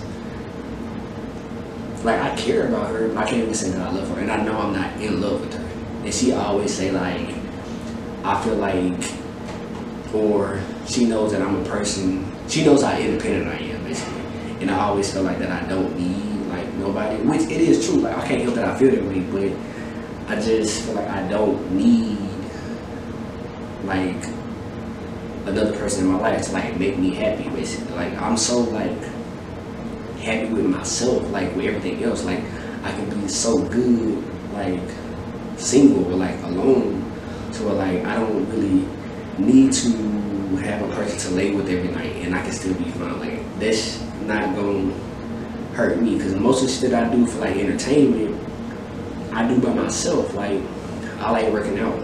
like 2.06 2.20
I 2.22 2.36
care 2.36 2.68
about 2.68 2.90
her. 2.92 3.12
I 3.18 3.26
can't 3.26 3.44
even 3.44 3.54
say 3.54 3.72
that 3.72 3.82
I 3.82 3.92
love 3.92 4.08
her, 4.10 4.20
and 4.20 4.32
I 4.32 4.44
know 4.44 4.58
I'm 4.58 4.74
not 4.74 5.00
in 5.02 5.22
love 5.22 5.42
with 5.42 5.54
her. 5.54 5.66
And 6.06 6.14
she 6.14 6.32
always 6.32 6.74
say 6.74 6.92
like 6.92 7.36
I 8.24 8.42
feel 8.44 8.56
like, 8.56 9.12
or 10.14 10.62
she 10.88 11.06
knows 11.06 11.34
that 11.34 11.42
I'm 11.42 11.58
a 11.58 11.66
person. 11.66 12.33
She 12.54 12.64
knows 12.64 12.84
how 12.84 12.96
independent 12.96 13.48
I 13.48 13.58
am, 13.64 13.84
basically 13.84 14.22
and 14.62 14.70
I 14.70 14.86
always 14.86 15.12
feel 15.12 15.24
like 15.24 15.40
that 15.40 15.50
I 15.50 15.68
don't 15.68 15.98
need 15.98 16.48
like 16.50 16.72
nobody, 16.76 17.18
which 17.24 17.42
it 17.42 17.62
is 17.62 17.84
true. 17.84 17.98
Like 17.98 18.16
I 18.16 18.28
can't 18.28 18.44
help 18.44 18.54
that 18.54 18.66
I 18.66 18.78
feel 18.78 18.92
that 18.92 19.04
way, 19.04 19.22
but 19.22 20.32
I 20.32 20.40
just 20.40 20.84
feel 20.84 20.94
like 20.94 21.08
I 21.08 21.28
don't 21.30 21.72
need 21.72 22.20
like 23.86 24.24
another 25.48 25.76
person 25.78 26.06
in 26.06 26.12
my 26.12 26.20
life 26.20 26.44
to 26.44 26.52
like 26.54 26.78
make 26.78 27.00
me 27.00 27.16
happy. 27.16 27.50
Basically, 27.50 27.96
like 27.96 28.14
I'm 28.22 28.38
so 28.38 28.60
like 28.60 29.02
happy 30.20 30.54
with 30.54 30.68
myself, 30.68 31.28
like 31.32 31.56
with 31.56 31.66
everything 31.66 32.04
else. 32.04 32.24
Like 32.24 32.44
I 32.84 32.92
can 32.92 33.20
be 33.20 33.28
so 33.28 33.64
good, 33.64 34.24
like 34.54 34.80
single 35.58 36.06
or 36.06 36.18
like 36.18 36.40
alone, 36.44 37.12
so 37.52 37.74
like 37.74 38.06
I 38.06 38.14
don't 38.14 38.48
really 38.52 38.88
need 39.40 39.74
to 39.74 40.23
have 40.58 40.82
a 40.82 40.96
person 40.96 41.18
to 41.20 41.36
lay 41.36 41.52
with 41.52 41.70
every 41.70 41.90
night, 41.90 42.16
and 42.18 42.36
I 42.36 42.42
can 42.42 42.52
still 42.52 42.74
be 42.76 42.86
fine. 42.92 43.20
Like 43.20 43.60
that's 43.60 44.02
not 44.26 44.56
gonna 44.56 44.94
hurt 45.74 46.02
me 46.02 46.16
because 46.18 46.36
most 46.36 46.62
of 46.62 46.68
the 46.68 46.74
shit 46.74 46.92
that 46.92 47.12
I 47.12 47.16
do 47.16 47.26
for 47.26 47.40
like 47.40 47.56
entertainment, 47.56 48.40
I 49.34 49.48
do 49.48 49.60
by 49.60 49.74
myself. 49.74 50.34
Like 50.34 50.62
I 51.20 51.32
like 51.32 51.52
working 51.52 51.80
out. 51.80 52.00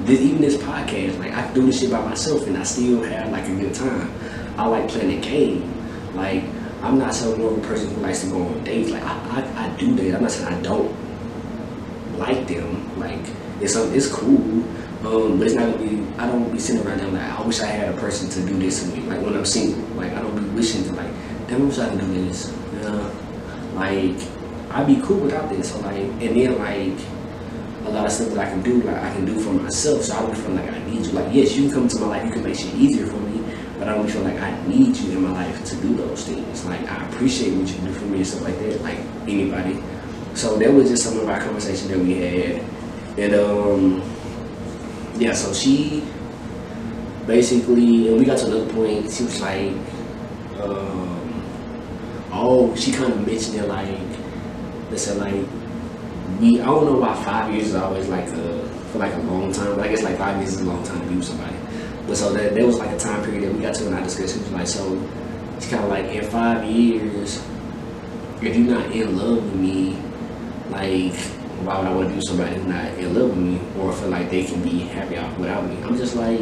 This, 0.00 0.20
even 0.20 0.40
this 0.40 0.56
podcast, 0.56 1.18
like 1.18 1.32
I 1.32 1.52
do 1.52 1.66
this 1.66 1.80
shit 1.80 1.90
by 1.90 2.02
myself 2.02 2.46
and 2.46 2.56
I 2.56 2.62
still 2.62 3.02
have 3.02 3.30
like 3.30 3.46
a 3.46 3.54
good 3.54 3.74
time. 3.74 4.10
I 4.56 4.66
like 4.66 4.88
playing 4.88 5.20
the 5.20 5.26
game. 5.26 6.14
Like 6.14 6.44
I'm 6.82 6.98
not 6.98 7.14
so 7.14 7.36
more 7.36 7.52
of 7.52 7.58
a 7.58 7.66
person 7.66 7.94
who 7.94 8.00
likes 8.00 8.22
to 8.22 8.30
go 8.30 8.42
on 8.42 8.64
dates. 8.64 8.90
Like 8.90 9.02
I, 9.02 9.12
I, 9.12 9.66
I 9.66 9.76
do 9.76 9.94
dates. 9.94 10.14
I'm 10.14 10.22
not 10.22 10.30
saying 10.30 10.54
I 10.54 10.60
don't 10.62 12.18
like 12.18 12.46
them. 12.48 12.98
Like 12.98 13.20
it's 13.60 13.76
um, 13.76 13.92
it's 13.92 14.10
cool. 14.10 14.64
Um, 15.04 15.38
but 15.38 15.46
it's 15.46 15.56
not 15.56 15.72
gonna 15.72 15.78
be. 15.78 16.06
I 16.18 16.26
don't 16.26 16.52
be 16.52 16.58
sitting 16.58 16.86
around 16.86 16.98
there 16.98 17.08
like 17.08 17.22
I 17.22 17.42
wish 17.42 17.60
I 17.60 17.66
had 17.66 17.94
a 17.94 17.96
person 17.98 18.28
to 18.28 18.46
do 18.46 18.58
this 18.58 18.84
with 18.84 18.96
me. 18.96 19.02
Like 19.04 19.22
when 19.22 19.34
I'm 19.34 19.46
single, 19.46 19.82
like 19.96 20.12
I 20.12 20.20
don't 20.20 20.36
be 20.36 20.44
wishing 20.54 20.84
to 20.84 20.92
like 20.92 21.10
damn, 21.50 21.62
I 21.62 21.64
wish 21.64 21.78
I 21.78 21.88
could 21.88 22.00
do 22.00 22.26
this. 22.26 22.52
You 22.74 22.80
know, 22.80 23.12
like 23.74 24.16
I'd 24.70 24.86
be 24.86 25.00
cool 25.02 25.18
without 25.18 25.48
this. 25.48 25.72
So 25.72 25.80
like, 25.80 25.96
and 25.96 26.20
then 26.20 26.58
like 26.58 26.98
a 27.86 27.90
lot 27.90 28.06
of 28.06 28.12
stuff 28.12 28.28
that 28.34 28.46
I 28.46 28.50
can 28.50 28.62
do, 28.62 28.82
like 28.82 28.96
I 28.96 29.12
can 29.14 29.24
do 29.24 29.38
for 29.40 29.52
myself. 29.52 30.02
So 30.02 30.16
I 30.16 30.22
don't 30.22 30.36
feel 30.36 30.52
like 30.52 30.70
I 30.70 30.78
need 30.84 31.06
you. 31.06 31.12
Like 31.12 31.34
yes, 31.34 31.56
you 31.56 31.64
can 31.64 31.72
come 31.72 31.88
to 31.88 31.98
my 32.00 32.06
life, 32.06 32.26
you 32.26 32.32
can 32.32 32.44
make 32.44 32.56
shit 32.56 32.74
easier 32.74 33.06
for 33.06 33.16
me, 33.16 33.42
but 33.78 33.88
I 33.88 33.94
don't 33.94 34.08
feel 34.08 34.22
like 34.22 34.38
I 34.38 34.66
need 34.66 34.96
you 34.96 35.12
in 35.12 35.22
my 35.22 35.32
life 35.32 35.64
to 35.64 35.76
do 35.76 35.94
those 35.96 36.26
things. 36.26 36.64
Like 36.64 36.88
I 36.90 37.08
appreciate 37.08 37.54
what 37.54 37.68
you 37.68 37.78
do 37.86 37.92
for 37.92 38.04
me 38.04 38.18
and 38.18 38.26
stuff 38.26 38.42
like 38.42 38.58
that. 38.58 38.82
Like 38.82 38.98
anybody. 39.26 39.82
So 40.34 40.56
that 40.58 40.72
was 40.72 40.88
just 40.88 41.02
some 41.02 41.18
of 41.18 41.28
our 41.28 41.40
conversation 41.40 41.88
that 41.88 41.98
we 41.98 42.14
had, 42.14 42.64
and 43.18 43.34
um, 43.34 44.02
yeah. 45.20 45.34
So 45.34 45.52
she 45.52 46.02
basically, 47.26 48.08
and 48.08 48.18
we 48.18 48.24
got 48.24 48.38
to 48.38 48.46
another 48.46 48.72
point. 48.72 49.12
She 49.12 49.24
was 49.24 49.40
like, 49.40 49.72
um, 50.58 51.44
oh, 52.32 52.74
she 52.74 52.90
kind 52.90 53.12
of 53.12 53.26
mentioned 53.26 53.56
it 53.56 53.68
like, 53.68 53.98
listen, 54.90 55.18
like 55.18 56.40
we. 56.40 56.60
I 56.60 56.64
don't 56.64 56.86
know 56.86 56.98
why 56.98 57.14
five 57.22 57.52
years 57.52 57.68
is 57.68 57.74
always 57.74 58.08
like 58.08 58.28
a 58.28 58.68
for 58.90 58.98
like 58.98 59.12
a 59.14 59.18
long 59.18 59.52
time, 59.52 59.76
but 59.76 59.84
I 59.84 59.88
guess 59.88 60.02
like 60.02 60.16
five 60.16 60.36
years 60.38 60.54
is 60.54 60.60
a 60.62 60.64
long 60.64 60.82
time 60.82 61.00
to 61.00 61.06
be 61.06 61.16
with 61.16 61.26
somebody. 61.26 61.56
But 62.06 62.16
so 62.16 62.32
that 62.32 62.54
there 62.54 62.66
was 62.66 62.78
like 62.78 62.90
a 62.90 62.98
time 62.98 63.22
period 63.22 63.44
that 63.44 63.54
we 63.54 63.60
got 63.60 63.74
to 63.74 63.86
in 63.86 63.92
our 63.94 64.02
discussion. 64.02 64.42
was 64.42 64.50
like, 64.50 64.66
so 64.66 65.00
it's 65.56 65.68
kind 65.68 65.84
of 65.84 65.90
like 65.90 66.06
in 66.06 66.24
five 66.24 66.64
years, 66.64 67.44
if 68.40 68.56
you're 68.56 68.74
not 68.74 68.90
in 68.90 69.16
love 69.16 69.44
with 69.44 69.54
me, 69.54 69.98
like 70.70 71.14
why 71.64 71.78
would 71.78 71.86
I 71.86 71.94
want 71.94 72.08
to 72.08 72.14
do 72.14 72.22
somebody 72.22 72.54
who's 72.54 72.66
not 72.66 72.86
in 72.94 73.14
love 73.14 73.30
with 73.30 73.38
me 73.38 73.60
or 73.78 73.92
feel 73.92 74.08
like 74.08 74.30
they 74.30 74.44
can 74.44 74.62
be 74.62 74.80
happy 74.80 75.16
without 75.40 75.66
me? 75.68 75.76
I'm 75.82 75.96
just 75.96 76.16
like, 76.16 76.40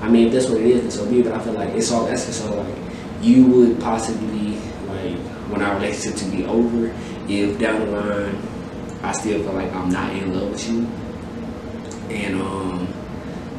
I 0.00 0.08
mean, 0.08 0.28
if 0.28 0.32
that's 0.32 0.48
what 0.48 0.60
it 0.60 0.66
is, 0.66 0.82
then 0.82 0.90
so 0.90 1.10
be 1.10 1.20
it. 1.20 1.24
But 1.24 1.34
I 1.34 1.40
feel 1.40 1.54
like 1.54 1.70
it's 1.70 1.90
all 1.90 2.06
that's 2.06 2.22
so 2.34 2.62
like 2.62 2.76
you 3.22 3.46
would 3.46 3.80
possibly 3.80 4.56
like 4.86 5.18
when 5.50 5.62
our 5.62 5.74
relationship 5.76 6.18
to 6.20 6.24
be 6.36 6.44
over 6.44 6.94
if 7.28 7.58
down 7.58 7.80
the 7.80 7.86
line 7.86 8.36
I 9.02 9.12
still 9.12 9.42
feel 9.42 9.52
like 9.52 9.72
I'm 9.72 9.90
not 9.90 10.12
in 10.14 10.34
love 10.34 10.50
with 10.50 10.68
you. 10.68 10.86
And 12.14 12.40
um, 12.40 12.88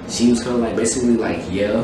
she 0.10 0.30
was 0.30 0.41
kind 0.41 0.56
of 0.56 0.62
like 0.62 0.76
basically 0.76 1.17
like 1.17 1.43
yeah, 1.50 1.84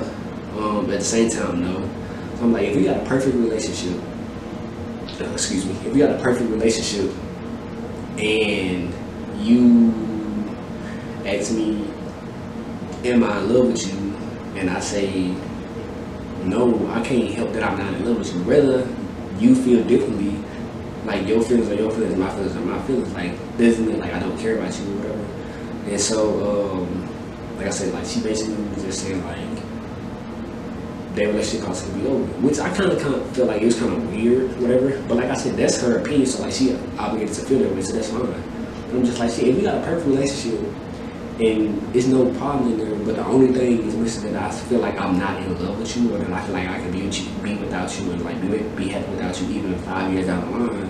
um, 0.58 0.86
but 0.86 0.96
at 0.96 1.00
the 1.00 1.06
same 1.06 1.30
time 1.30 1.62
no. 1.62 1.90
So 2.38 2.44
I'm 2.44 2.54
like, 2.54 2.68
if 2.68 2.76
we 2.76 2.86
got 2.86 2.98
a 3.02 3.06
perfect 3.06 3.36
relationship, 3.36 4.02
uh, 5.20 5.32
excuse 5.32 5.66
me, 5.66 5.72
if 5.86 5.94
we 5.94 6.00
got 6.00 6.12
a 6.12 6.22
perfect 6.24 6.50
relationship 6.50 7.12
and 8.24 8.94
you 9.46 9.94
ask 11.26 11.52
me, 11.52 11.86
am 13.04 13.24
I 13.24 13.40
in 13.40 13.54
love 13.54 13.68
with 13.68 13.86
you? 13.86 14.16
And 14.58 14.70
I 14.70 14.80
say, 14.80 15.36
no, 16.46 16.90
I 16.92 17.02
can't 17.02 17.34
help 17.34 17.52
that 17.54 17.64
I'm 17.64 17.78
not 17.78 17.94
in 17.94 18.06
love 18.06 18.20
with 18.20 18.34
you. 18.34 18.44
Whether 18.44 18.88
you 19.40 19.56
feel 19.56 19.84
differently, 19.84 20.42
like 21.06 21.28
your 21.28 21.42
feelings 21.42 21.70
are 21.70 21.76
your 21.76 21.92
feelings, 21.92 22.18
my 22.18 22.30
feelings 22.30 22.56
are 22.56 22.62
my 22.62 22.82
feelings. 22.84 23.14
Like 23.14 23.58
doesn't 23.58 23.86
mean 23.86 24.00
like 24.00 24.14
I 24.14 24.20
don't 24.20 24.38
care 24.40 24.58
about 24.58 24.74
you 24.80 24.86
or 24.86 24.98
whatever. 24.98 25.92
And 25.92 26.00
so, 26.00 26.78
um, 26.80 27.58
like 27.58 27.68
I 27.68 27.72
said, 27.72 27.94
like 27.94 28.06
she 28.06 28.22
basically 28.22 28.56
was 28.56 28.84
just 28.84 29.02
saying 29.04 29.22
like 29.26 29.53
their 31.14 31.28
relationship 31.28 31.68
has 31.68 31.86
to 31.86 31.92
be 31.94 32.08
over, 32.08 32.24
which 32.42 32.60
I 32.60 32.70
kind 32.76 32.92
of 32.92 33.00
kind 33.00 33.16
of 33.16 33.36
feel 33.36 33.46
like 33.46 33.62
it 33.62 33.66
was 33.66 33.80
kind 33.80 33.94
of 33.94 34.12
weird, 34.12 34.60
whatever. 34.60 35.00
But 35.08 35.18
like 35.18 35.30
I 35.30 35.36
said, 35.36 35.56
that's 35.56 35.80
her 35.82 36.00
opinion, 36.00 36.26
so 36.26 36.42
like 36.42 36.54
she 36.54 36.76
obligated 36.98 37.36
to 37.36 37.42
feel 37.46 37.60
that 37.60 37.74
way, 37.74 37.82
so 37.82 37.94
that's 37.94 38.10
fine. 38.10 38.22
But 38.22 38.96
I'm 38.98 39.06
just 39.06 39.20
like, 39.20 39.30
shit, 39.30 39.48
if 39.48 39.56
we 39.56 39.62
got 39.62 39.76
a 39.76 39.86
perfect 39.86 40.08
relationship 40.08 40.60
and 41.40 41.96
it's 41.96 42.08
no 42.08 42.32
problem 42.34 42.74
in 42.74 42.78
there, 42.78 42.96
but 43.06 43.16
the 43.16 43.26
only 43.26 43.52
thing 43.54 43.88
is 43.88 43.96
missing 43.96 44.34
that 44.34 44.44
I 44.44 44.52
feel 44.52 44.80
like 44.80 45.00
I'm 45.00 45.18
not 45.18 45.42
in 45.42 45.64
love 45.64 45.80
with 45.80 45.96
you, 45.98 46.14
or 46.14 46.18
that 46.18 46.32
I 46.32 46.46
feel 46.46 46.54
like 46.54 46.68
I 46.68 46.80
can 46.80 46.92
be 46.92 47.04
with 47.04 47.20
you, 47.20 47.30
be 47.44 47.56
without 47.56 48.00
you, 48.00 48.12
and 48.12 48.24
like 48.24 48.42
be, 48.42 48.48
be 48.76 48.90
happy 48.90 49.10
without 49.12 49.40
you, 49.42 49.50
even 49.50 49.78
five 49.80 50.12
years 50.14 50.28
down 50.28 50.52
the 50.52 50.58
line. 50.58 50.90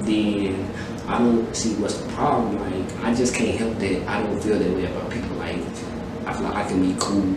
Then 0.00 0.70
I 1.08 1.18
don't 1.18 1.54
see 1.54 1.74
what's 1.74 1.98
the 1.98 2.08
problem. 2.12 2.58
Like 2.60 3.04
I 3.04 3.14
just 3.14 3.34
can't 3.34 3.58
help 3.58 3.78
that 3.78 4.08
I 4.08 4.22
don't 4.22 4.40
feel 4.40 4.58
that 4.58 4.74
way 4.74 4.86
about 4.86 5.10
people. 5.10 5.36
Like 5.36 5.56
I 6.26 6.32
feel 6.32 6.42
like 6.42 6.54
I 6.54 6.68
can 6.68 6.80
be 6.80 6.96
cool 7.00 7.34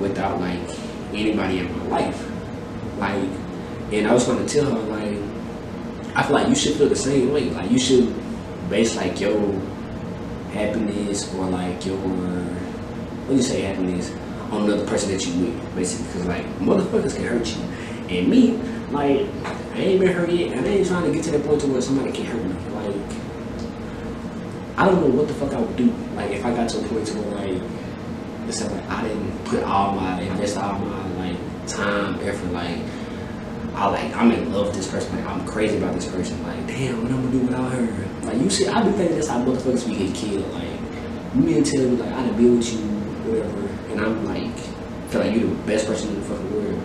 without 0.00 0.40
like 0.40 0.83
anybody 1.14 1.58
in 1.58 1.78
my 1.78 1.86
life. 1.86 2.30
Like, 2.98 3.28
and 3.92 4.06
I 4.06 4.12
was 4.12 4.24
gonna 4.26 4.46
tell 4.46 4.66
her 4.66 4.78
like, 4.90 5.18
I 6.16 6.22
feel 6.22 6.34
like 6.34 6.48
you 6.48 6.54
should 6.54 6.74
feel 6.74 6.88
the 6.88 6.96
same 6.96 7.32
way. 7.32 7.50
Like 7.50 7.70
you 7.70 7.78
should 7.78 8.14
base 8.70 8.96
like 8.96 9.20
your 9.20 9.38
happiness 10.52 11.32
or 11.34 11.46
like 11.46 11.84
your 11.84 11.96
what 11.96 13.30
do 13.30 13.36
you 13.36 13.42
say 13.42 13.62
happiness 13.62 14.12
on 14.50 14.64
another 14.64 14.86
person 14.86 15.10
that 15.10 15.26
you 15.26 15.46
with, 15.46 15.74
basically. 15.74 16.06
Because 16.06 16.26
like 16.26 16.44
motherfuckers 16.58 17.16
can 17.16 17.24
hurt 17.24 17.46
you, 17.46 17.62
and 18.16 18.28
me, 18.28 18.56
like 18.90 19.26
I 19.74 19.78
ain't 19.78 20.00
been 20.00 20.12
hurt 20.12 20.30
yet, 20.30 20.52
and 20.52 20.66
I 20.66 20.68
ain't 20.68 20.86
trying 20.86 21.04
to 21.04 21.12
get 21.12 21.24
to 21.24 21.30
that 21.32 21.44
point 21.44 21.60
to 21.62 21.66
where 21.68 21.80
somebody 21.80 22.12
can 22.12 22.26
hurt 22.26 22.44
me. 22.44 22.54
Like 22.74 22.94
I 24.76 24.86
don't 24.86 25.00
know 25.00 25.16
what 25.16 25.28
the 25.28 25.34
fuck 25.34 25.52
I 25.54 25.60
would 25.60 25.76
do. 25.76 25.90
Like 26.14 26.30
if 26.30 26.44
I 26.44 26.54
got 26.54 26.68
to 26.70 26.78
a 26.78 26.88
point 26.88 27.06
to 27.08 27.18
where 27.18 27.46
like 27.46 27.62
it's 28.48 28.62
like 28.62 28.88
I 28.88 29.02
didn't 29.08 29.44
put 29.46 29.62
all 29.62 29.92
my 29.92 30.20
invest 30.20 30.58
all 30.58 30.78
my 30.78 31.03
time, 31.68 32.18
effort, 32.20 32.52
like 32.52 32.78
I 33.74 33.88
like 33.88 34.16
I'm 34.16 34.30
in 34.30 34.52
love 34.52 34.68
with 34.68 34.76
this 34.76 34.90
person, 34.90 35.16
like 35.16 35.26
I'm 35.26 35.46
crazy 35.46 35.78
about 35.78 35.94
this 35.94 36.06
person, 36.06 36.42
like 36.44 36.66
damn, 36.66 37.02
what 37.02 37.10
I'm 37.10 37.22
gonna 37.22 37.32
do 37.32 37.40
without 37.40 37.72
her? 37.72 38.26
Like 38.26 38.40
you 38.40 38.50
see, 38.50 38.68
I 38.68 38.82
be 38.82 38.92
thinking 38.92 39.16
that's 39.16 39.28
how 39.28 39.44
motherfuckers 39.44 39.86
be 39.86 40.06
get 40.06 40.14
killed. 40.14 40.50
Like 40.52 40.78
you 41.34 41.40
mean 41.40 41.64
tell 41.64 41.82
me 41.82 41.96
like 41.96 42.12
I 42.12 42.26
done 42.26 42.36
be 42.36 42.48
with 42.50 42.72
you, 42.72 42.80
whatever, 42.80 43.92
and 43.92 44.00
I'm 44.00 44.24
like 44.24 44.56
feel 45.10 45.20
like 45.20 45.34
you're 45.34 45.48
the 45.48 45.54
best 45.66 45.86
person 45.86 46.08
in 46.08 46.14
the 46.16 46.26
fucking 46.26 46.54
world, 46.54 46.82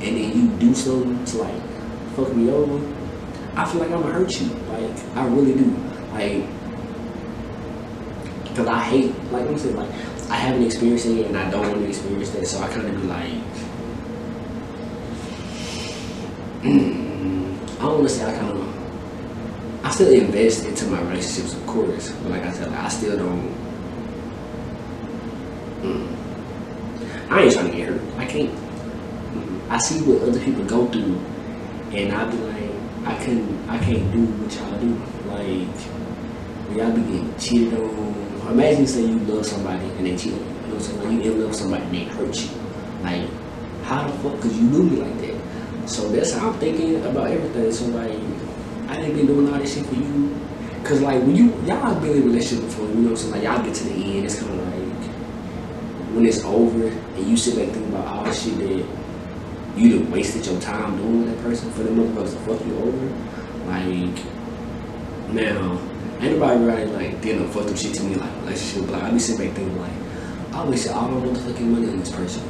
and 0.00 0.16
then 0.16 0.32
you 0.36 0.48
do 0.58 0.74
something 0.74 1.24
to 1.24 1.38
like 1.38 1.62
fuck 2.14 2.34
me 2.34 2.50
over, 2.50 2.78
I 3.56 3.64
feel 3.64 3.80
like 3.80 3.90
I'm 3.90 4.02
gonna 4.02 4.14
hurt 4.14 4.40
you. 4.40 4.48
Like 4.48 5.16
I 5.16 5.26
really 5.26 5.54
do. 5.54 5.76
Like, 6.12 6.46
cause 8.54 8.68
I 8.68 8.80
hate, 8.80 9.14
like 9.32 9.48
I'm 9.48 9.58
saying, 9.58 9.76
like 9.76 9.90
I 10.30 10.36
haven't 10.36 10.64
experienced 10.64 11.06
it 11.06 11.26
and 11.26 11.36
I 11.36 11.50
don't 11.50 11.62
want 11.62 11.74
to 11.74 11.88
experience 11.88 12.30
that, 12.30 12.46
so 12.46 12.60
I 12.62 12.68
kind 12.68 12.86
of 12.86 12.94
be 12.94 13.02
like, 13.08 13.32
I 16.64 16.66
don't 16.66 17.98
want 17.98 18.08
to 18.08 18.08
say 18.08 18.24
I 18.24 18.38
kind 18.38 18.56
of, 18.56 19.84
I 19.84 19.90
still 19.90 20.10
invest 20.10 20.64
into 20.64 20.86
my 20.86 20.98
relationships, 21.02 21.52
of 21.52 21.66
course, 21.66 22.10
but 22.22 22.30
like 22.32 22.42
I 22.42 22.52
said, 22.52 22.70
like, 22.70 22.80
I 22.80 22.88
still 22.88 23.18
don't. 23.18 23.54
Mm, 25.82 26.16
I 27.30 27.42
ain't 27.42 27.52
trying 27.52 27.70
to 27.70 27.76
get 27.76 27.88
hurt. 27.90 28.00
I 28.16 28.24
can't. 28.24 28.50
I 29.68 29.76
see 29.76 30.00
what 30.10 30.22
other 30.26 30.40
people 30.40 30.64
go 30.64 30.86
through, 30.86 31.20
and 31.92 32.12
I 32.14 32.24
be 32.30 32.38
like, 32.38 32.70
I 33.04 33.22
can, 33.22 33.68
I 33.68 33.76
can't 33.76 34.10
do 34.10 34.24
what 34.24 34.54
y'all 34.56 34.80
do. 34.80 34.94
Like, 35.28 36.78
y'all 36.78 36.92
be 36.96 37.02
getting 37.02 37.38
cheated 37.38 37.74
on. 37.78 38.50
Imagine 38.52 38.86
say 38.86 39.02
you 39.02 39.18
love 39.18 39.44
somebody 39.44 39.84
and 39.84 40.06
they 40.06 40.16
cheat 40.16 40.32
on 40.32 40.38
you. 40.38 40.44
You 40.44 40.50
know 40.50 40.62
what 40.62 40.74
I'm 40.74 40.80
saying? 40.80 41.16
Like 41.18 41.24
you 41.24 41.34
love 41.34 41.48
with 41.48 41.56
somebody 41.56 41.84
and 41.84 41.94
they 41.94 42.04
hurt 42.04 42.36
you. 42.40 42.48
Like, 43.02 43.28
how 43.84 44.06
the 44.08 44.12
fuck? 44.18 44.40
Cause 44.40 44.56
you 44.56 44.62
knew 44.62 44.82
me 44.84 44.96
like 44.96 45.18
that. 45.20 45.33
So 45.86 46.08
that's 46.08 46.32
how 46.32 46.50
I'm 46.50 46.58
thinking 46.58 46.96
about 47.04 47.30
everything. 47.30 47.72
So 47.72 47.86
like, 47.86 48.18
I 48.88 48.96
didn't 48.96 49.16
been 49.16 49.26
doing 49.26 49.52
all 49.52 49.58
this 49.58 49.74
shit 49.74 49.86
for 49.86 49.94
you. 49.94 50.40
Cause 50.84 51.00
like 51.00 51.20
when 51.22 51.34
you 51.34 51.46
y'all 51.64 51.98
been 51.98 52.10
in 52.10 52.22
a 52.22 52.26
relationship 52.26 52.66
before, 52.66 52.86
you 52.88 52.94
know 52.96 53.14
saying? 53.14 53.32
Like 53.32 53.42
y'all 53.42 53.62
get 53.62 53.74
to 53.74 53.84
the 53.84 53.94
end, 53.94 54.26
it's 54.26 54.38
kind 54.38 54.52
of 54.52 54.66
like 54.66 55.10
when 56.14 56.26
it's 56.26 56.44
over 56.44 56.88
and 56.88 57.26
you 57.26 57.36
sit 57.36 57.56
back 57.56 57.64
and 57.64 57.72
think 57.72 57.88
about 57.88 58.06
all 58.06 58.24
the 58.24 58.32
shit 58.32 58.58
that 58.58 58.86
you 59.76 59.98
done 59.98 60.10
wasted 60.10 60.46
your 60.46 60.60
time 60.60 60.96
doing 60.98 61.24
with 61.24 61.34
that 61.34 61.42
person 61.42 61.70
for 61.72 61.82
them 61.82 61.96
motherfuckers 61.96 62.32
to 62.32 62.38
fuck 62.40 62.66
you 62.66 62.76
over. 62.76 63.06
Like 63.66 64.24
now, 65.32 65.80
anybody 66.20 66.64
really 66.64 66.86
like 66.86 67.20
did 67.22 67.40
no 67.40 67.48
fucked 67.48 67.70
up 67.70 67.76
shit 67.76 67.94
to 67.94 68.02
me 68.04 68.16
like 68.16 68.30
relationship, 68.42 68.86
but 68.86 68.92
like, 68.92 69.02
I 69.04 69.10
be 69.10 69.18
sitting 69.18 69.46
back 69.46 69.56
thinking 69.56 69.80
like 69.80 69.92
I 70.52 70.68
wasted 70.68 70.92
all 70.92 71.08
my 71.08 71.26
motherfucking 71.26 71.60
money 71.62 71.88
on 71.88 71.98
this 71.98 72.14
person. 72.14 72.42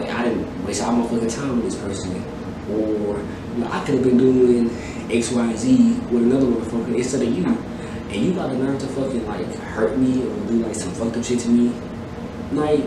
Like 0.00 0.10
I 0.10 0.24
didn't 0.24 0.64
waste 0.64 0.82
all 0.82 0.92
my 0.92 1.06
fucking 1.06 1.28
time 1.28 1.56
with 1.56 1.72
this 1.72 1.76
person, 1.76 2.24
or 2.72 3.22
I 3.66 3.84
could 3.84 3.96
have 3.96 4.04
been 4.04 4.16
doing 4.16 4.70
X, 5.10 5.30
Y, 5.30 5.56
Z 5.56 5.98
with 6.10 6.22
another 6.22 6.46
motherfucker 6.46 6.96
instead 6.96 7.22
of 7.22 7.36
you. 7.36 7.44
And 7.44 8.24
you 8.24 8.32
got 8.32 8.50
the 8.50 8.56
nerve 8.56 8.80
to 8.80 8.86
fucking 8.86 9.26
like 9.26 9.46
hurt 9.56 9.98
me 9.98 10.22
or 10.22 10.34
do 10.46 10.64
like 10.64 10.74
some 10.74 10.90
fucked 10.92 11.18
up 11.18 11.24
shit 11.24 11.40
to 11.40 11.48
me. 11.48 11.72
Like 12.52 12.86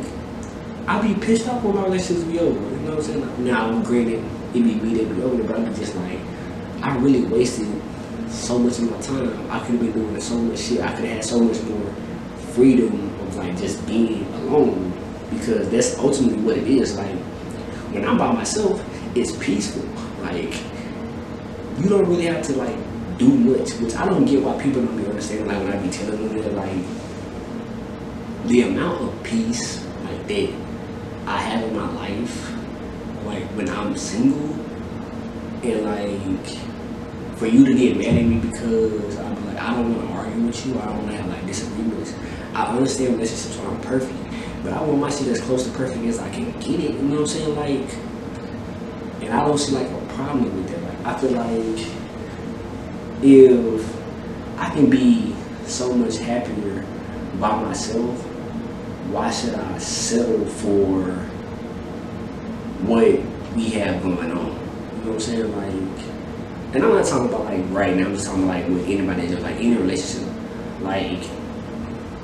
I'd 0.87 1.01
be 1.03 1.13
pissed 1.23 1.47
off 1.47 1.63
when 1.63 1.75
my 1.75 1.83
relationships 1.83 2.23
be 2.23 2.39
over. 2.39 2.59
You 2.59 2.77
know 2.77 2.89
what 2.89 2.97
I'm 2.97 3.03
saying? 3.03 3.21
Like, 3.21 3.37
now, 3.39 3.81
granted, 3.83 4.23
it 4.49 4.53
be 4.53 4.61
me 4.61 4.95
that 4.95 5.15
be 5.15 5.21
over, 5.21 5.43
but 5.43 5.59
I 5.59 5.63
be 5.65 5.75
just 5.75 5.95
like, 5.95 6.19
I 6.81 6.97
really 6.97 7.25
wasted 7.25 7.69
so 8.29 8.57
much 8.57 8.79
of 8.79 8.89
my 8.89 8.99
time. 9.01 9.51
I 9.51 9.59
could 9.59 9.75
have 9.75 9.79
been 9.81 9.91
doing 9.91 10.19
so 10.19 10.35
much 10.35 10.59
shit. 10.59 10.81
I 10.81 10.93
could 10.95 11.05
have 11.05 11.17
had 11.17 11.23
so 11.23 11.39
much 11.39 11.61
more 11.61 11.93
freedom 12.53 13.17
of 13.21 13.35
like 13.35 13.55
just 13.57 13.85
being 13.85 14.25
alone 14.33 14.92
because 15.33 15.69
that's 15.69 15.97
ultimately 15.97 16.41
what 16.43 16.57
it 16.57 16.67
is. 16.67 16.95
Like 16.97 17.15
when 17.93 18.05
I'm 18.05 18.17
by 18.17 18.31
myself, 18.31 18.83
it's 19.15 19.35
peaceful. 19.37 19.83
Like 20.21 20.53
you 21.79 21.89
don't 21.89 22.05
really 22.07 22.25
have 22.25 22.43
to 22.47 22.53
like 22.53 22.77
do 23.17 23.27
much, 23.27 23.73
which 23.75 23.95
I 23.95 24.05
don't 24.05 24.25
get 24.25 24.41
why 24.43 24.61
people 24.61 24.83
don't 24.85 24.97
be 24.97 25.05
understanding. 25.05 25.47
Like 25.47 25.57
when 25.59 25.73
I 25.73 25.77
be 25.81 25.89
telling 25.89 26.27
them 26.27 26.37
that, 26.37 26.53
like 26.53 28.47
the 28.47 28.61
amount 28.63 29.01
of 29.01 29.23
peace 29.23 29.85
like 30.03 30.27
that 30.27 30.53
I 31.27 31.37
have 31.37 31.63
in 31.63 31.75
my 31.75 31.89
life, 31.93 32.51
like 33.25 33.43
when 33.55 33.69
I'm 33.69 33.95
single, 33.95 34.53
and 35.63 35.85
like 35.85 36.57
for 37.37 37.47
you 37.47 37.65
to 37.65 37.73
get 37.73 37.97
mad 37.97 38.15
at 38.17 38.25
me 38.25 38.39
because 38.39 39.17
I'm 39.17 39.45
like 39.47 39.57
I 39.57 39.73
don't 39.73 39.95
want 39.95 40.07
to 40.07 40.13
argue 40.15 40.45
with 40.45 40.65
you, 40.65 40.79
I 40.79 40.85
don't 40.85 40.97
want 40.97 41.11
to 41.11 41.17
have 41.17 41.29
like 41.29 41.45
disagreements. 41.45 42.13
I 42.53 42.65
understand 42.65 43.13
relationships 43.13 43.57
aren't 43.59 43.81
perfect, 43.81 44.22
but 44.63 44.73
I 44.73 44.81
want 44.81 44.99
my 44.99 45.09
shit 45.09 45.27
as 45.27 45.41
close 45.41 45.65
to 45.65 45.71
perfect 45.71 46.03
as 46.05 46.19
I 46.19 46.29
can 46.29 46.51
get 46.59 46.79
it. 46.79 46.91
You 46.91 47.01
know 47.01 47.15
what 47.15 47.21
I'm 47.21 47.27
saying? 47.27 47.55
Like, 47.55 47.93
and 49.21 49.33
I 49.33 49.45
don't 49.45 49.57
see 49.57 49.75
like 49.75 49.89
a 49.89 50.05
problem 50.13 50.55
with 50.55 50.69
that. 50.69 50.81
Like, 50.83 51.05
I 51.05 51.19
feel 51.19 51.31
like 51.31 51.87
if 53.21 54.59
I 54.59 54.69
can 54.69 54.89
be 54.89 55.35
so 55.65 55.93
much 55.93 56.17
happier 56.17 56.85
by 57.39 57.61
myself, 57.61 58.21
why 59.11 59.29
should 59.31 59.55
I 59.55 59.77
settle 59.79 60.45
for 60.45 61.11
what 62.87 63.19
we 63.55 63.69
have 63.71 64.01
going 64.01 64.31
on? 64.31 64.31
You 64.31 64.33
know 64.33 64.51
what 65.03 65.13
I'm 65.13 65.19
saying? 65.19 65.55
Like, 65.55 66.05
and 66.73 66.83
I'm 66.83 66.93
not 66.93 67.05
talking 67.05 67.29
about 67.29 67.45
like 67.45 67.63
right 67.69 67.95
now. 67.95 68.05
I'm 68.05 68.13
just 68.13 68.27
talking 68.27 68.47
like 68.47 68.67
with 68.67 68.87
anybody, 68.87 69.27
just 69.27 69.41
like 69.41 69.57
any 69.57 69.75
relationship. 69.75 70.27
Like, 70.81 71.23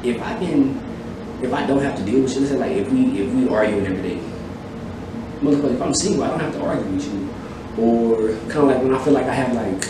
if 0.04 0.22
I 0.22 0.36
can, 0.40 0.89
if 1.42 1.54
I 1.54 1.66
don't 1.66 1.82
have 1.82 1.96
to 1.98 2.04
deal 2.04 2.22
with 2.22 2.32
shit, 2.32 2.42
let's 2.42 2.52
say 2.52 2.58
like 2.58 2.72
if 2.72 2.92
we 2.92 3.22
if 3.22 3.34
we 3.34 3.48
arguing 3.50 3.86
every 3.86 4.02
day, 4.02 4.22
motherfucker, 5.42 5.74
if 5.74 5.82
I'm 5.82 5.94
single, 5.94 6.24
I 6.24 6.30
don't 6.30 6.40
have 6.40 6.54
to 6.54 6.62
argue 6.66 6.92
with 6.92 7.06
you. 7.14 7.30
Or 7.78 8.30
kind 8.50 8.58
of 8.58 8.64
like 8.66 8.84
when 8.84 8.94
I 8.94 9.04
feel 9.04 9.14
like 9.14 9.26
I 9.26 9.34
have 9.34 9.54
like, 9.54 9.88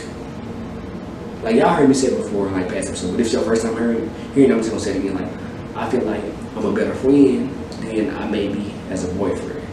like 1.43 1.55
y'all 1.55 1.73
heard 1.73 1.87
me 1.87 1.95
say 1.95 2.15
before 2.15 2.47
in 2.47 2.53
like 2.53 2.69
past 2.69 2.89
episodes, 2.89 3.11
but 3.11 3.19
if 3.19 3.25
it's 3.27 3.33
your 3.33 3.43
first 3.43 3.63
time 3.63 3.73
hearing, 3.73 4.13
hearing, 4.33 4.51
I'm 4.51 4.59
just 4.59 4.69
gonna 4.69 4.81
say 4.81 4.91
it 4.91 4.97
again. 4.97 5.15
Like, 5.15 5.31
I 5.75 5.89
feel 5.89 6.01
like 6.01 6.23
I'm 6.55 6.65
a 6.65 6.73
better 6.73 6.93
friend 6.95 7.49
than 7.81 8.15
I 8.15 8.29
may 8.29 8.47
be 8.49 8.73
as 8.89 9.09
a 9.09 9.13
boyfriend, 9.15 9.65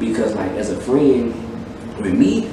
because 0.00 0.34
like 0.34 0.50
as 0.52 0.70
a 0.70 0.80
friend, 0.80 1.34
with 2.00 2.14
me, 2.18 2.48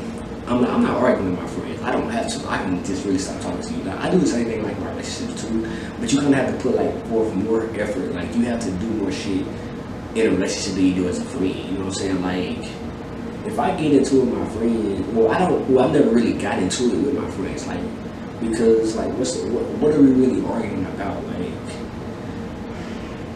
I'm 0.48 0.62
not, 0.62 0.70
I'm 0.70 0.84
not 0.84 0.98
arguing 0.98 1.32
with 1.32 1.40
my 1.40 1.48
friends. 1.48 1.69
I 1.84 1.92
don't 1.92 2.10
have 2.10 2.28
to. 2.30 2.50
I 2.50 2.58
can 2.58 2.84
just 2.84 3.06
really 3.06 3.18
stop 3.18 3.42
talking 3.42 3.62
to 3.62 3.74
you. 3.74 3.84
Now, 3.84 4.02
I 4.02 4.10
do 4.10 4.18
the 4.18 4.28
same 4.28 4.46
thing 4.46 4.64
like 4.64 4.78
my 4.80 4.90
relationships 4.92 5.42
too, 5.42 5.68
but 6.00 6.12
you 6.12 6.20
kind 6.20 6.34
of 6.34 6.40
have 6.40 6.58
to 6.58 6.62
put 6.62 6.76
like 6.76 7.08
forth 7.08 7.34
more 7.36 7.64
effort. 7.76 8.12
Like 8.14 8.36
you 8.36 8.44
have 8.46 8.60
to 8.62 8.72
do 8.72 8.88
more 8.88 9.12
shit 9.12 9.46
in 10.16 10.28
a 10.28 10.30
relationship 10.32 10.74
than 10.76 10.86
you 10.86 10.96
do 10.96 11.08
as 11.08 11.20
a 11.20 11.26
friend. 11.26 11.56
You 11.56 11.72
know 11.78 11.86
what 11.86 11.88
I'm 11.88 11.94
saying? 11.94 12.22
Like 12.22 12.72
if 13.46 13.58
I 13.58 13.76
get 13.80 13.94
into 13.94 14.18
it 14.18 14.26
with 14.26 14.34
my 14.34 14.50
friend, 14.50 15.16
well, 15.16 15.32
I 15.32 15.40
don't. 15.40 15.70
Well, 15.70 15.86
I've 15.86 15.94
never 15.94 16.10
really 16.10 16.34
got 16.34 16.60
into 16.60 16.86
it 16.86 17.06
with 17.06 17.14
my 17.16 17.30
friends, 17.32 17.66
like 17.68 17.80
because 18.42 18.96
like 18.96 19.12
what's 19.18 19.38
what, 19.38 19.64
what 19.80 19.94
are 19.94 20.02
we 20.02 20.12
really 20.12 20.46
arguing 20.46 20.86
about? 20.86 21.24
Like 21.28 21.52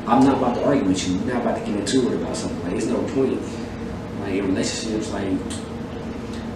I'm 0.05 0.23
not 0.25 0.37
about 0.37 0.55
to 0.55 0.65
argue 0.65 0.83
with 0.83 1.07
you. 1.07 1.17
We're 1.19 1.33
not 1.33 1.41
about 1.43 1.59
to 1.59 1.65
get 1.65 1.79
into 1.79 2.11
it 2.11 2.21
about 2.21 2.35
something. 2.35 2.61
Like 2.63 2.71
there's 2.71 2.87
no 2.87 3.01
point. 3.13 3.41
Like 4.21 4.33
in 4.33 4.47
relationships, 4.47 5.11
like 5.11 5.37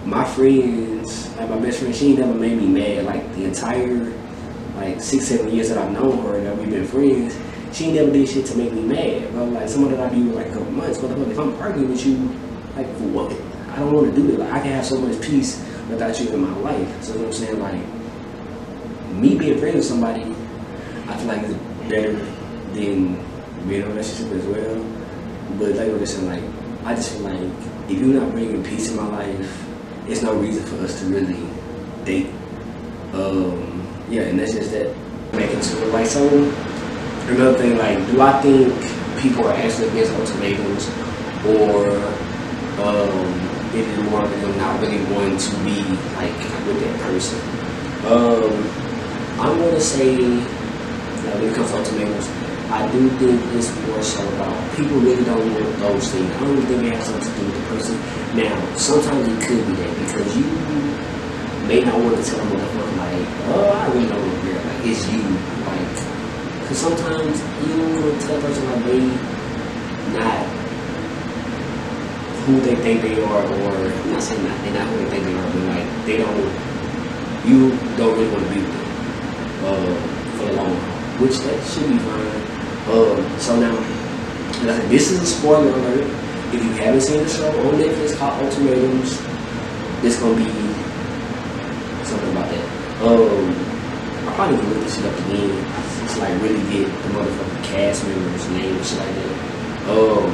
my 0.08 0.24
friends, 0.24 1.36
like 1.36 1.50
my 1.50 1.58
best 1.58 1.80
friend, 1.80 1.94
she 1.94 2.16
never 2.16 2.32
made 2.32 2.56
me 2.56 2.66
mad. 2.66 3.04
Like 3.04 3.34
the 3.34 3.44
entire 3.44 4.10
like 4.76 5.00
six, 5.00 5.26
seven 5.26 5.52
years 5.52 5.68
that 5.68 5.76
I've 5.76 5.92
known 5.92 6.24
her, 6.24 6.36
and 6.36 6.46
that 6.46 6.56
we've 6.56 6.70
been 6.70 6.86
friends, 6.86 7.38
she 7.76 7.92
never 7.92 8.10
did 8.10 8.26
shit 8.26 8.46
to 8.46 8.56
make 8.56 8.72
me 8.72 8.82
mad. 8.82 9.30
But 9.34 9.46
like 9.50 9.68
someone 9.68 9.90
that 9.92 10.00
I 10.00 10.14
be 10.14 10.22
with 10.22 10.36
like 10.36 10.46
a 10.46 10.52
couple 10.52 10.70
months, 10.72 10.98
but 10.98 11.10
if 11.10 11.38
I'm 11.38 11.54
arguing 11.56 11.90
with 11.90 12.06
you, 12.06 12.16
like 12.74 12.86
for 12.96 13.08
what? 13.08 13.32
I 13.70 13.80
don't 13.80 13.92
want 13.92 14.14
to 14.14 14.20
do 14.20 14.32
it. 14.32 14.38
Like 14.38 14.50
I 14.50 14.60
can 14.60 14.72
have 14.72 14.86
so 14.86 14.98
much 14.98 15.20
peace 15.20 15.62
without 15.90 16.18
you 16.18 16.30
in 16.30 16.40
my 16.40 16.56
life. 16.60 17.02
So 17.02 17.12
you 17.12 17.18
know 17.18 17.26
what 17.26 17.34
I'm 17.34 17.44
saying? 17.44 17.60
Like 17.60 19.12
me 19.12 19.38
being 19.38 19.58
friends 19.58 19.76
with 19.76 19.84
somebody, 19.84 20.22
I 20.22 21.16
feel 21.18 21.26
like 21.26 21.42
it's 21.42 21.54
better 21.88 22.12
than 22.12 23.68
being 23.68 23.82
in 23.82 23.82
a 23.82 23.88
relationship 23.88 24.32
as 24.32 24.46
well. 24.46 24.84
But 25.58 25.74
like 25.74 25.88
what 25.88 26.00
I'm 26.00 26.06
saying, 26.06 26.26
like 26.26 26.86
I 26.86 26.94
just 26.94 27.12
feel 27.12 27.24
like 27.24 27.50
if 27.90 28.00
you're 28.00 28.20
not 28.20 28.30
bringing 28.32 28.64
peace 28.64 28.90
in 28.90 28.96
my 28.96 29.06
life, 29.06 29.67
it's 30.08 30.22
no 30.22 30.34
reason 30.34 30.64
for 30.64 30.82
us 30.84 31.00
to 31.00 31.06
really 31.06 31.48
date. 32.04 32.30
Um, 33.12 33.86
yeah, 34.08 34.22
and 34.22 34.38
that's 34.38 34.52
just 34.54 34.72
that. 34.72 34.94
Making 35.32 35.60
sure, 35.60 35.86
like, 35.88 36.06
so 36.06 36.26
another 37.28 37.58
thing, 37.58 37.76
like, 37.76 37.98
do 38.06 38.18
I 38.22 38.40
think 38.40 38.72
people 39.20 39.46
are 39.46 39.52
actually 39.52 39.88
against 39.88 40.12
ultimatums, 40.14 40.88
or 41.44 41.84
um, 42.80 43.28
it 43.76 43.84
is 43.86 44.10
more 44.10 44.22
of 44.24 44.30
them 44.30 44.56
not 44.56 44.80
really 44.80 45.04
wanting 45.12 45.36
to 45.36 45.50
be 45.64 45.84
like 46.16 46.32
with 46.64 46.80
that 46.80 47.00
person? 47.04 47.38
Um, 48.08 48.50
I'm 49.38 49.58
gonna 49.58 49.78
say, 49.78 50.16
like, 50.16 51.34
when 51.34 51.44
it 51.44 51.54
comes 51.54 51.70
to 51.72 51.76
ultimatums, 51.76 52.26
I 52.70 52.84
do 52.92 53.08
think 53.16 53.40
it's 53.56 53.72
more 53.86 54.02
so 54.02 54.20
about 54.34 54.76
people 54.76 55.00
really 55.00 55.24
don't 55.24 55.40
want 55.40 55.78
those 55.80 56.12
things. 56.12 56.30
I 56.36 56.40
don't 56.40 56.60
think 56.68 56.84
it 56.84 56.92
has 56.92 57.06
something 57.06 57.32
to 57.32 57.40
do 57.40 57.46
with 57.46 57.56
the 57.56 57.64
person. 57.72 57.96
Now, 58.36 58.76
sometimes 58.76 59.24
it 59.26 59.40
could 59.40 59.66
be 59.66 59.72
that 59.72 59.92
because 60.04 60.36
you 60.36 60.44
may 61.64 61.80
not 61.80 61.96
want 61.96 62.16
to 62.16 62.22
tell 62.22 62.44
motherfucker 62.44 62.96
like, 63.00 63.26
oh, 63.56 63.72
I 63.72 63.88
really 63.88 64.08
don't 64.08 64.20
want 64.20 64.42
to 64.44 64.52
like 64.52 64.84
it's 64.84 65.08
you, 65.08 65.24
like, 65.64 65.96
because 66.60 66.76
sometimes 66.78 67.40
you 67.64 67.76
don't 67.76 68.04
want 68.04 68.20
to 68.20 68.26
tell 68.26 68.36
a 68.36 68.40
person 68.40 68.64
like 68.68 68.84
they 68.84 69.00
not 70.12 70.46
who 72.44 72.60
they 72.60 72.76
think 72.76 73.02
they 73.02 73.22
are, 73.22 73.44
or 73.44 73.92
I'm 73.92 74.12
not 74.12 74.22
saying 74.22 74.44
that 74.44 74.56
they're 74.64 74.72
not 74.72 74.88
who 74.88 74.96
they 75.04 75.10
think 75.10 75.24
they 75.24 75.34
are, 75.34 75.50
but 75.52 75.62
like 75.72 76.06
they 76.06 76.16
don't, 76.16 76.36
you 77.44 77.70
don't 77.96 78.12
really 78.12 78.30
want 78.32 78.44
to 78.44 78.54
be 78.54 78.60
with 78.60 78.72
them 78.72 78.88
uh, 79.64 80.36
for 80.36 80.44
the 80.46 80.52
long 80.52 80.74
haul, 80.74 80.98
which 81.20 81.38
that 81.40 81.64
should 81.64 81.88
be 81.88 81.98
fine. 81.98 82.47
Um, 82.88 83.20
so 83.38 83.60
now, 83.60 83.74
like 84.64 84.72
I 84.72 84.80
said, 84.80 84.88
this 84.90 85.10
is 85.10 85.20
a 85.20 85.26
spoiler 85.26 85.68
alert. 85.68 86.08
if 86.54 86.64
you 86.64 86.72
haven't 86.80 87.02
seen 87.02 87.22
the 87.22 87.28
show 87.28 87.48
on 87.68 87.74
Netflix 87.74 88.16
called 88.16 88.42
Ultimatums, 88.42 89.20
this 90.00 90.18
gonna 90.18 90.36
be 90.36 90.48
something 92.08 92.30
about 92.32 92.48
that. 92.48 92.64
Um, 93.04 93.52
I 94.24 94.32
probably 94.34 94.56
gonna 94.56 94.68
look 94.72 94.84
this 94.84 94.96
shit 94.96 95.04
up 95.04 95.18
again. 95.26 95.52
It's 96.04 96.16
like 96.16 96.32
really 96.40 96.64
get 96.72 96.88
the 96.88 97.08
motherfucking 97.12 97.64
cast 97.64 98.06
members' 98.06 98.48
name 98.56 98.74
and 98.74 98.86
shit 98.86 98.98
like 98.98 99.14
that. 99.14 99.48
Um, 99.92 100.32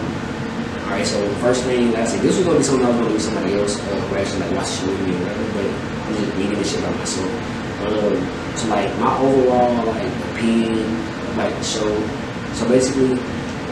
alright, 0.84 1.06
so 1.06 1.18
first 1.42 1.64
thing, 1.64 1.90
like 1.90 2.02
I 2.02 2.06
said, 2.06 2.20
this 2.20 2.36
was 2.36 2.46
gonna 2.46 2.58
be 2.58 2.64
something 2.64 2.86
I 2.86 2.90
was 2.90 2.98
gonna 2.98 3.10
do 3.10 3.18
somebody 3.18 3.54
else 3.54 3.80
uh, 3.80 4.00
who 4.00 4.16
actually 4.16 4.40
like 4.46 4.54
watched 4.54 4.80
the 4.80 4.86
me 4.86 5.10
or 5.10 5.18
whatever, 5.26 5.44
but 5.58 5.66
I'm 6.06 6.14
just 6.22 6.36
reading 6.38 6.54
this 6.54 6.70
shit 6.70 6.82
by 6.86 6.90
myself. 6.94 7.30
Um, 7.82 8.56
so 8.56 8.68
like 8.68 8.96
my 9.02 9.18
overall 9.18 9.86
like 9.90 10.06
opinion 10.30 10.78
of 10.78 11.36
like 11.36 11.52
the 11.52 11.64
show. 11.64 12.23
So 12.54 12.68
basically, 12.68 13.18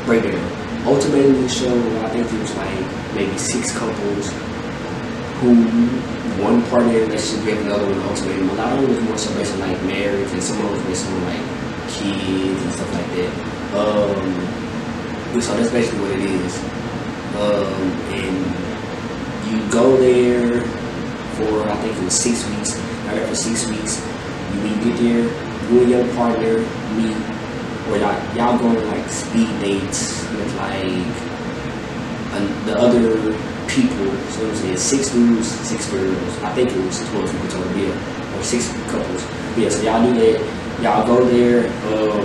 breakdown. 0.04 0.42
Ultimately, 0.84 1.32
the 1.32 1.48
show, 1.48 1.72
I 2.02 2.08
think 2.10 2.26
it 2.26 2.40
was 2.40 2.54
like 2.56 3.14
maybe 3.14 3.36
six 3.38 3.76
couples 3.76 4.30
who 5.38 5.54
one 6.42 6.62
partner 6.70 6.90
in 6.90 6.96
a 6.96 7.06
relationship 7.06 7.44
gave 7.44 7.60
another 7.66 7.86
one 7.86 7.94
an 7.94 8.08
ultimatum. 8.08 8.50
A 8.50 8.54
lot 8.54 8.72
of 8.72 8.82
them 8.82 8.90
was 8.90 9.04
more 9.04 9.18
so 9.18 9.34
based 9.34 9.52
on 9.54 9.60
like 9.60 9.80
marriage, 9.82 10.30
and 10.32 10.42
some 10.42 10.58
of 10.58 10.64
them 10.64 10.72
was 10.72 10.82
based 10.86 11.06
on 11.06 11.24
like 11.24 11.44
kids 11.90 12.62
and 12.62 12.72
stuff 12.72 12.92
like 12.94 13.10
that. 13.14 13.32
Um, 13.78 15.40
so 15.40 15.56
that's 15.56 15.70
basically 15.70 16.00
what 16.00 16.10
it 16.12 16.20
is. 16.20 16.58
Um, 17.38 17.82
and 18.12 18.36
you 19.48 19.70
go 19.70 19.96
there 19.96 20.60
for 21.36 21.68
I 21.68 21.76
think 21.76 21.96
it 21.96 22.04
was 22.04 22.14
six 22.14 22.46
weeks. 22.50 22.76
You're 23.04 23.14
there 23.14 23.26
for 23.26 23.34
six 23.34 23.68
weeks. 23.68 24.00
You, 24.52 24.60
you 24.62 24.74
get 24.84 24.98
there, 24.98 25.24
you 25.70 25.80
and 25.80 25.90
your 25.90 26.14
partner 26.14 26.58
meet, 26.96 27.16
or 27.92 27.98
y'all 27.98 28.16
y'all 28.34 28.58
go 28.58 28.68
on 28.68 28.86
like 28.88 29.06
speed 29.10 29.48
dates 29.60 30.22
with 30.32 30.56
like 30.56 31.32
the 32.64 32.78
other 32.78 33.36
people. 33.68 34.08
So 34.32 34.46
it 34.46 34.70
was 34.70 34.80
six 34.80 35.10
dudes, 35.10 35.48
six 35.68 35.90
girls. 35.90 36.38
I 36.42 36.52
think 36.54 36.70
it 36.70 36.84
was 36.84 36.98
twelve 37.10 37.30
people 37.30 37.48
total, 37.48 37.76
yeah, 37.76 38.38
or 38.38 38.42
six 38.42 38.72
couples. 38.88 39.22
Yeah, 39.56 39.68
so 39.68 39.82
y'all 39.82 40.02
do 40.02 40.14
that. 40.14 40.40
Y'all 40.80 41.06
go 41.06 41.24
there. 41.26 41.68
Um, 41.92 42.24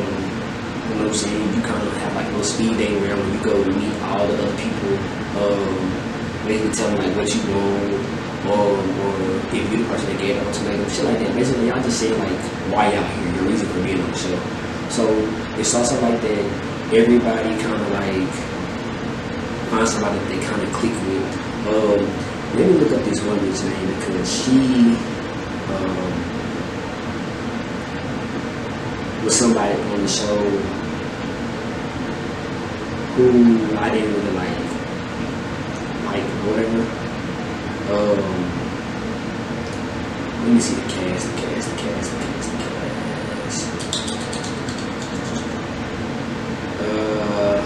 you 0.87 0.95
know 0.95 1.03
what 1.03 1.07
I'm 1.07 1.13
saying? 1.13 1.55
You 1.55 1.61
kind 1.61 1.83
of 1.83 1.97
have 1.97 2.15
like 2.15 2.25
a 2.27 2.29
little 2.29 2.43
speed 2.43 2.77
date 2.77 2.95
where 3.01 3.11
you 3.11 3.43
go 3.43 3.59
meet 3.67 3.91
all 4.07 4.25
the 4.25 4.39
other 4.39 4.55
people. 4.55 4.95
Um, 5.35 5.75
basically 6.47 6.73
tell 6.73 6.87
them 6.95 7.03
like 7.03 7.15
what 7.17 7.27
you 7.27 7.41
want, 7.51 7.91
or 8.47 8.71
or 8.71 9.13
if 9.51 9.67
you're 9.67 9.83
the 9.83 9.89
person 9.91 10.07
that 10.15 10.19
gave 10.21 10.39
the 10.39 10.47
ultimatum, 10.47 10.89
shit 10.89 11.03
like 11.03 11.19
that. 11.19 11.35
Basically, 11.35 11.67
y'all 11.67 11.83
just 11.83 11.99
say 11.99 12.15
like 12.15 12.39
why 12.71 12.93
y'all 12.93 13.03
here, 13.03 13.35
your 13.35 13.51
reason 13.51 13.67
for 13.67 13.83
being 13.83 13.99
on 13.99 14.11
the 14.11 14.17
show. 14.17 14.66
So 14.89 15.03
it's 15.57 15.73
also 15.75 15.99
like 16.01 16.21
that. 16.21 16.45
Everybody 16.93 17.49
kind 17.61 17.81
of 17.81 17.91
like 17.91 18.29
finds 19.69 19.91
somebody 19.91 20.17
that 20.19 20.29
they 20.29 20.39
kind 20.45 20.61
of 20.61 20.71
click 20.73 20.93
with. 20.93 21.25
Um, 21.67 22.01
let 22.55 22.65
me 22.67 22.73
look 22.79 22.91
up 22.93 23.03
this 23.05 23.21
woman's 23.23 23.63
name 23.63 23.87
because 23.99 24.27
she 24.31 24.95
um, 25.67 25.97
was 29.25 29.35
somebody 29.35 29.73
on 29.75 30.01
the 30.01 30.07
show 30.07 30.37
who 33.17 33.75
I 33.77 33.89
didn't 33.91 34.13
really 34.13 34.31
like, 34.31 34.59
like 36.05 36.23
whatever. 36.47 36.83
Um, 37.91 38.23
let 40.43 40.49
me 40.53 40.59
see 40.61 40.75
the 40.75 40.81
cast, 40.89 41.27
the 41.27 41.33
cast, 41.41 41.69
the 41.69 41.75
cast, 41.77 42.11
the 42.11 42.17
cast, 42.17 42.51
the 42.51 42.57
cast. 42.57 43.77
Uh. 46.79 47.63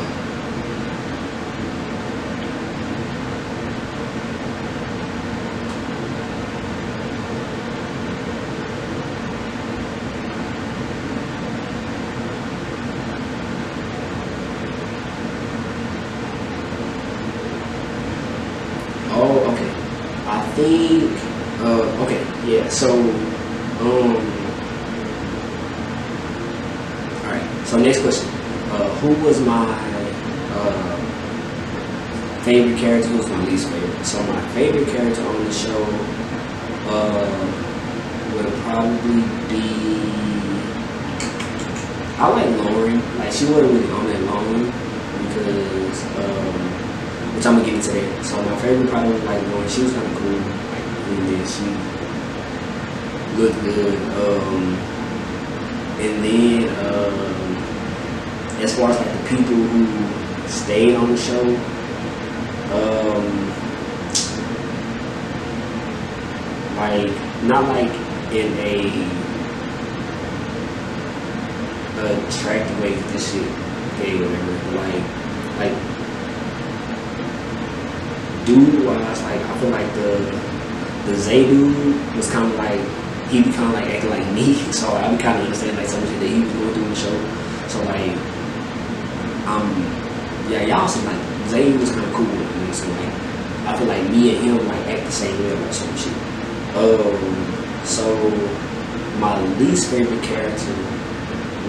Oh, 19.13 19.51
okay. 19.51 19.71
I 20.25 20.41
think. 20.55 21.11
Uh, 21.59 22.03
okay, 22.03 22.23
yeah. 22.49 22.67
So, 22.69 22.89
um. 22.89 24.15
All 27.19 27.31
right. 27.31 27.60
So 27.71 27.79
next 27.79 28.01
question. 28.01 28.27
Uh, 28.75 28.89
who 28.99 29.15
was 29.25 29.39
my 29.39 29.63
uh, 30.51 30.95
favorite 32.43 32.77
character? 32.77 33.07
Who 33.07 33.17
was 33.19 33.29
my 33.29 33.45
least 33.45 33.69
favorite? 33.69 34.05
So 34.05 34.21
my 34.23 34.41
favorite 34.49 34.89
character 34.89 35.23
on 35.23 35.45
the 35.45 35.53
show 35.53 35.81
uh, 36.91 37.31
would 38.35 38.51
probably 38.67 39.23
be. 39.47 39.63
I 42.19 42.27
like 42.27 42.51
Lauren. 42.59 42.99
Like 43.17 43.31
she 43.31 43.45
wasn't 43.45 43.71
really 43.71 43.89
on 43.93 44.05
that 44.07 44.21
long 44.27 44.67
because. 45.29 46.03
Um, 46.19 46.59
which 47.37 47.45
I'm 47.45 47.55
gonna 47.55 47.65
get 47.65 47.75
into 47.75 47.91
that. 47.91 48.25
So 48.25 48.43
my 48.43 48.57
favorite 48.57 48.89
probably 48.89 49.13
was 49.13 49.23
like 49.23 49.47
Lauren. 49.47 49.69
She 49.69 49.83
was 49.83 49.93
kind 49.93 50.07
of 50.11 50.17
cool. 50.17 50.39
Like 50.75 50.83
really 51.07 51.37
did. 51.37 51.47
She 51.47 51.63
looked 53.39 53.63
good. 53.63 53.95
Um, 54.19 54.75
and 56.03 56.25
then 56.25 56.67
um, 56.85 57.40
as 58.61 58.75
far 58.77 58.89
as 58.91 58.97
like 58.99 59.11
the 59.11 59.29
people 59.29 59.55
who 59.55 60.47
stayed 60.47 60.95
on 60.95 61.09
the 61.11 61.17
show, 61.17 61.43
um, 62.77 63.25
like 66.77 67.11
not 67.43 67.67
like 67.67 67.91
in 68.31 68.51
a 68.59 69.21
attractive 71.97 72.81
way. 72.81 72.93
'cause 72.93 73.11
This 73.13 73.31
shit 73.33 73.47
gay 73.99 74.13
or 74.17 74.25
whatever. 74.27 74.53
Like 74.77 75.03
like 75.59 75.75
dude 78.45 78.85
wise, 78.85 79.21
like 79.23 79.41
I 79.41 79.57
feel 79.59 79.69
like 79.69 79.93
the 79.93 80.35
the 81.05 81.15
Zay 81.15 81.45
dude 81.45 82.15
was 82.15 82.29
kind 82.29 82.45
of 82.51 82.55
like 82.57 82.79
he 83.29 83.41
be 83.43 83.51
kind 83.51 83.67
of 83.69 83.73
like 83.73 83.85
acting 83.93 84.09
like 84.09 84.27
me, 84.33 84.55
so 84.71 84.87
I 84.93 85.09
be 85.15 85.21
kind 85.21 85.37
of 85.39 85.45
understand 85.45 85.77
like 85.77 85.87
some 85.87 86.01
shit 86.05 86.19
that 86.19 86.27
he 86.29 86.39
was 86.43 86.51
going 86.53 86.73
through 86.73 86.83
in 86.83 86.89
the 86.89 86.95
show. 86.95 87.17
So 87.67 87.79
like, 87.83 88.11
um, 89.51 89.67
yeah, 90.49 90.63
y'all 90.63 90.87
seem 90.87 91.03
like 91.05 91.19
Zay 91.49 91.75
was 91.75 91.91
kind 91.91 92.05
of 92.05 92.13
cool 92.13 92.25
with 92.25 92.55
me, 92.55 92.71
so 92.71 92.87
like 92.87 93.13
I 93.67 93.77
feel 93.77 93.87
like 93.87 94.09
me 94.09 94.35
and 94.35 94.45
him 94.45 94.67
like 94.67 94.87
act 94.87 95.05
the 95.05 95.11
same 95.11 95.37
way 95.43 95.51
about 95.51 95.73
some 95.73 95.95
shit. 95.97 96.15
Um, 96.75 97.83
so 97.83 98.05
my 99.19 99.35
least 99.59 99.91
favorite 99.91 100.23
character 100.23 100.73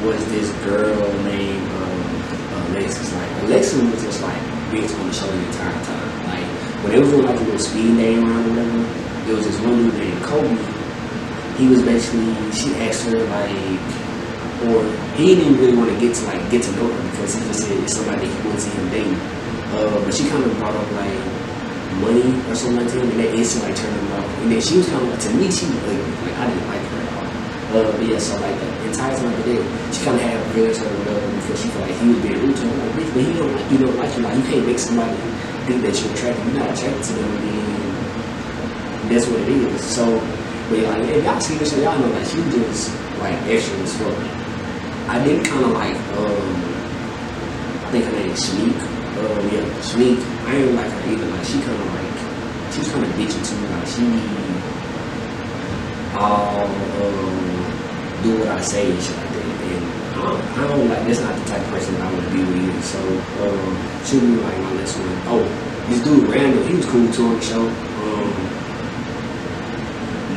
was 0.07 0.24
this 0.30 0.51
girl 0.64 0.95
named 1.24 1.68
um, 1.83 2.70
Alexis. 2.70 3.12
Like 3.14 3.30
Alexis 3.43 3.83
was 3.83 4.03
just 4.03 4.22
like 4.22 4.41
bitch 4.70 4.95
on 4.99 5.09
the 5.09 5.12
show 5.12 5.26
the 5.26 5.47
entire 5.47 5.85
time. 5.85 6.24
Like 6.30 6.47
when 6.83 6.93
they 6.93 7.01
was 7.01 7.11
doing 7.11 7.26
like 7.26 7.41
a 7.41 7.43
little 7.43 7.59
speed 7.59 7.97
dating 7.97 8.24
around 8.24 8.47
or 8.47 8.51
whatever, 8.51 8.78
there 9.26 9.37
was 9.37 9.47
this 9.47 9.61
one 9.61 9.76
dude 9.78 9.95
named 9.95 10.22
Kobe. 10.22 10.57
He 11.59 11.66
was 11.68 11.83
basically 11.83 12.30
she 12.53 12.74
asked 12.76 13.05
her 13.07 13.18
like 13.18 14.11
or 14.70 14.84
he 15.16 15.34
didn't 15.34 15.58
really 15.58 15.76
want 15.76 15.90
to 15.90 15.98
get 15.98 16.14
to 16.14 16.24
like 16.26 16.42
get 16.50 16.62
to 16.62 16.72
know 16.78 16.86
her 16.86 17.02
because 17.10 17.34
he 17.34 17.40
just 17.46 17.66
said 17.66 17.76
it's 17.82 17.94
somebody 17.94 18.26
he 18.26 18.38
wants 18.46 18.64
him 18.66 18.88
dating. 18.90 19.18
Uh, 19.72 19.88
but 20.04 20.12
she 20.14 20.28
kind 20.28 20.44
of 20.44 20.52
brought 20.58 20.76
up 20.76 20.88
like 20.92 21.16
money 22.00 22.34
or 22.48 22.54
something 22.54 22.84
like 22.84 22.88
that, 22.92 23.02
and 23.02 23.18
that 23.20 23.34
instantly 23.34 23.70
like 23.70 23.78
turned 23.78 23.96
him 23.96 24.12
off. 24.12 24.28
And 24.42 24.52
then 24.52 24.60
she 24.60 24.76
was 24.78 24.88
kind 24.88 25.02
of 25.02 25.08
like 25.10 25.20
to 25.20 25.30
me 25.34 25.50
she 25.50 25.66
was. 25.66 25.80
Like 25.86 26.36
I 26.38 26.46
didn't 26.46 26.68
like 26.68 26.82
her 26.82 27.00
at 27.00 27.08
all. 27.16 27.28
Uh, 27.72 27.88
but 27.96 28.04
yeah, 28.04 28.18
so 28.18 28.36
like 28.40 28.54
the 28.60 28.68
entire 28.88 29.16
time 29.16 29.32
of 29.32 29.36
the 29.40 29.44
day, 29.48 29.60
she 29.92 30.04
kind 30.04 30.16
of 30.16 30.22
had 30.22 30.38
feelings 30.52 30.78
or 30.78 30.92
whatever 30.92 31.24
because 31.40 31.56
she 31.62 31.68
felt 31.72 31.88
like 31.88 31.96
he 31.96 32.06
was 32.12 32.20
being 32.20 32.38
rude 32.40 32.56
to 32.56 32.64
her. 32.68 32.76
Like, 32.92 33.14
but 33.14 33.22
he 33.24 33.32
don't 33.32 33.52
like 33.52 33.66
you 33.72 33.78
don't 33.78 33.96
like 33.96 34.12
you. 34.16 34.22
Like 34.22 34.36
you 34.36 34.44
can't 34.44 34.66
make 34.66 34.78
somebody 34.78 35.16
think 35.66 35.80
that 35.82 35.94
you're 35.96 36.12
attracted. 36.12 36.44
You're 36.52 36.60
not 36.60 36.70
attracted 36.70 37.02
to 37.02 37.12
them. 37.16 37.32
That's 39.08 39.26
what 39.26 39.40
it 39.40 39.48
is. 39.48 39.80
So, 39.82 40.04
but 40.68 40.78
yeah, 40.78 40.88
like 40.96 41.08
if 41.08 41.24
y'all 41.24 41.40
see 41.40 41.56
this, 41.56 41.72
y'all 41.76 41.98
know 41.98 42.08
like 42.12 42.26
she 42.26 42.38
just 42.52 42.92
like 43.20 43.36
extra 43.48 43.76
as 43.80 43.96
fuck. 43.96 44.41
I 45.09 45.24
did 45.24 45.44
kind 45.44 45.64
of 45.64 45.72
like 45.72 45.96
um, 46.16 46.55
I 47.84 47.90
think 47.90 48.05
her 48.07 48.12
name 48.12 48.30
is 48.30 48.40
Shanique. 48.40 48.82
Um, 49.18 49.42
yeah, 49.53 49.64
Shanique. 49.82 50.22
I 50.46 50.55
ain't 50.57 50.74
like 50.74 50.90
her 50.90 51.12
either. 51.12 51.26
Like 51.26 51.44
she 51.44 51.61
kind 51.61 51.72
of 51.72 51.86
like 51.94 52.72
she 52.72 52.78
was 52.80 52.90
kind 52.92 53.05
of 53.05 53.11
bitchy 53.12 53.40
too. 53.44 53.61
Like 53.68 53.86
she 53.86 54.05
all 56.16 56.64
um, 56.64 58.22
do 58.22 58.38
what 58.38 58.48
I 58.48 58.61
say 58.61 58.90
and 58.90 59.03
shit 59.03 59.16
like 59.16 59.28
that. 59.28 59.42
And 59.42 59.84
I 60.12 60.22
don't, 60.22 60.42
I 60.59 60.68
don't 60.68 60.88
like 60.88 61.07
that's 61.07 61.20
not 61.20 61.34
the 61.34 61.44
type 61.50 61.61
of 61.62 61.68
person 61.68 61.94
that 61.94 62.03
I 62.07 62.12
want 62.12 62.24
to 62.24 62.30
be 62.32 62.40
with 62.44 62.57
either. 62.57 62.82
So 62.82 62.98
um, 63.42 63.76
she 64.05 64.16
was 64.16 64.40
like 64.44 64.59
my 64.59 64.72
next 64.74 64.96
one. 64.96 65.18
Oh, 65.26 65.44
this 65.88 66.03
dude 66.05 66.28
Randall, 66.28 66.64
he 66.64 66.74
was 66.74 66.86
cool 66.86 67.11
too 67.12 67.26
on 67.26 67.36
the 67.36 67.42
show. 67.42 67.66
Um, 67.66 68.32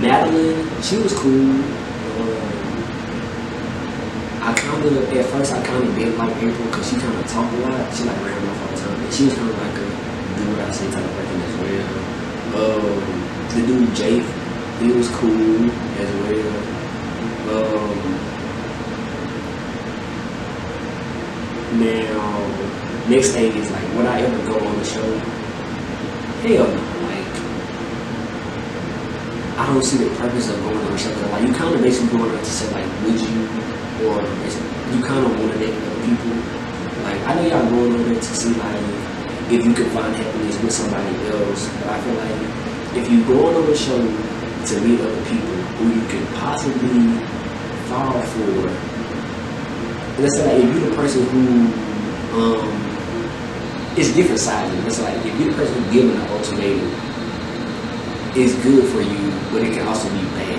Madlyn, 0.02 0.84
she 0.84 0.98
was 0.98 1.14
cool. 1.14 1.52
Um, 2.16 2.65
I 4.76 4.82
kind 4.82 4.98
of 4.98 5.14
at 5.14 5.26
first 5.28 5.54
I 5.54 5.64
kind 5.64 5.88
of 5.88 5.96
didn't 5.96 6.18
like 6.18 6.36
April 6.36 6.68
because 6.68 6.90
she 6.90 6.98
kind 6.98 7.16
of 7.16 7.26
talked 7.28 7.54
a 7.54 7.58
lot. 7.60 7.96
She 7.96 8.04
like 8.04 8.18
ran 8.18 8.50
off 8.50 8.62
all 8.62 8.68
the 8.76 8.82
time. 8.84 9.00
And 9.00 9.14
she 9.14 9.24
was 9.24 9.34
kind 9.36 9.50
of 9.50 9.58
like 9.58 9.72
a 9.72 9.88
do 10.36 10.44
what 10.52 10.60
I 10.60 10.72
say 10.72 10.92
type 10.92 11.06
of 11.06 11.16
person 11.16 11.42
as 11.48 11.56
well. 11.64 11.88
Um, 12.60 13.00
the 13.56 13.62
dude 13.68 13.96
Jake, 13.96 14.28
he 14.84 14.92
was 14.92 15.08
cool 15.16 15.72
as 15.72 16.12
well. 16.28 16.76
Um, 17.56 17.96
now, 21.80 23.08
next 23.08 23.32
thing 23.32 23.56
is 23.56 23.72
like, 23.72 23.88
would 23.96 24.06
I 24.06 24.22
ever 24.22 24.46
go 24.46 24.60
on 24.60 24.78
the 24.78 24.84
show? 24.84 25.08
Hell 26.44 26.68
no. 26.68 26.82
Like, 27.08 27.32
I 29.58 29.66
don't 29.72 29.84
see 29.84 30.04
the 30.04 30.10
purpose 30.16 30.50
of 30.50 30.60
going 30.60 30.76
on 30.76 30.92
the 30.92 30.98
show. 30.98 31.12
like, 31.32 31.48
you 31.48 31.54
kind 31.54 31.74
of 31.76 31.82
basically 31.82 32.18
going 32.18 32.30
on 32.30 32.38
to 32.40 32.46
say 32.46 32.70
like, 32.74 32.86
would 33.04 33.22
you, 33.22 33.76
or 34.04 34.20
you 34.92 35.00
kind 35.04 35.24
of 35.26 35.32
want 35.40 35.54
to 35.54 35.60
date 35.60 35.74
other 35.74 36.02
people. 36.04 36.36
Like, 37.04 37.22
I 37.28 37.36
know 37.36 37.46
y'all 37.48 37.70
going 37.70 37.94
on 37.96 38.16
to 38.16 38.22
see 38.24 38.54
like 38.56 38.82
if 39.52 39.64
you 39.64 39.74
can 39.74 39.90
find 39.92 40.16
happiness 40.16 40.62
with 40.62 40.72
somebody 40.72 41.16
else, 41.28 41.70
but 41.80 41.90
I 41.90 42.02
feel 42.02 42.16
like 42.16 42.40
if 42.98 43.12
you 43.12 43.24
go 43.26 43.48
on 43.48 43.72
a 43.72 43.76
show 43.76 44.00
to 44.00 44.82
meet 44.82 45.00
other 45.00 45.24
people 45.30 45.56
who 45.78 45.94
you 45.94 46.08
can 46.08 46.26
possibly 46.36 47.22
fall 47.88 48.22
for, 48.22 48.68
let's 50.22 50.36
say 50.36 50.46
like 50.46 50.64
if 50.64 50.76
you're 50.76 50.90
the 50.90 50.96
person 50.96 51.26
who 51.28 51.42
um 52.36 52.86
it's 53.98 54.14
different 54.14 54.40
sizes. 54.40 54.86
It's 54.86 55.00
like 55.02 55.16
if 55.26 55.40
you're 55.40 55.52
the 55.52 55.56
person 55.56 55.82
who's 55.84 55.94
giving 55.94 56.16
an 56.18 56.28
ultimatum, 56.32 56.92
it's 58.36 58.54
good 58.62 58.84
for 58.92 59.02
you, 59.02 59.32
but 59.52 59.64
it 59.64 59.74
can 59.74 59.88
also 59.88 60.10
be 60.10 60.24
bad. 60.36 60.55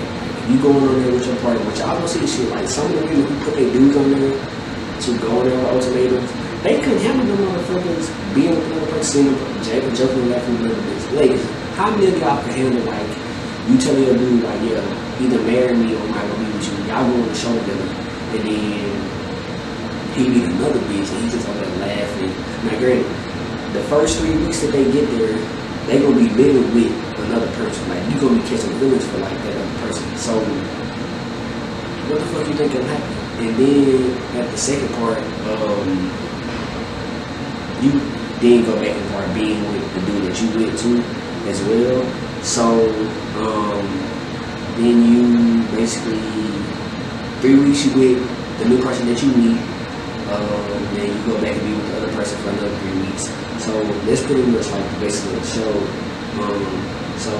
You 0.47 0.55
going 0.61 0.79
on 0.79 1.03
there 1.03 1.11
with 1.11 1.27
your 1.27 1.35
partner, 1.43 1.59
which 1.67 1.81
I 1.81 1.91
don't 1.91 2.07
see 2.07 2.25
shit 2.25 2.47
like 2.49 2.67
some 2.67 2.87
of 2.87 2.95
the 2.95 3.07
people 3.07 3.23
who 3.23 3.35
put 3.43 3.53
their 3.59 3.67
dudes 3.67 3.97
on 3.97 4.11
there 4.15 4.31
to 4.31 5.09
go 5.19 5.39
on 5.39 5.45
there 5.45 5.59
with 5.59 5.75
ultimatums, 5.75 6.31
they 6.63 6.79
couldn't 6.79 7.03
handle 7.03 7.27
them 7.27 7.51
motherfuckers 7.51 8.07
being 8.33 8.55
with 8.55 8.71
another 8.71 8.91
person, 8.95 9.35
joking, 9.67 9.93
joking, 9.93 10.29
laughing, 10.31 10.63
with 10.63 10.71
this. 10.71 11.11
Ladies, 11.11 11.43
how 11.75 11.91
many 11.91 12.07
of 12.07 12.17
y'all 12.17 12.41
can 12.47 12.51
handle 12.55 12.79
like 12.87 13.11
you 13.67 13.77
tell 13.77 13.99
your 13.99 14.15
dude 14.15 14.41
like, 14.41 14.61
yeah, 14.63 14.79
either 15.19 15.43
marry 15.43 15.75
me 15.75 15.93
or 15.93 15.99
I'm 15.99 16.11
not 16.11 16.23
gonna 16.23 16.39
be 16.39 16.51
with 16.55 16.63
you. 16.63 16.87
Y'all 16.87 17.03
go 17.03 17.19
the 17.27 17.35
show 17.35 17.51
together, 17.51 17.83
and 18.31 18.41
then 18.47 18.97
he 20.15 20.29
meet 20.31 20.47
another 20.47 20.79
bitch 20.87 21.11
and 21.11 21.23
he 21.23 21.29
just 21.29 21.43
over 21.43 21.59
there 21.59 21.75
laughing. 21.83 22.31
Now, 22.63 22.79
granted, 22.79 23.05
the 23.75 23.83
first 23.91 24.17
three 24.19 24.31
weeks 24.37 24.61
that 24.61 24.71
they 24.71 24.89
get 24.95 25.11
there, 25.11 25.35
they 25.87 25.99
gonna 25.99 26.15
be 26.15 26.29
living 26.39 26.73
with 26.73 27.06
another 27.27 27.51
person. 27.53 27.87
Like 27.89 28.03
you 28.09 28.19
gonna 28.19 28.41
be 28.41 28.47
catching 28.47 28.71
feelings 28.79 29.05
for 29.07 29.19
like 29.19 29.37
that 29.43 29.55
other 29.55 29.79
person. 29.79 30.07
So 30.17 30.39
what 32.07 32.19
the 32.19 32.25
fuck 32.31 32.47
you 32.47 32.53
think 32.53 32.73
gonna 32.73 32.87
happen? 32.87 33.27
And 33.47 33.55
then 33.55 34.17
at 34.39 34.49
the 34.49 34.57
second 34.57 34.89
part, 34.95 35.19
um, 35.51 35.87
you 37.83 37.91
then 38.39 38.65
go 38.65 38.75
back 38.75 38.95
and 38.95 39.09
start 39.09 39.33
being 39.33 39.61
with 39.71 39.93
the 39.93 40.01
dude 40.01 40.23
that 40.23 40.41
you 40.41 40.47
went 40.55 40.77
to 40.79 40.91
as 41.49 41.61
well. 41.63 42.01
So 42.43 42.63
um, 43.43 43.85
then 44.77 45.03
you 45.05 45.63
basically 45.75 46.21
three 47.41 47.59
weeks 47.59 47.85
you 47.85 47.93
with 47.93 48.59
the 48.59 48.65
new 48.69 48.81
person 48.81 49.07
that 49.07 49.21
you 49.21 49.29
meet. 49.35 49.59
Um, 50.27 50.95
then 50.95 51.07
you 51.07 51.25
go 51.25 51.39
back 51.41 51.55
and 51.55 51.61
be 51.61 51.73
with 51.73 51.87
the 51.91 51.97
other 51.97 52.13
person 52.13 52.37
for 52.41 52.49
another 52.49 52.75
three 52.79 53.01
weeks. 53.01 53.29
So 53.63 53.83
that's 54.05 54.23
pretty 54.23 54.43
much 54.43 54.67
like 54.71 54.99
basically 54.99 55.39
the 55.39 55.45
show. 55.45 55.71
Um, 56.41 57.06
so 57.27 57.35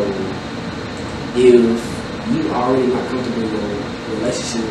if 1.40 1.80
you 2.28 2.52
already 2.52 2.88
not 2.92 3.08
comfortable 3.08 3.48
in 3.48 3.56
a 3.56 4.16
relationship, 4.20 4.68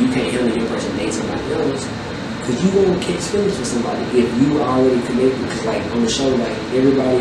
you 0.00 0.08
can't 0.08 0.32
handle 0.32 0.56
your 0.56 0.66
person 0.68 0.96
dating 0.96 1.12
somebody 1.12 1.44
else. 1.52 1.84
Cause 2.48 2.56
you 2.64 2.70
won't 2.72 3.02
catch 3.02 3.20
feelings 3.28 3.58
for 3.58 3.66
somebody 3.66 4.00
if 4.16 4.28
you 4.40 4.62
already 4.62 4.96
connected. 5.04 5.44
Cause 5.44 5.64
like 5.66 5.84
on 5.92 6.00
the 6.00 6.08
show, 6.08 6.28
like 6.40 6.56
everybody, 6.72 7.20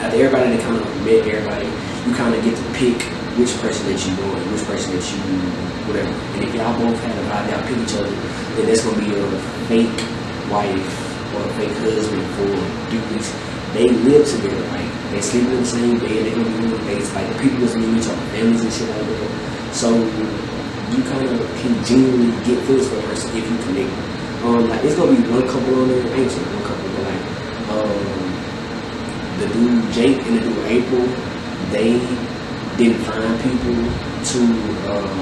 after 0.00 0.16
everybody 0.16 0.56
that 0.56 0.62
kind 0.64 0.80
of 0.80 0.88
met 1.04 1.28
everybody, 1.28 1.68
you 2.08 2.16
kind 2.16 2.34
of 2.34 2.40
get 2.40 2.56
to 2.56 2.66
pick 2.72 2.96
which 3.36 3.52
person 3.60 3.84
that 3.92 4.00
you 4.00 4.16
want, 4.24 4.40
which 4.48 4.64
person 4.64 4.96
that 4.96 5.04
you 5.12 5.20
whatever. 5.84 6.08
And 6.08 6.44
if 6.48 6.54
y'all 6.56 6.72
both 6.80 6.96
have 7.04 7.16
a 7.20 7.24
vibe, 7.28 7.52
y'all 7.52 7.68
pick 7.68 7.76
each 7.84 7.96
other, 8.00 8.16
then 8.56 8.64
that's 8.64 8.80
gonna 8.80 8.96
be 8.96 9.12
a 9.12 9.28
fake 9.68 9.92
wife 10.48 10.88
or 11.36 11.44
a 11.44 11.52
fake 11.60 11.76
husband 11.84 12.24
for 12.40 12.48
weeks. 13.12 13.28
They 13.76 13.88
live 13.88 14.24
together, 14.24 14.56
like 14.72 14.91
they 15.12 15.20
sleep 15.20 15.44
in 15.44 15.56
the 15.56 15.64
same 15.64 15.98
bed, 15.98 16.08
they 16.08 16.34
be 16.34 16.42
doing 16.42 16.86
dates, 16.86 17.12
like 17.14 17.28
the 17.28 17.38
people 17.42 17.60
meeting 17.76 17.98
each 17.98 18.08
other, 18.08 18.26
families 18.32 18.64
and 18.64 18.72
shit 18.72 18.88
like 18.88 19.06
that. 19.06 19.74
So 19.74 19.88
you 19.92 21.02
kind 21.04 21.28
of 21.28 21.36
can 21.60 21.84
genuinely 21.84 22.32
get 22.44 22.64
feelings 22.64 22.88
for 22.88 22.98
a 22.98 23.02
person 23.02 23.36
if 23.36 23.44
you 23.44 23.56
connect. 23.64 23.92
Um, 24.44 24.68
like 24.68 24.82
it's 24.84 24.96
gonna 24.96 25.12
be 25.12 25.22
one 25.28 25.46
couple 25.46 25.82
on 25.82 25.88
there, 25.88 26.02
I 26.02 26.16
ain't 26.16 26.30
saying 26.32 26.48
one 26.48 26.64
couple, 26.64 26.88
but 26.96 27.04
like 27.12 27.24
um, 27.76 28.22
the 29.38 29.46
dude 29.52 29.92
Jake 29.92 30.18
and 30.26 30.36
the 30.36 30.42
dude 30.42 30.64
April, 30.66 31.06
they 31.70 32.00
didn't 32.76 33.04
find 33.04 33.36
people 33.44 33.76
to 34.32 34.40
um, 34.90 35.18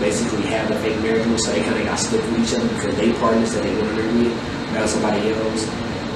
basically 0.00 0.42
have 0.52 0.70
a 0.70 0.78
fake 0.80 1.00
marriage 1.00 1.26
with, 1.26 1.40
so 1.40 1.52
they 1.52 1.62
kind 1.62 1.78
of 1.78 1.84
got 1.86 1.98
stuck 1.98 2.20
with 2.20 2.44
each 2.44 2.54
other 2.54 2.68
because 2.68 2.96
they 2.96 3.12
partners 3.14 3.52
that 3.54 3.62
they 3.62 3.74
went 3.74 3.88
under 3.88 4.02
with 4.18 4.52
found 4.72 4.88
somebody 4.88 5.30
else, 5.30 5.66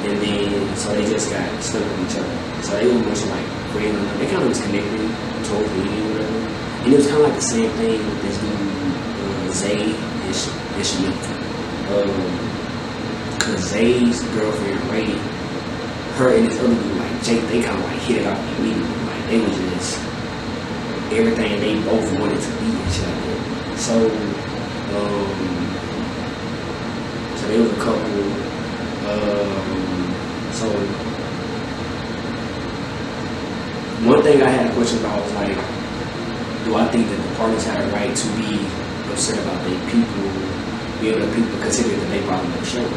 and 0.04 0.18
then 0.20 0.76
so 0.76 0.92
they 0.94 1.04
just 1.08 1.30
got 1.30 1.46
stuck 1.62 1.82
with 1.82 2.10
each 2.10 2.16
other. 2.18 2.62
So 2.62 2.72
they 2.76 2.86
were 2.86 3.02
much 3.04 3.22
like 3.26 3.46
friends. 3.72 4.18
They 4.18 4.26
kind 4.26 4.42
of 4.42 4.48
was 4.48 4.60
connected 4.60 5.00
towards 5.46 5.70
the 5.72 5.82
end, 5.82 6.12
whatever. 6.12 6.38
And 6.84 6.92
it 6.92 6.96
was 6.96 7.06
kind 7.06 7.22
of 7.22 7.28
like 7.28 7.34
the 7.34 7.40
same 7.42 7.70
thing 7.80 7.98
with 7.98 8.22
this 8.22 8.36
dude 8.38 8.52
uh, 8.52 9.52
Zay 9.52 9.94
and, 9.94 10.34
Sh- 10.34 10.94
and. 11.00 11.14
Um, 11.86 12.46
Cause 13.38 13.60
Zay's 13.70 14.22
girlfriend 14.34 14.80
Rae, 14.90 15.06
her 16.18 16.34
and 16.36 16.48
this 16.48 16.58
other 16.58 16.74
dude 16.74 16.96
like 16.96 17.22
Jake, 17.22 17.42
they 17.46 17.62
kind 17.62 17.78
of 17.78 17.84
like 17.84 18.00
hit 18.00 18.22
it 18.22 18.26
off 18.26 18.58
immediately. 18.58 19.06
Like 19.06 19.26
they 19.28 19.38
was 19.40 19.56
just 19.70 19.98
everything 21.12 21.60
they 21.60 21.74
both 21.86 22.18
wanted 22.18 22.40
to 22.40 22.50
be 22.58 22.66
each 22.66 22.98
other. 23.06 23.76
So, 23.78 23.94
um, 24.98 25.30
so 27.36 27.46
they 27.46 27.60
was 27.60 27.70
a 27.70 27.76
couple. 27.76 28.46
Um, 29.06 29.85
so 30.56 30.72
one 34.08 34.22
thing 34.22 34.40
I 34.40 34.48
had 34.48 34.70
a 34.70 34.74
question 34.74 35.00
about 35.04 35.20
was 35.20 35.32
like, 35.36 35.56
do 36.64 36.74
I 36.76 36.88
think 36.88 37.08
that 37.12 37.20
the 37.20 37.32
parties 37.36 37.64
had 37.64 37.84
a 37.84 37.88
right 37.92 38.14
to 38.14 38.26
be 38.40 38.64
upset 39.12 39.36
about 39.44 39.60
their 39.68 39.76
people 39.92 40.24
being 41.00 41.20
the 41.20 41.28
people 41.36 41.60
considered 41.60 42.00
that 42.00 42.08
they 42.08 42.24
brought 42.24 42.40
to 42.40 42.48
the 42.48 42.64
show? 42.64 42.88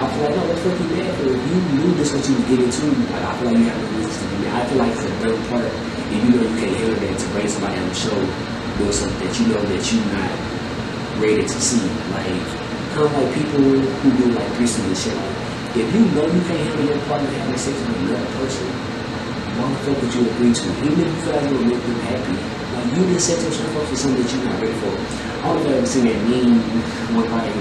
I 0.00 0.08
feel 0.08 0.24
like, 0.24 0.36
no, 0.36 0.42
what 0.48 0.56
the 0.56 0.64
fuck 0.64 0.80
you 0.80 0.88
for? 0.88 1.28
If 1.28 1.42
you 1.52 1.58
knew 1.76 1.92
this 2.00 2.16
what 2.16 2.24
you 2.24 2.32
was 2.32 2.44
getting 2.48 2.70
to, 2.72 2.84
like, 3.12 3.24
I 3.28 3.32
feel 3.36 3.46
like 3.52 3.60
you 3.60 3.68
have 3.68 3.80
business 3.92 4.16
to 4.16 4.26
be. 4.32 4.48
I 4.48 4.64
feel 4.64 4.78
like 4.80 4.92
it's 4.96 5.04
a 5.04 5.12
dumb 5.20 5.40
part 5.52 5.68
if 6.12 6.20
you 6.24 6.30
know 6.32 6.44
you 6.44 6.56
can't 6.60 6.76
handle 6.76 6.96
that 6.96 7.18
to 7.18 7.26
bring 7.32 7.48
somebody 7.48 7.76
on 7.76 7.88
the 7.88 7.94
show 7.94 8.16
doing 8.76 8.92
something 8.92 9.20
that 9.20 9.32
you 9.36 9.46
know 9.52 9.60
that 9.60 9.80
you're 9.92 10.08
not 10.16 10.32
ready 11.20 11.44
to 11.44 11.58
see. 11.60 11.84
Like, 12.12 12.40
kind 12.92 13.04
of 13.04 13.12
like 13.16 13.30
people 13.36 13.60
who 13.60 14.08
do 14.16 14.24
like 14.32 14.48
threesomes 14.56 14.88
and 14.88 14.96
shit. 14.96 15.16
Like, 15.16 15.31
if 15.72 15.88
you 15.94 16.04
know 16.12 16.26
you 16.28 16.42
can't 16.44 16.60
handle 16.68 16.84
your 16.84 17.00
partner 17.08 17.30
having 17.32 17.56
sex 17.56 17.72
with 17.80 17.96
another 18.04 18.28
person, 18.36 18.68
why 19.56 19.68
the 19.72 19.78
fuck 19.88 19.96
would 20.04 20.12
you 20.12 20.28
agree 20.28 20.52
to? 20.52 20.68
Even 20.84 21.00
if 21.00 21.08
you 21.08 21.20
feel 21.24 21.32
like 21.32 21.48
it 21.48 21.52
will 21.52 21.64
make 21.64 21.80
them 21.80 22.00
happy. 22.12 22.36
Like, 22.36 22.88
you 22.92 23.08
just 23.16 23.24
set 23.28 23.40
yourself 23.40 23.72
up 23.80 23.88
for 23.88 23.96
something 23.96 24.20
that 24.20 24.28
you're 24.32 24.44
not 24.44 24.60
ready 24.60 24.76
for. 24.84 24.92
I 24.92 25.48
don't 25.48 25.64
know 25.64 25.72
if 25.72 25.84
I've 25.84 25.88
seen 25.88 26.04
that 26.12 26.20
meme 26.28 26.60
with 27.16 27.28
like, 27.32 27.56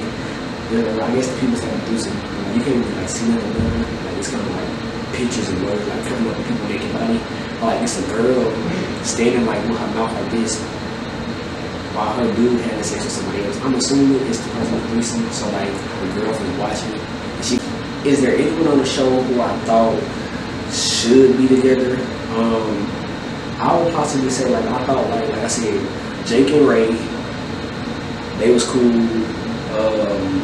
the, 0.72 0.92
I 0.92 1.10
guess 1.16 1.28
the 1.32 1.40
people 1.40 1.56
started 1.56 1.84
threesome. 1.88 2.16
Like, 2.20 2.52
you 2.52 2.62
can't 2.68 2.80
really 2.84 2.96
like 3.00 3.08
see 3.08 3.28
that 3.32 3.40
or. 3.40 3.52
Like, 3.80 4.18
it's 4.20 4.28
kind 4.28 4.44
of 4.44 4.56
like 4.60 4.72
pictures 5.16 5.48
and 5.48 5.60
words, 5.64 5.84
like 5.88 6.04
covering 6.04 6.32
up 6.32 6.36
the 6.36 6.44
people 6.52 6.68
making 6.68 6.92
money. 6.92 7.20
Or, 7.64 7.72
like, 7.72 7.80
it's 7.80 7.96
a 7.96 8.06
girl 8.12 8.44
standing 9.08 9.48
like 9.48 9.64
with 9.72 9.80
her 9.80 9.92
mouth 9.96 10.12
like 10.12 10.32
this 10.36 10.60
while 11.96 12.12
her 12.16 12.28
dude 12.36 12.60
having 12.62 12.84
sex 12.84 13.04
with 13.04 13.16
somebody 13.16 13.44
else. 13.44 13.60
I'm 13.64 13.76
assuming 13.76 14.20
it's 14.28 14.40
the 14.40 14.50
person 14.52 14.76
with 14.76 14.88
threesome, 14.92 15.24
so 15.32 15.48
like 15.52 15.72
the 15.72 16.08
girlfriend 16.20 16.60
watching 16.60 16.92
it. 16.96 17.11
Is 18.04 18.20
there 18.20 18.36
anyone 18.36 18.68
on 18.68 18.80
the 18.80 18.86
show 18.86 19.08
who 19.08 19.42
I 19.42 19.56
thought 19.60 20.02
should 20.74 21.38
be 21.38 21.48
together? 21.48 21.98
Um, 22.34 22.88
I 23.62 23.78
would 23.78 23.94
possibly 23.94 24.32
say 24.32 24.50
like 24.50 24.66
I 24.66 24.84
thought 24.86 25.08
like 25.12 25.30
like 25.30 25.42
I 25.42 25.48
said, 25.48 25.78
Jake 26.26 26.50
and 26.50 26.68
Rae, 26.68 26.92
they 28.40 28.52
was 28.52 28.66
cool. 28.66 28.82
Um, 28.82 30.42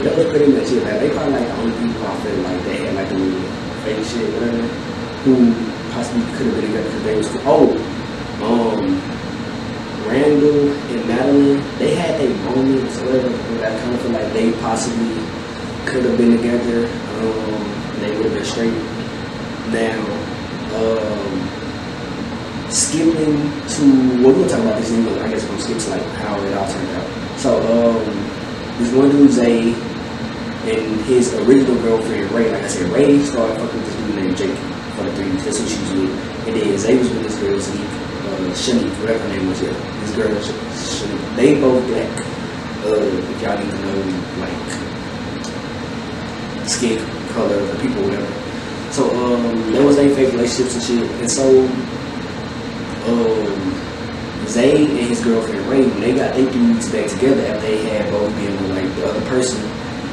that 0.00 0.16
was 0.16 0.26
pretty 0.30 0.50
much 0.50 0.70
it. 0.72 0.82
Like 0.82 1.00
they 1.00 1.10
probably 1.10 1.34
like 1.34 1.46
the 1.46 1.56
only 1.56 1.76
people 1.76 2.06
I 2.06 2.16
feel 2.20 2.36
like 2.36 2.62
they 2.64 2.76
had 2.78 2.94
like 2.94 3.10
a 3.10 3.14
little 3.14 3.40
fake 3.84 4.02
shit, 4.06 4.32
whatever, 4.32 4.62
who 5.24 5.52
possibly 5.92 6.22
could 6.38 6.46
have 6.46 6.54
been 6.56 6.66
together 6.72 6.84
because 6.84 7.02
they 7.02 7.16
was 7.16 7.28
cool. 7.28 7.42
Oh, 7.44 8.78
um, 8.78 9.15
Randall 10.16 10.72
and 10.72 11.02
Madlyn, 11.10 11.78
they 11.78 11.94
had 11.94 12.18
their 12.18 12.34
moments, 12.48 12.98
but 13.00 13.22
I 13.62 13.78
kind 13.78 13.94
of 13.94 14.00
feel 14.00 14.12
like 14.12 14.32
they 14.32 14.50
possibly 14.64 15.12
could 15.84 16.04
have 16.06 16.16
been 16.16 16.38
together. 16.38 16.88
Um, 17.20 18.00
they 18.00 18.16
would 18.16 18.24
have 18.24 18.32
been 18.32 18.44
straight. 18.44 18.72
Now, 19.76 20.00
um, 20.80 21.36
skipping 22.70 23.36
to, 23.76 24.24
well, 24.24 24.32
we'll 24.32 24.48
talk 24.48 24.60
about 24.60 24.80
this 24.80 24.90
in. 24.90 25.06
I 25.18 25.28
guess 25.28 25.46
we'll 25.50 25.58
skip 25.58 25.78
to 25.78 25.90
like 25.90 26.02
how 26.24 26.40
it 26.40 26.54
all 26.54 26.66
turned 26.66 26.88
out. 26.96 27.38
So, 27.38 27.50
um, 27.60 28.04
this 28.78 28.92
one 28.94 29.10
dude, 29.10 29.30
Zay, 29.30 29.74
And 30.64 31.00
his 31.04 31.34
original 31.34 31.76
girlfriend, 31.82 32.32
Rae, 32.32 32.50
like 32.50 32.62
I 32.62 32.68
said, 32.68 32.90
Rae 32.90 33.20
started 33.20 33.60
fucking 33.60 33.80
with 33.80 33.86
this 33.86 34.06
dude 34.06 34.16
named 34.16 34.36
Jake 34.38 34.58
for 34.96 35.04
the 35.04 35.12
three. 35.12 35.28
That's 35.44 35.58
who 35.60 35.66
she 35.68 35.78
was 35.82 35.92
with. 35.92 36.48
And 36.48 36.56
then 36.56 36.78
Zay 36.78 36.96
was 36.96 37.10
with 37.10 37.22
this 37.22 37.38
girl, 37.38 37.60
Zeke, 37.60 38.05
uh, 38.26 38.50
whatever 39.00 39.18
her 39.18 39.28
name 39.36 39.48
was. 39.48 39.62
Yeah, 39.62 39.72
this 40.00 40.14
girl, 40.16 40.34
Shanique. 40.34 41.36
They 41.36 41.60
both 41.60 41.86
black. 41.86 42.10
Uh, 42.84 42.94
if 42.94 43.42
y'all 43.42 43.58
need 43.58 43.70
to 43.70 43.78
know, 43.78 43.98
like 44.38 44.58
skin 46.68 46.98
color 47.32 47.56
the 47.62 47.78
people, 47.80 48.02
whatever. 48.02 48.30
So 48.92 49.10
um, 49.10 49.72
that 49.72 49.84
was 49.84 49.96
their 49.96 50.14
fake 50.14 50.32
relationships 50.32 50.74
and 50.74 50.84
shit. 50.84 51.10
And 51.20 51.30
so 51.30 51.66
um, 53.06 53.76
Zay 54.46 54.86
and 54.86 54.98
his 54.98 55.22
girlfriend 55.22 55.66
Rae, 55.66 55.86
when 55.86 56.00
they 56.00 56.14
got 56.14 56.34
their 56.34 56.50
dudes 56.50 56.90
back 56.90 57.08
together 57.10 57.42
after 57.46 57.66
they 57.66 57.84
had 57.84 58.10
both 58.10 58.34
been 58.36 58.52
with 58.62 58.70
like 58.70 58.94
the 58.96 59.06
other 59.08 59.20
person, 59.28 59.60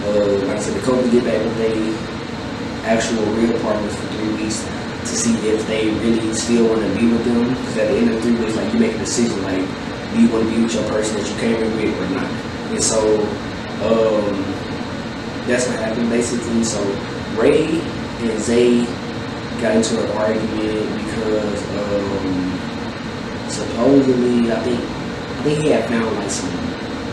uh, 0.03 0.47
like 0.47 0.57
I 0.57 0.59
said, 0.59 0.75
the 0.75 0.85
couple 0.85 1.09
get 1.09 1.23
back 1.23 1.39
with 1.43 1.57
their 1.57 1.77
actual 2.85 3.23
real 3.33 3.57
partners 3.61 3.95
for 3.95 4.07
three 4.07 4.43
weeks 4.43 4.67
to 5.05 5.15
see 5.15 5.35
if 5.47 5.65
they 5.67 5.89
really 5.89 6.33
still 6.33 6.69
want 6.69 6.81
to 6.81 6.99
be 6.99 7.11
with 7.11 7.25
them. 7.25 7.49
Because 7.49 7.77
at 7.77 7.87
the 7.89 7.97
end 7.97 8.09
of 8.11 8.21
three 8.21 8.35
weeks, 8.35 8.55
like 8.55 8.73
you 8.73 8.79
make 8.79 8.95
a 8.95 8.99
decision, 8.99 9.41
like 9.43 9.65
do 10.13 10.21
you 10.21 10.29
want 10.29 10.47
to 10.47 10.55
be 10.55 10.63
with 10.63 10.73
your 10.73 10.87
person 10.89 11.17
that 11.17 11.29
you 11.29 11.35
came 11.39 11.55
in 11.61 11.71
with 11.77 11.99
or 11.99 12.09
not. 12.15 12.29
And 12.71 12.83
so 12.83 13.19
um, 13.83 14.35
that's 15.47 15.67
what 15.67 15.79
happened 15.79 16.09
basically. 16.09 16.63
So 16.63 16.79
Rae 17.35 17.81
and 18.21 18.41
Zay 18.41 18.85
got 19.61 19.75
into 19.75 19.99
an 20.03 20.09
argument 20.17 20.87
because 21.05 21.61
um, 21.77 23.49
supposedly 23.49 24.51
I 24.51 24.59
think 24.61 24.79
I 24.79 25.43
think 25.43 25.63
he 25.63 25.69
had 25.69 25.89
found 25.89 26.15
like 26.15 26.29
some 26.29 26.51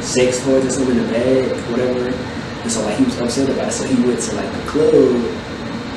sex 0.02 0.44
toys 0.44 0.64
or 0.64 0.70
something 0.70 0.96
in 0.96 1.02
the 1.06 1.12
bag, 1.12 1.50
whatever. 1.70 2.08
And 2.62 2.70
so 2.70 2.82
like 2.84 2.96
he 2.98 3.04
was 3.04 3.18
upset 3.20 3.48
about 3.48 3.68
it. 3.68 3.72
So 3.72 3.86
he 3.86 4.02
went 4.06 4.20
to 4.20 4.36
like 4.36 4.52
the 4.52 4.70
club 4.70 5.16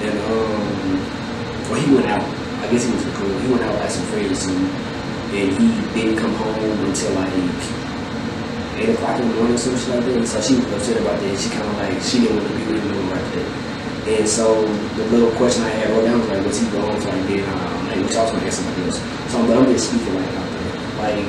and 0.04 0.20
um 0.32 0.93
well 1.74 1.82
he 1.82 1.90
went 1.96 2.06
out. 2.06 2.22
I 2.62 2.70
guess 2.70 2.86
he 2.86 2.92
to 2.92 2.98
the 2.98 3.12
club. 3.18 3.42
He 3.42 3.48
went 3.50 3.64
out 3.64 3.74
with 3.74 3.90
some 3.90 4.06
friends 4.14 4.46
and 4.46 4.62
and 5.34 5.50
he 5.58 5.66
didn't 5.98 6.22
come 6.22 6.34
home 6.38 6.54
until 6.86 7.10
like 7.18 7.34
eight 8.78 8.94
o'clock 8.94 9.20
in 9.20 9.28
the 9.28 9.34
morning 9.34 9.56
or 9.56 9.58
some 9.58 9.76
shit 9.76 9.90
like 9.90 10.06
that. 10.06 10.16
And 10.16 10.28
so 10.28 10.40
she 10.42 10.54
was 10.56 10.70
upset 10.70 11.02
about 11.02 11.20
that. 11.20 11.40
She 11.40 11.50
kind 11.50 11.66
of 11.66 11.74
like 11.82 11.98
she 12.06 12.22
didn't 12.22 12.38
want 12.38 12.48
to 12.48 12.54
be 12.54 12.62
with 12.70 12.86
him 12.86 13.10
like 13.10 13.26
that. 13.34 13.50
And 14.06 14.28
so 14.30 14.62
the 15.00 15.06
little 15.10 15.32
question 15.34 15.64
I 15.64 15.70
had 15.70 15.90
wrote 15.90 16.06
down 16.06 16.20
was 16.20 16.30
like, 16.30 16.46
what's 16.46 16.60
he 16.60 16.70
going 16.70 17.02
for? 17.02 17.10
Like, 17.10 17.26
then 17.26 17.42
um, 17.50 17.88
like, 17.88 18.06
was 18.06 18.14
gonna 18.14 18.46
ask 18.46 18.62
somebody 18.62 18.84
else. 18.86 19.00
So, 19.32 19.42
but 19.48 19.58
I'm 19.58 19.66
just 19.66 19.90
speaking 19.90 20.14
like 20.14 20.30
out 20.38 20.50
there. 20.54 20.70
Like, 21.02 21.26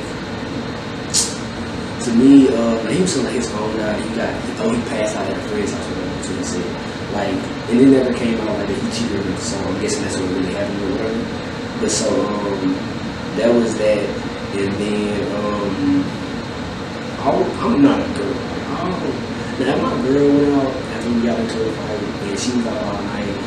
to 2.05 2.09
me, 2.13 2.53
uh, 2.53 2.85
he 2.93 3.01
was 3.01 3.17
like 3.17 3.33
his 3.33 3.49
phone 3.49 3.73
now. 3.77 3.97
He 3.97 4.13
got, 4.13 4.29
oh, 4.61 4.69
he 4.69 4.81
passed 4.93 5.15
out 5.15 5.25
at 5.25 5.33
a 5.33 5.41
friend's 5.49 5.73
house 5.73 5.89
or 5.89 5.95
whatever. 5.97 6.85
Like, 7.15 7.31
and 7.71 7.79
it 7.79 7.87
never 7.87 8.13
came 8.13 8.37
out 8.41 8.59
like 8.59 8.67
that 8.67 8.75
he 8.75 8.91
cheated 8.91 9.23
on 9.23 9.25
her. 9.25 9.64
So 9.89 10.01
that's 10.01 10.17
what 10.17 10.29
really 10.31 10.53
happened 10.53 10.81
or 10.81 10.91
whatever. 10.97 11.81
But 11.81 11.91
so, 11.91 12.09
um, 12.09 12.73
that 13.37 13.53
was 13.53 13.77
that. 13.77 14.01
And 14.55 14.71
then, 14.81 15.21
um, 15.35 16.03
I- 17.21 17.65
I'm 17.65 17.81
not 17.81 17.99
a 17.99 18.09
girl. 18.17 18.33
I 18.33 19.25
now, 19.55 19.71
my 19.79 19.95
girl 20.03 20.27
went 20.35 20.51
out 20.51 20.67
after 20.67 21.09
we 21.11 21.21
got 21.23 21.39
into 21.39 21.55
a 21.63 21.71
fight 21.71 22.03
and 22.27 22.39
she 22.39 22.51
was 22.57 22.67
out 22.67 22.81
all 22.91 22.99
night, 23.07 23.39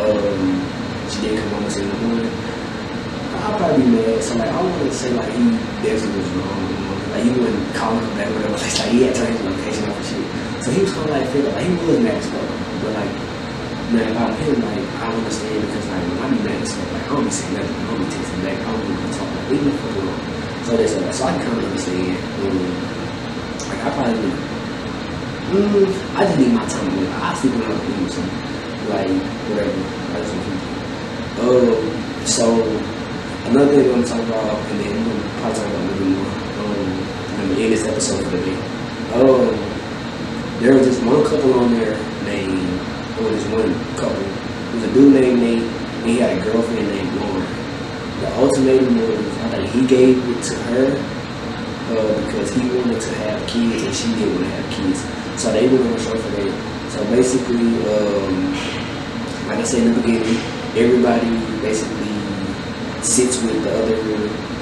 um, 0.00 0.64
she 1.12 1.20
didn't 1.20 1.44
come 1.44 1.60
home 1.60 1.64
until 1.68 1.88
the 1.88 1.98
morning, 2.08 2.32
I'll 3.44 3.58
probably 3.58 3.84
be 3.84 3.90
mad. 3.90 4.22
So, 4.24 4.36
like, 4.36 4.48
I 4.48 4.62
wouldn't 4.62 4.92
say, 4.94 5.12
like, 5.12 5.28
he 5.28 5.44
definitely 5.84 6.24
was 6.24 6.30
wrong. 6.40 6.62
Like, 7.12 7.22
he 7.22 7.30
wouldn't 7.36 7.74
call 7.74 7.92
her 7.96 8.16
back 8.16 8.28
or 8.28 8.34
whatever. 8.34 8.56
Like, 8.80 8.88
he 8.88 9.02
had 9.02 9.14
turned 9.14 9.36
his 9.36 9.44
location 9.44 9.84
off 9.90 9.96
and 9.98 10.06
shit. 10.08 10.64
So, 10.64 10.70
he 10.72 10.80
was 10.80 10.92
kind 10.94 11.04
of 11.04 11.10
like, 11.10 11.26
feel 11.28 11.44
like, 11.52 11.66
he 11.68 11.74
was 11.84 12.00
mad 12.00 12.14
as 12.16 12.26
fuck. 12.32 12.48
But, 12.80 12.92
like, 12.96 13.12
man, 13.92 14.12
about 14.12 14.32
him, 14.38 14.56
like, 14.62 14.86
I 15.02 15.12
understand 15.12 15.60
because, 15.66 15.86
like, 15.88 16.04
when 16.08 16.18
I 16.22 16.28
be 16.30 16.38
mad 16.44 16.62
like, 16.62 17.04
I 17.04 17.08
don't 17.08 17.30
saying 17.30 17.54
nothing. 17.54 17.76
I 17.76 17.90
don't 17.92 18.08
texting 18.08 18.40
back. 18.44 18.58
I 18.60 18.72
don't 18.72 18.86
be 18.86 18.94
talking. 19.12 19.34
Like, 19.34 19.48
leave 19.50 19.64
me 19.64 19.70
the 19.70 19.78
fuck. 19.78 20.64
So, 20.64 20.76
that's 20.76 20.94
uh, 20.94 21.12
so 21.12 21.24
I 21.24 21.32
kind 21.42 21.58
of 21.58 21.64
understand. 21.64 22.16
Um, 22.40 23.68
like, 23.68 23.80
I 23.84 23.90
probably 23.92 24.54
Mm, 25.44 26.16
I 26.16 26.24
just 26.24 26.38
need 26.38 26.52
my 26.52 26.66
time 26.66 26.88
away. 26.98 27.06
I 27.20 27.34
sleep 27.34 27.52
when 27.52 27.70
I'm 27.70 27.76
doing 27.76 28.08
something. 28.08 28.88
Like, 28.88 29.12
whatever. 29.52 29.70
I 29.70 30.18
just 30.18 30.34
want 30.34 30.48
to 30.48 31.44
Um, 31.44 32.26
so, 32.26 32.44
another 33.52 33.70
thing 33.70 33.92
I'm 33.92 34.02
to 34.02 34.08
talk 34.08 34.24
about, 34.24 34.56
and 34.72 34.80
then 34.80 34.96
I'm 34.96 35.04
to 35.04 35.28
probably 35.38 35.60
talk 35.60 35.68
about 35.68 35.78
a 35.78 35.94
little 35.94 36.10
more. 36.16 36.32
Um, 36.58 36.88
I'm 37.38 37.54
to 37.54 37.62
end 37.62 37.72
this 37.72 37.84
episode 37.86 38.24
for 38.24 38.30
the 38.30 38.40
day. 38.40 38.58
Um, 39.12 39.52
there 40.60 40.74
was 40.74 40.86
this 40.88 40.98
one 41.04 41.22
couple 41.24 41.52
on 41.54 41.70
there 41.74 41.94
named, 42.24 42.80
or 43.20 43.30
this 43.30 43.46
one 43.48 43.72
couple. 43.96 44.16
There 44.18 44.74
was 44.74 44.84
a 44.84 44.94
dude 44.94 45.14
named 45.14 45.40
Nate, 45.40 45.62
and 45.62 46.06
he 46.06 46.18
had 46.18 46.38
a 46.38 46.42
girlfriend 46.42 46.88
named 46.88 47.14
Lauren. 47.20 47.46
The 48.20 48.36
ultimatum 48.38 48.98
was, 48.98 49.38
I 49.38 49.48
think 49.50 49.70
he 49.70 49.86
gave 49.86 50.18
it 50.18 50.42
to 50.42 50.54
her 50.54 50.86
uh, 51.90 52.26
because 52.26 52.50
he 52.54 52.68
wanted 52.70 53.00
to 53.00 53.14
have 53.26 53.46
kids 53.46 53.82
and 53.82 53.94
she 53.94 54.08
didn't 54.14 54.34
want 54.34 54.46
to 54.46 54.50
have 54.50 54.70
kids. 54.72 54.98
So 55.40 55.52
they 55.52 55.68
were 55.68 55.78
on 55.78 55.92
a 55.92 56.00
show 56.00 56.16
for 56.16 56.30
that. 56.40 56.90
So 56.90 57.04
basically, 57.10 57.68
um, 57.90 58.52
like 59.48 59.58
I 59.58 59.64
said 59.64 59.86
in 59.86 59.94
the 59.94 60.00
beginning, 60.00 60.40
everybody 60.74 61.28
basically 61.60 62.14
sits 63.02 63.42
with 63.42 63.62
the 63.62 63.72
other 63.82 64.54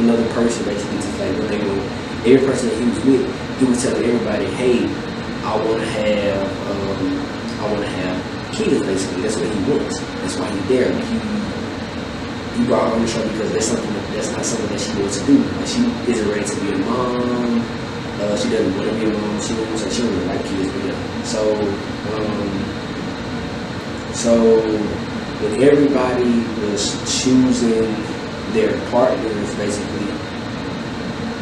another 0.00 0.26
person 0.32 0.64
basically 0.64 0.98
to 0.98 1.08
like 1.18 1.38
what 1.38 1.48
they 1.48 1.58
want. 1.58 1.82
Every 2.26 2.46
person 2.46 2.68
that 2.68 2.78
he 2.80 2.88
was 2.88 3.04
with, 3.04 3.58
he 3.60 3.64
was 3.66 3.82
telling 3.82 4.04
everybody, 4.04 4.46
hey, 4.56 5.09
I 5.50 5.56
wanna 5.56 5.84
have 5.84 6.46
um, 6.70 7.18
I 7.58 7.72
wanna 7.72 7.88
have 7.88 8.54
kids 8.54 8.86
basically. 8.86 9.22
That's 9.22 9.34
what 9.34 9.50
he 9.50 9.58
wants. 9.68 9.98
That's 10.22 10.36
why 10.38 10.48
he's 10.48 10.68
there. 10.68 10.92
He 10.94 11.18
he 12.54 12.66
brought 12.66 12.86
her 12.86 12.94
on 12.94 13.02
the 13.02 13.08
show 13.08 13.26
because 13.26 13.52
that's 13.52 13.66
something 13.66 13.92
that, 13.92 14.14
that's 14.14 14.30
not 14.30 14.44
something 14.44 14.68
that 14.70 14.78
she 14.78 14.94
wants 15.00 15.18
to 15.18 15.26
do. 15.26 15.38
Like 15.42 15.66
she 15.66 15.82
isn't 16.06 16.28
ready 16.30 16.46
to 16.46 16.60
be 16.60 16.70
a 16.70 16.78
mom. 16.86 17.66
Uh, 18.22 18.36
she 18.38 18.48
doesn't 18.48 18.76
want 18.78 18.90
to 18.90 18.94
be 18.94 19.06
a 19.06 19.12
mom. 19.12 19.40
She 19.42 19.54
wants 19.54 19.82
she 19.92 20.02
doesn't 20.02 20.26
like 20.28 20.44
kids. 20.46 20.70
So 21.28 21.42
um, 22.14 22.60
so 24.14 24.62
when 25.42 25.62
everybody 25.66 26.46
was 26.62 26.94
choosing 27.10 27.90
their 28.54 28.78
partners 28.92 29.54
basically 29.56 30.06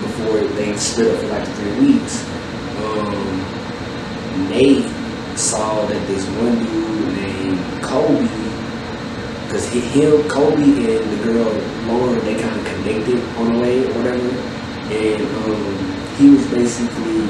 before 0.00 0.40
they 0.56 0.74
split 0.78 1.12
up 1.12 1.20
for 1.20 1.26
like 1.26 1.46
three 1.60 1.92
weeks, 1.92 2.24
um, 2.80 3.57
Nate 4.48 4.90
saw 5.38 5.86
that 5.86 6.06
this 6.06 6.26
one 6.38 6.58
dude 6.58 7.14
named 7.16 7.82
Kobe 7.82 8.28
because 9.48 9.66
he, 9.72 9.80
him, 9.80 10.28
Kobe, 10.28 10.60
and 10.60 11.10
the 11.10 11.24
girl 11.24 11.48
Lauren, 11.86 12.18
they 12.24 12.38
kind 12.38 12.54
of 12.54 12.66
connected 12.66 13.18
on 13.38 13.54
the 13.54 13.58
way 13.60 13.82
or 13.82 13.94
whatever. 13.94 14.28
And 14.92 15.22
um, 15.40 16.14
he 16.16 16.30
was 16.30 16.46
basically 16.48 17.26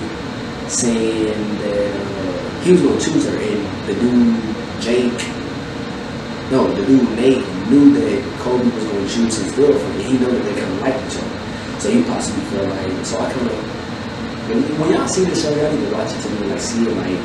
saying 0.68 1.58
that 1.58 1.94
uh, 1.94 2.60
he 2.62 2.72
was 2.72 2.82
gonna 2.82 3.00
choose 3.00 3.24
her, 3.26 3.36
and 3.38 3.88
the 3.88 3.94
dude 3.94 4.82
Jake, 4.82 5.28
no, 6.50 6.66
the 6.74 6.84
dude 6.86 7.08
Nate 7.16 7.46
knew 7.68 7.92
that 7.94 8.38
Kobe 8.40 8.64
was 8.64 8.84
gonna 8.84 9.08
choose 9.08 9.38
his 9.38 9.52
girlfriend, 9.54 9.94
and 9.94 10.02
he 10.02 10.18
knew 10.18 10.26
that 10.26 10.42
they 10.42 10.60
kind 10.60 10.72
of 10.72 10.80
liked 10.80 11.12
each 11.12 11.22
other. 11.22 11.80
So 11.80 11.90
he 11.90 12.02
possibly 12.02 12.44
felt 12.46 12.68
like, 12.68 13.06
so 13.06 13.20
I 13.20 13.32
kind 13.32 13.46
of 13.46 13.77
when, 14.48 14.92
y'all 14.92 15.08
see 15.08 15.24
the 15.24 15.34
show, 15.34 15.54
y'all 15.54 15.72
need 15.72 15.88
to 15.88 15.92
watch 15.92 16.12
it 16.12 16.22
to 16.22 16.28
really 16.28 16.48
like 16.50 16.60
see 16.60 16.82
it 16.82 16.96
like 16.96 17.20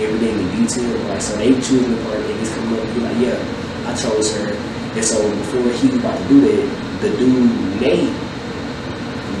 everything 0.00 0.38
in 0.40 0.48
detail. 0.56 0.96
Like 1.08 1.20
so 1.20 1.36
they 1.36 1.52
choose 1.54 1.86
the 1.86 1.96
part, 2.04 2.18
and 2.18 2.38
he's 2.40 2.52
coming 2.54 2.78
up 2.78 2.84
and 2.86 2.94
be 2.94 3.00
like, 3.00 3.18
yeah. 3.18 3.62
I 3.84 3.94
chose 3.94 4.34
her. 4.36 4.52
And 4.94 5.04
so 5.04 5.18
before 5.36 5.72
he 5.72 5.88
was 5.88 5.98
about 5.98 6.18
to 6.18 6.28
do 6.28 6.40
that, 6.40 7.00
the 7.02 7.10
dude 7.16 7.80
Nate 7.80 8.14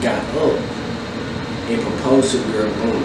got 0.02 0.18
up 0.36 0.58
and 1.70 1.80
proposed 1.80 2.32
to 2.32 2.38
the 2.38 2.52
girl 2.52 2.70
Lauren. 2.84 3.02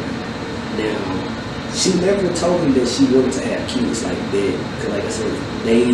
Now, 0.78 1.74
she 1.74 1.94
never 2.02 2.34
told 2.34 2.62
him 2.62 2.74
that 2.74 2.88
she 2.88 3.06
wanted 3.14 3.34
to 3.34 3.46
have 3.46 3.70
kids 3.70 4.04
like 4.04 4.18
that. 4.18 4.78
Because 4.78 4.90
like 4.90 5.04
I 5.04 5.10
said, 5.10 5.64
they 5.64 5.92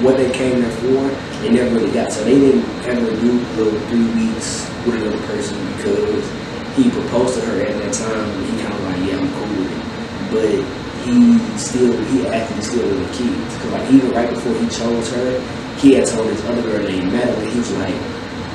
what 0.00 0.16
they 0.16 0.32
came 0.32 0.62
there 0.62 0.70
for, 0.70 1.08
they 1.42 1.50
never 1.50 1.74
really 1.74 1.92
got. 1.92 2.10
So 2.10 2.24
they 2.24 2.38
didn't 2.38 2.64
ever 2.86 3.10
do 3.20 3.38
the 3.56 3.80
three 3.88 4.06
weeks 4.16 4.66
with 4.86 4.94
another 4.94 5.20
person 5.26 5.58
because 5.76 6.39
he 6.76 6.90
proposed 6.90 7.34
to 7.34 7.46
her 7.46 7.62
at 7.62 7.76
that 7.78 7.92
time 7.92 8.28
and 8.30 8.46
he 8.46 8.62
kind 8.62 8.74
of 8.74 8.82
like, 8.84 9.00
yeah, 9.06 9.18
I'm 9.18 9.30
cool 9.34 9.52
with 9.58 9.72
it. 9.72 9.90
But 10.30 10.80
he 11.04 11.38
still 11.58 11.96
he 12.12 12.26
acted 12.28 12.62
still 12.62 12.86
with 12.86 13.00
the 13.00 13.24
kids. 13.24 13.56
Cause 13.58 13.72
like 13.72 13.90
even 13.90 14.10
right 14.12 14.30
before 14.30 14.54
he 14.54 14.68
chose 14.68 15.12
her, 15.12 15.40
he 15.78 15.94
had 15.94 16.06
told 16.06 16.28
this 16.28 16.44
other 16.44 16.62
girl 16.62 16.82
named 16.84 17.12
Madlyn, 17.12 17.50
he 17.50 17.58
was 17.58 17.72
like, 17.72 17.94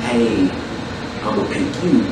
Hey, 0.07 0.49
I'm 1.25 1.35
gonna 1.35 1.49
pick 1.49 1.67
you 1.83 2.03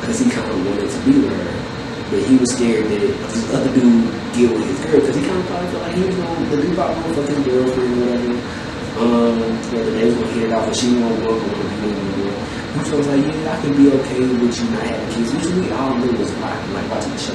because 0.00 0.18
he 0.18 0.28
kind 0.30 0.50
of 0.50 0.66
wanted 0.66 0.90
to 0.90 0.98
be 1.06 1.14
with 1.22 1.32
her. 1.32 1.62
But 2.10 2.28
he 2.28 2.36
was 2.36 2.52
scared 2.52 2.84
that 2.86 3.00
this 3.00 3.54
other 3.54 3.72
dude 3.72 4.10
deal 4.34 4.52
with 4.52 4.66
his 4.66 4.80
girl 4.84 5.00
because 5.00 5.16
he 5.16 5.22
kind 5.22 5.38
of 5.38 5.46
probably 5.46 5.70
felt 5.70 5.82
like 5.82 5.94
he 5.94 6.04
was 6.04 6.16
to 6.16 6.56
the 6.56 6.62
dude 6.62 6.74
probably 6.74 7.02
to 7.02 7.14
fuck 7.14 7.28
his 7.30 7.46
girlfriend 7.46 8.02
or 8.02 8.04
whatever. 8.04 8.71
Um, 9.02 9.34
whether 9.74 9.90
they 9.98 10.04
was 10.04 10.14
gonna 10.14 10.30
hit 10.30 10.44
it 10.46 10.52
off 10.52 10.70
or 10.70 10.74
she 10.74 10.94
won't 10.94 11.18
work 11.26 11.42
or 11.42 11.50
whatever 11.58 11.90
he 11.90 12.22
was 12.22 12.86
He 12.86 12.94
was 12.94 13.08
like, 13.10 13.18
yeah, 13.18 13.50
I 13.50 13.58
can 13.58 13.74
be 13.74 13.90
okay 13.98 14.20
with 14.22 14.54
you 14.54 14.70
not 14.70 14.86
having 14.86 15.10
kids. 15.10 15.34
We 15.58 15.74
all 15.74 15.98
knew 15.98 16.14
was 16.14 16.30
like, 16.38 16.62
like 16.70 16.86
watching 16.86 17.10
the 17.10 17.18
show. 17.18 17.34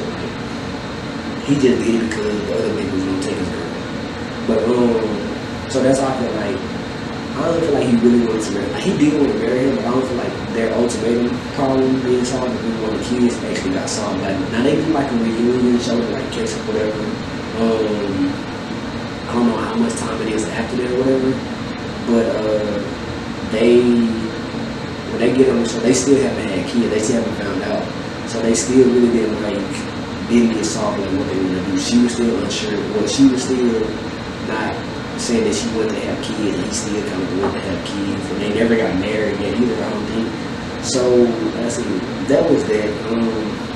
He 1.43 1.59
just 1.59 1.83
did 1.83 1.91
it 1.91 2.07
because 2.07 2.39
the 2.47 2.55
other 2.55 2.71
nigga 2.71 2.93
was 2.95 3.03
gonna 3.03 3.19
take 3.19 3.35
his 3.35 3.49
girl. 3.51 3.67
But 4.47 4.63
um, 4.63 5.11
so 5.67 5.83
that's 5.83 5.99
how 5.99 6.07
I 6.07 6.15
feel 6.23 6.31
like. 6.39 6.55
I 7.35 7.51
don't 7.51 7.59
feel 7.59 7.73
like 7.75 7.87
he 7.91 7.95
really 7.99 8.25
wanted 8.25 8.43
to 8.47 8.51
marry. 8.55 8.71
Like, 8.71 8.83
he 8.87 8.97
did 8.97 9.13
want 9.19 9.27
to 9.27 9.39
marry 9.43 9.59
her, 9.67 9.75
but 9.75 9.85
I 9.85 9.91
don't 9.91 10.07
feel 10.07 10.17
like 10.23 10.33
their 10.55 10.73
ultimatum 10.73 11.35
problem 11.51 12.01
being 12.01 12.23
solved 12.23 12.55
because 12.55 12.75
one 12.79 12.95
of 12.95 12.97
the 12.97 13.05
kids 13.11 13.35
actually 13.43 13.75
got 13.75 13.89
solved. 13.91 14.23
Like 14.23 14.39
now 14.55 14.63
they 14.63 14.79
do 14.79 14.87
like 14.95 15.11
a 15.11 15.15
reunion 15.19 15.77
show, 15.83 15.99
like 16.15 16.31
catch 16.31 16.55
up, 16.55 16.63
whatever. 16.63 17.03
Um, 17.59 18.47
I 19.27 19.33
don't 19.33 19.47
know 19.51 19.57
how 19.57 19.75
much 19.75 19.93
time 19.99 20.21
it 20.21 20.29
is 20.29 20.47
after 20.47 20.77
that 20.77 20.89
or 20.89 21.03
whatever, 21.03 21.56
they 23.51 23.81
when 25.11 25.19
they 25.19 25.35
get 25.35 25.49
on 25.49 25.63
the 25.63 25.69
show, 25.69 25.79
they 25.79 25.93
still 25.93 26.21
haven't 26.21 26.47
had 26.47 26.69
kids. 26.69 26.89
They 26.89 26.99
still 26.99 27.23
haven't 27.23 27.37
found 27.39 27.63
out. 27.63 28.29
So 28.29 28.41
they 28.41 28.53
still 28.53 28.85
really 28.91 29.11
didn't 29.11 29.41
like 29.41 30.27
didn't 30.29 30.55
get 30.55 30.65
solved 30.65 30.99
like 30.99 31.11
what 31.17 31.27
they 31.27 31.37
were 31.39 31.55
gonna 31.55 31.65
do. 31.71 31.79
She 31.79 32.03
was 32.03 32.13
still 32.13 32.43
unsure. 32.43 32.77
Well, 32.91 33.07
she 33.07 33.27
was 33.27 33.43
still 33.43 33.79
not 34.47 34.75
saying 35.19 35.45
that 35.45 35.55
she 35.55 35.67
wanted 35.75 35.95
to 35.95 36.01
have 36.11 36.19
kids. 36.23 36.59
He 36.59 36.73
still 36.73 37.01
kind 37.07 37.23
of 37.23 37.41
wanted 37.41 37.61
to 37.63 37.69
have 37.71 37.85
kids, 37.87 38.31
and 38.31 38.41
they 38.41 38.53
never 38.53 38.75
got 38.75 38.93
married 38.99 39.39
yet 39.39 39.55
either. 39.55 39.83
I 39.83 39.89
don't 39.89 40.05
think. 40.11 40.27
So 40.83 41.25
see 41.69 41.83
that 42.27 42.43
was 42.49 42.63
that. 42.67 42.89
Um, 43.11 43.67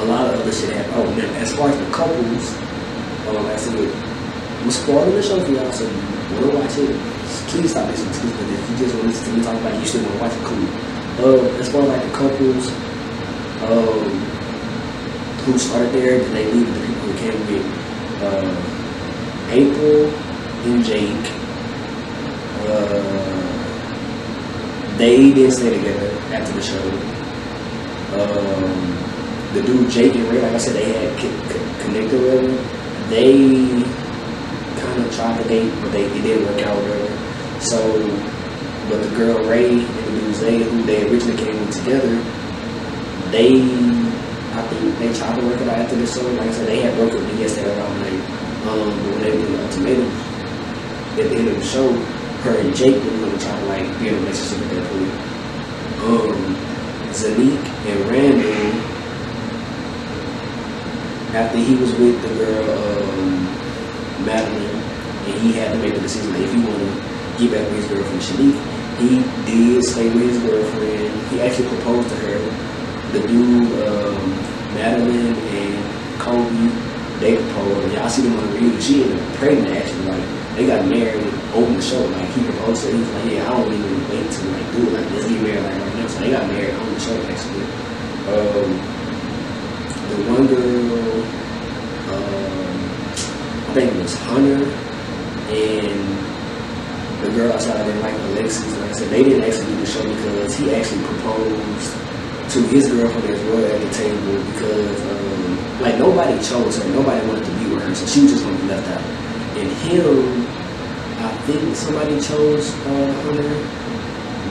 a 0.00 0.04
lot 0.04 0.32
of 0.32 0.40
other 0.40 0.52
shit 0.52 0.70
happened. 0.72 0.94
Oh, 0.96 1.14
now 1.14 1.40
as 1.40 1.54
far 1.54 1.68
as 1.70 1.78
the 1.78 1.90
couples, 1.92 2.52
um, 3.28 3.46
I 3.46 3.56
said 3.56 3.76
I'm 4.62 4.70
spoiling 4.70 5.14
the 5.14 5.22
show 5.22 5.42
for 5.44 5.52
y'all, 5.52 5.72
so 5.72 5.84
you 5.84 6.40
want 6.40 6.50
to 6.50 6.58
watch 6.58 6.78
it. 6.78 7.15
Please 7.48 7.70
stop 7.70 7.86
to 7.88 7.92
this, 7.92 8.20
but 8.20 8.48
if 8.50 8.70
you 8.70 8.76
just 8.76 8.94
want 8.94 9.02
to 9.02 9.08
listen 9.08 9.24
to 9.32 9.38
me 9.38 9.44
talk 9.44 9.56
about 9.60 9.74
it, 9.74 9.80
you 9.80 9.86
still 9.86 10.02
want 10.02 10.14
to 10.14 10.20
watch 10.20 10.32
it, 10.32 10.42
cool. 10.44 10.66
Uh, 11.24 11.58
as 11.58 11.72
far 11.72 11.82
as 11.82 11.88
like 11.88 12.02
the 12.02 12.12
couples, 12.16 12.68
um, 13.62 14.26
who 15.46 15.58
started 15.58 15.92
there, 15.92 16.18
then 16.18 16.34
they 16.34 16.52
leave 16.52 16.66
the 16.66 16.80
people 16.86 17.02
who 17.02 17.18
came 17.18 17.38
with 17.46 17.66
uh, 18.22 18.52
April 19.50 20.10
and 20.66 20.84
Jake. 20.84 21.26
Uh, 22.66 23.36
they 24.98 25.32
didn't 25.32 25.52
stay 25.52 25.70
together 25.70 26.10
after 26.34 26.52
the 26.52 26.62
show. 26.62 26.82
Um, 28.18 28.96
the 29.54 29.62
dude 29.62 29.90
Jake 29.90 30.14
and 30.14 30.28
Rae, 30.28 30.42
like 30.42 30.52
I 30.52 30.58
said, 30.58 30.74
they 30.74 30.92
had 30.92 31.18
connected 31.80 32.20
with 32.20 32.42
them. 32.42 33.08
They 33.08 33.82
kind 34.80 35.04
of 35.04 35.14
tried 35.14 35.42
to 35.42 35.48
date, 35.48 35.72
but 35.80 35.92
they 35.92 36.04
it 36.04 36.22
didn't 36.22 36.46
work 36.46 36.66
out, 36.66 36.76
whatever. 36.76 37.15
So, 37.66 37.82
but 38.88 39.02
the 39.02 39.16
girl 39.16 39.42
Rae 39.42 39.80
and 39.80 39.88
the 39.88 40.20
dude 40.20 40.34
Zay, 40.36 40.62
who 40.62 40.82
they 40.84 41.02
originally 41.10 41.36
came 41.36 41.56
in 41.56 41.70
together, 41.72 42.14
they, 43.34 43.58
I 44.54 44.62
think 44.70 44.98
they 45.00 45.12
tried 45.12 45.40
to 45.40 45.44
work 45.44 45.60
it 45.60 45.66
out 45.66 45.80
after 45.80 45.96
the 45.96 46.06
show. 46.06 46.22
Like 46.38 46.46
I 46.46 46.52
said, 46.52 46.68
they 46.68 46.82
had 46.82 46.94
broken 46.94 47.26
up 47.26 47.40
yesterday 47.40 47.76
around 47.76 47.98
night. 47.98 48.22
Um, 48.70 48.86
but 48.86 49.10
when 49.10 49.20
they 49.20 49.30
were 49.36 49.46
doing 49.46 49.60
ultimatum, 49.62 50.06
at 51.18 51.28
the 51.28 51.34
end 51.34 51.48
of 51.48 51.56
the 51.58 51.64
show, 51.64 51.92
her 52.46 52.56
and 52.56 52.72
Jake 52.76 53.02
were 53.02 53.10
going 53.10 53.36
to 53.36 53.44
to 53.44 53.64
like 53.66 53.98
be 53.98 54.08
in 54.10 54.14
a 54.14 54.18
relationship 54.20 54.62
at 54.62 54.70
that 54.70 54.86
point. 54.86 55.10
Um, 56.06 56.38
Shanique 57.10 57.66
and 57.90 57.98
Randall, 58.06 58.78
after 61.34 61.58
he 61.58 61.74
was 61.74 61.92
with 61.94 62.22
the 62.22 62.28
girl 62.38 62.62
um, 62.78 63.46
Madlyn, 64.22 64.70
and 65.26 65.42
he 65.42 65.52
had 65.54 65.72
to 65.72 65.78
make 65.80 65.94
a 65.94 66.00
decision 66.00 66.30
like 66.30 66.42
if 66.42 66.54
he 66.54 66.60
wanted 66.60 67.15
get 67.38 67.52
back 67.52 67.68
with 67.70 67.76
his 67.76 67.88
girlfriend 67.88 68.22
Shanique, 68.22 68.76
he 68.98 69.20
did 69.44 69.84
stay 69.84 70.08
with 70.08 70.22
his 70.22 70.38
girlfriend. 70.42 71.28
He 71.28 71.40
actually 71.40 71.68
proposed 71.68 72.08
to 72.08 72.16
her. 72.16 72.38
The 73.12 73.20
dude, 73.28 73.72
um, 73.86 74.16
Madlyn 74.74 75.36
and 75.36 76.20
Kobe, 76.20 77.20
they 77.20 77.36
proposed. 77.36 77.94
Y'all 77.94 78.08
see 78.08 78.22
them 78.22 78.36
on 78.36 78.46
the 78.46 78.52
reunion. 78.56 78.80
She 78.80 79.02
ended 79.02 79.20
up 79.20 79.34
pregnant 79.36 79.68
actually. 79.68 80.04
Like 80.06 80.56
they 80.56 80.66
got 80.66 80.86
married 80.86 81.32
over 81.54 81.72
the 81.72 81.82
show. 81.82 82.00
Like 82.00 82.28
he 82.30 82.42
proposed 82.44 82.82
to 82.82 82.88
her. 82.88 82.96
He 82.96 83.00
was 83.00 83.10
like, 83.12 83.32
yeah, 83.32 83.50
I 83.50 83.56
don't 83.56 83.72
even 83.72 84.08
wait 84.08 84.30
to 84.30 84.44
like 84.48 84.72
do 84.72 84.88
it. 84.88 84.92
Like 84.92 85.10
let's 85.12 85.28
get 85.28 85.42
married 85.42 85.62
like 85.62 85.80
right 85.80 85.94
now. 85.96 86.06
So 86.08 86.20
they 86.20 86.30
got 86.30 86.46
married 86.48 86.74
on 86.74 86.94
the 86.94 87.00
show 87.00 87.16
actually. 87.28 87.64
Um, 88.26 88.68
the 90.08 90.16
one 90.30 90.46
girl, 90.46 91.22
um, 92.12 92.76
I 93.68 93.74
think 93.74 93.92
it 93.92 94.02
was 94.02 94.14
Hunter 94.18 94.64
and 95.52 96.35
the 97.20 97.30
girl 97.30 97.52
outside 97.52 97.86
there, 97.86 98.00
like 98.00 98.14
Alexis. 98.14 98.76
Like 98.78 98.90
I 98.90 98.92
said, 98.94 99.10
they 99.10 99.24
didn't 99.24 99.44
actually 99.44 99.66
do 99.66 99.80
the 99.80 99.86
show 99.86 100.02
because 100.02 100.56
he 100.56 100.74
actually 100.74 101.04
proposed 101.04 101.92
to 102.52 102.62
his 102.68 102.88
girlfriend 102.88 103.28
as 103.28 103.42
well 103.44 103.64
at 103.64 103.80
the 103.80 103.90
table 103.90 104.44
because 104.52 105.00
um, 105.10 105.80
like 105.80 105.98
nobody 105.98 106.36
chose 106.42 106.78
her, 106.78 106.88
nobody 106.90 107.26
wanted 107.26 107.44
to 107.44 107.52
be 107.58 107.74
with 107.74 107.82
her, 107.82 107.94
so 107.94 108.06
she 108.06 108.22
was 108.22 108.32
just 108.32 108.44
gonna 108.44 108.56
be 108.58 108.68
left 108.68 108.88
out. 108.88 109.02
And 109.56 109.68
him, 109.84 110.46
I 111.18 111.32
think 111.46 111.74
somebody 111.74 112.20
chose 112.20 112.72
uh, 112.86 113.12
Hunter, 113.24 113.52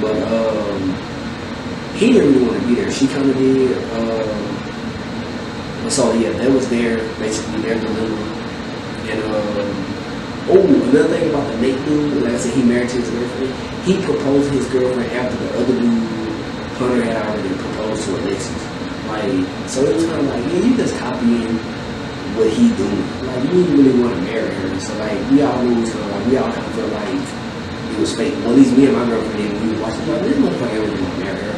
but 0.02 0.18
um, 0.28 0.96
he 1.96 2.12
didn't 2.12 2.34
really 2.34 2.48
want 2.48 2.62
to 2.62 2.68
be 2.68 2.76
there. 2.76 2.92
She 2.92 3.08
kind 3.08 3.30
of 3.30 3.38
did. 3.38 3.78
Um, 3.94 4.56
so 5.90 6.12
yeah, 6.14 6.32
that 6.32 6.52
was 6.52 6.68
their 6.70 6.98
basically 7.20 7.62
their 7.62 7.80
dilemma. 7.80 8.18
And 9.08 9.24
um, 9.24 9.95
oh, 10.50 10.62
another 10.62 11.08
thing 11.10 11.30
about 11.30 11.52
the 11.52 11.58
Nate 11.62 11.80
dude, 11.86 12.24
like 12.24 12.34
I 12.34 12.38
said, 12.38 12.54
he 12.54 12.64
married 12.64 12.90
to 12.90 12.98
his 12.98 13.10
girlfriend. 13.10 13.54
He 13.84 14.02
proposed 14.04 14.50
to 14.50 14.58
his 14.58 14.68
girlfriend 14.70 15.12
after 15.12 15.38
the 15.38 15.50
other 15.60 15.80
dude, 15.80 16.04
Hunter, 16.78 17.04
had 17.04 17.18
already 17.26 17.56
proposed 17.56 18.04
to 18.06 18.10
Alexis. 18.18 18.64
Like, 19.08 19.70
so 19.70 19.86
it 19.86 19.96
was 19.96 20.06
kind 20.06 20.22
of 20.22 20.28
like, 20.28 20.44
yeah, 20.52 20.60
you 20.60 20.78
just 20.78 20.98
copying 20.98 21.58
what 22.36 22.50
he 22.50 22.70
doing. 22.76 23.06
Like, 23.28 23.44
you 23.44 23.64
didn't 23.64 23.78
really 23.78 24.00
want 24.02 24.16
to 24.16 24.22
marry 24.22 24.54
her. 24.54 24.80
So 24.80 24.98
like, 24.98 25.16
we 25.32 25.42
all 25.42 25.62
knew 25.64 25.82
it 25.82 25.92
kind 25.92 26.04
of 26.04 26.12
like, 26.12 26.26
we 26.28 26.38
all 26.38 26.52
kind 26.52 26.66
of 26.66 26.74
felt 26.74 26.92
like 26.92 27.94
it 27.94 28.00
was 28.00 28.16
fake. 28.16 28.34
Well, 28.44 28.52
at 28.52 28.58
least 28.58 28.76
me 28.76 28.88
and 28.88 28.96
my 28.98 29.06
girlfriend 29.06 29.38
didn't. 29.38 29.62
We 29.62 29.72
was 29.72 29.80
watching, 29.80 30.08
like, 30.10 30.22
this 30.22 30.38
motherfucker 30.38 30.74
really 30.74 31.02
want 31.02 31.14
to 31.14 31.20
marry 31.22 31.42
her. 31.42 31.56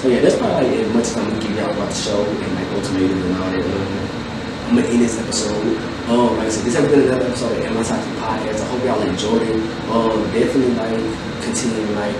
So 0.00 0.08
yeah, 0.08 0.20
that's 0.20 0.36
probably 0.36 0.68
like 0.68 0.78
as 0.80 0.94
much 0.94 1.04
as 1.04 1.16
I'm 1.18 1.28
gonna 1.28 1.42
give 1.42 1.56
y'all 1.56 1.70
about 1.70 1.90
the 1.90 1.94
show 1.94 2.24
and 2.24 2.54
like 2.54 2.66
ultimatum 2.72 3.20
and 3.20 3.36
all 3.36 3.50
that. 3.50 4.19
I'm 4.70 4.76
gonna 4.76 4.86
end 4.86 5.02
this 5.02 5.18
episode. 5.18 5.66
Um, 6.06 6.38
like 6.38 6.46
I 6.46 6.48
said, 6.48 6.62
this 6.62 6.78
has 6.78 6.86
been 6.86 7.02
another 7.02 7.26
episode 7.26 7.58
of 7.58 7.66
Am 7.66 7.74
I 7.74 7.82
Toxic 7.82 8.14
Podcast. 8.22 8.62
I 8.62 8.66
hope 8.70 8.84
y'all 8.86 9.02
enjoyed 9.02 9.42
it. 9.42 9.58
Um, 9.90 10.22
definitely 10.30 10.78
like 10.78 10.94
continue 11.42 11.90
like. 11.98 12.14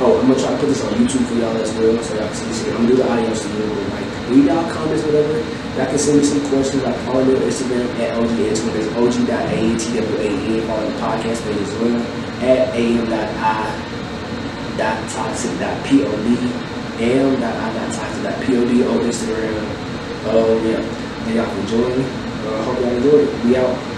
Oh, 0.00 0.16
I'm 0.16 0.32
gonna 0.32 0.40
try 0.40 0.48
to 0.48 0.56
put 0.56 0.72
this 0.72 0.80
on 0.80 0.96
YouTube 0.96 1.28
for 1.28 1.36
y'all 1.36 1.52
as 1.60 1.68
well, 1.76 2.00
so 2.00 2.16
y'all 2.16 2.24
can 2.24 2.36
see 2.40 2.48
this. 2.48 2.64
I'm 2.72 2.88
gonna 2.88 2.88
do 2.88 2.96
the 2.96 3.04
audio 3.04 3.28
so 3.36 3.44
you 3.52 3.60
know, 3.60 3.76
like 3.92 4.08
leave 4.32 4.48
y'all 4.48 4.64
comments, 4.72 5.04
whatever. 5.04 5.36
Y'all 5.76 5.84
can 5.84 6.00
send 6.00 6.16
me 6.16 6.24
some 6.24 6.40
questions. 6.48 6.80
Like 6.80 6.96
follow 7.04 7.28
me 7.28 7.36
on 7.36 7.44
Instagram 7.44 7.92
at 8.00 8.16
OG 8.16 8.40
and 8.40 8.56
Twitter 8.56 8.88
OG.AATWAN. 8.96 10.64
Follow 10.64 10.84
the 10.88 10.96
podcast 10.96 11.44
page 11.44 11.60
as 11.60 11.76
well 11.76 12.00
at 12.40 12.72
am.i 12.72 13.68
dot 14.80 14.96
toxic 15.12 15.52
pod 15.60 15.92
am 17.04 17.36
dot 17.36 17.52
i 17.52 17.68
dot 17.76 17.88
toxic 17.92 18.24
dot 18.24 18.40
pod 18.48 18.64
on 18.64 19.04
Instagram. 19.04 19.60
Oh 20.24 20.56
yeah, 20.64 20.80
and 21.30 21.36
y'all 21.36 21.58
enjoy. 21.60 22.02
Uh, 22.02 22.64
hope 22.64 22.80
y'all 22.80 22.90
enjoyed 22.90 23.28
it. 23.28 23.44
We 23.44 23.56
out. 23.56 23.89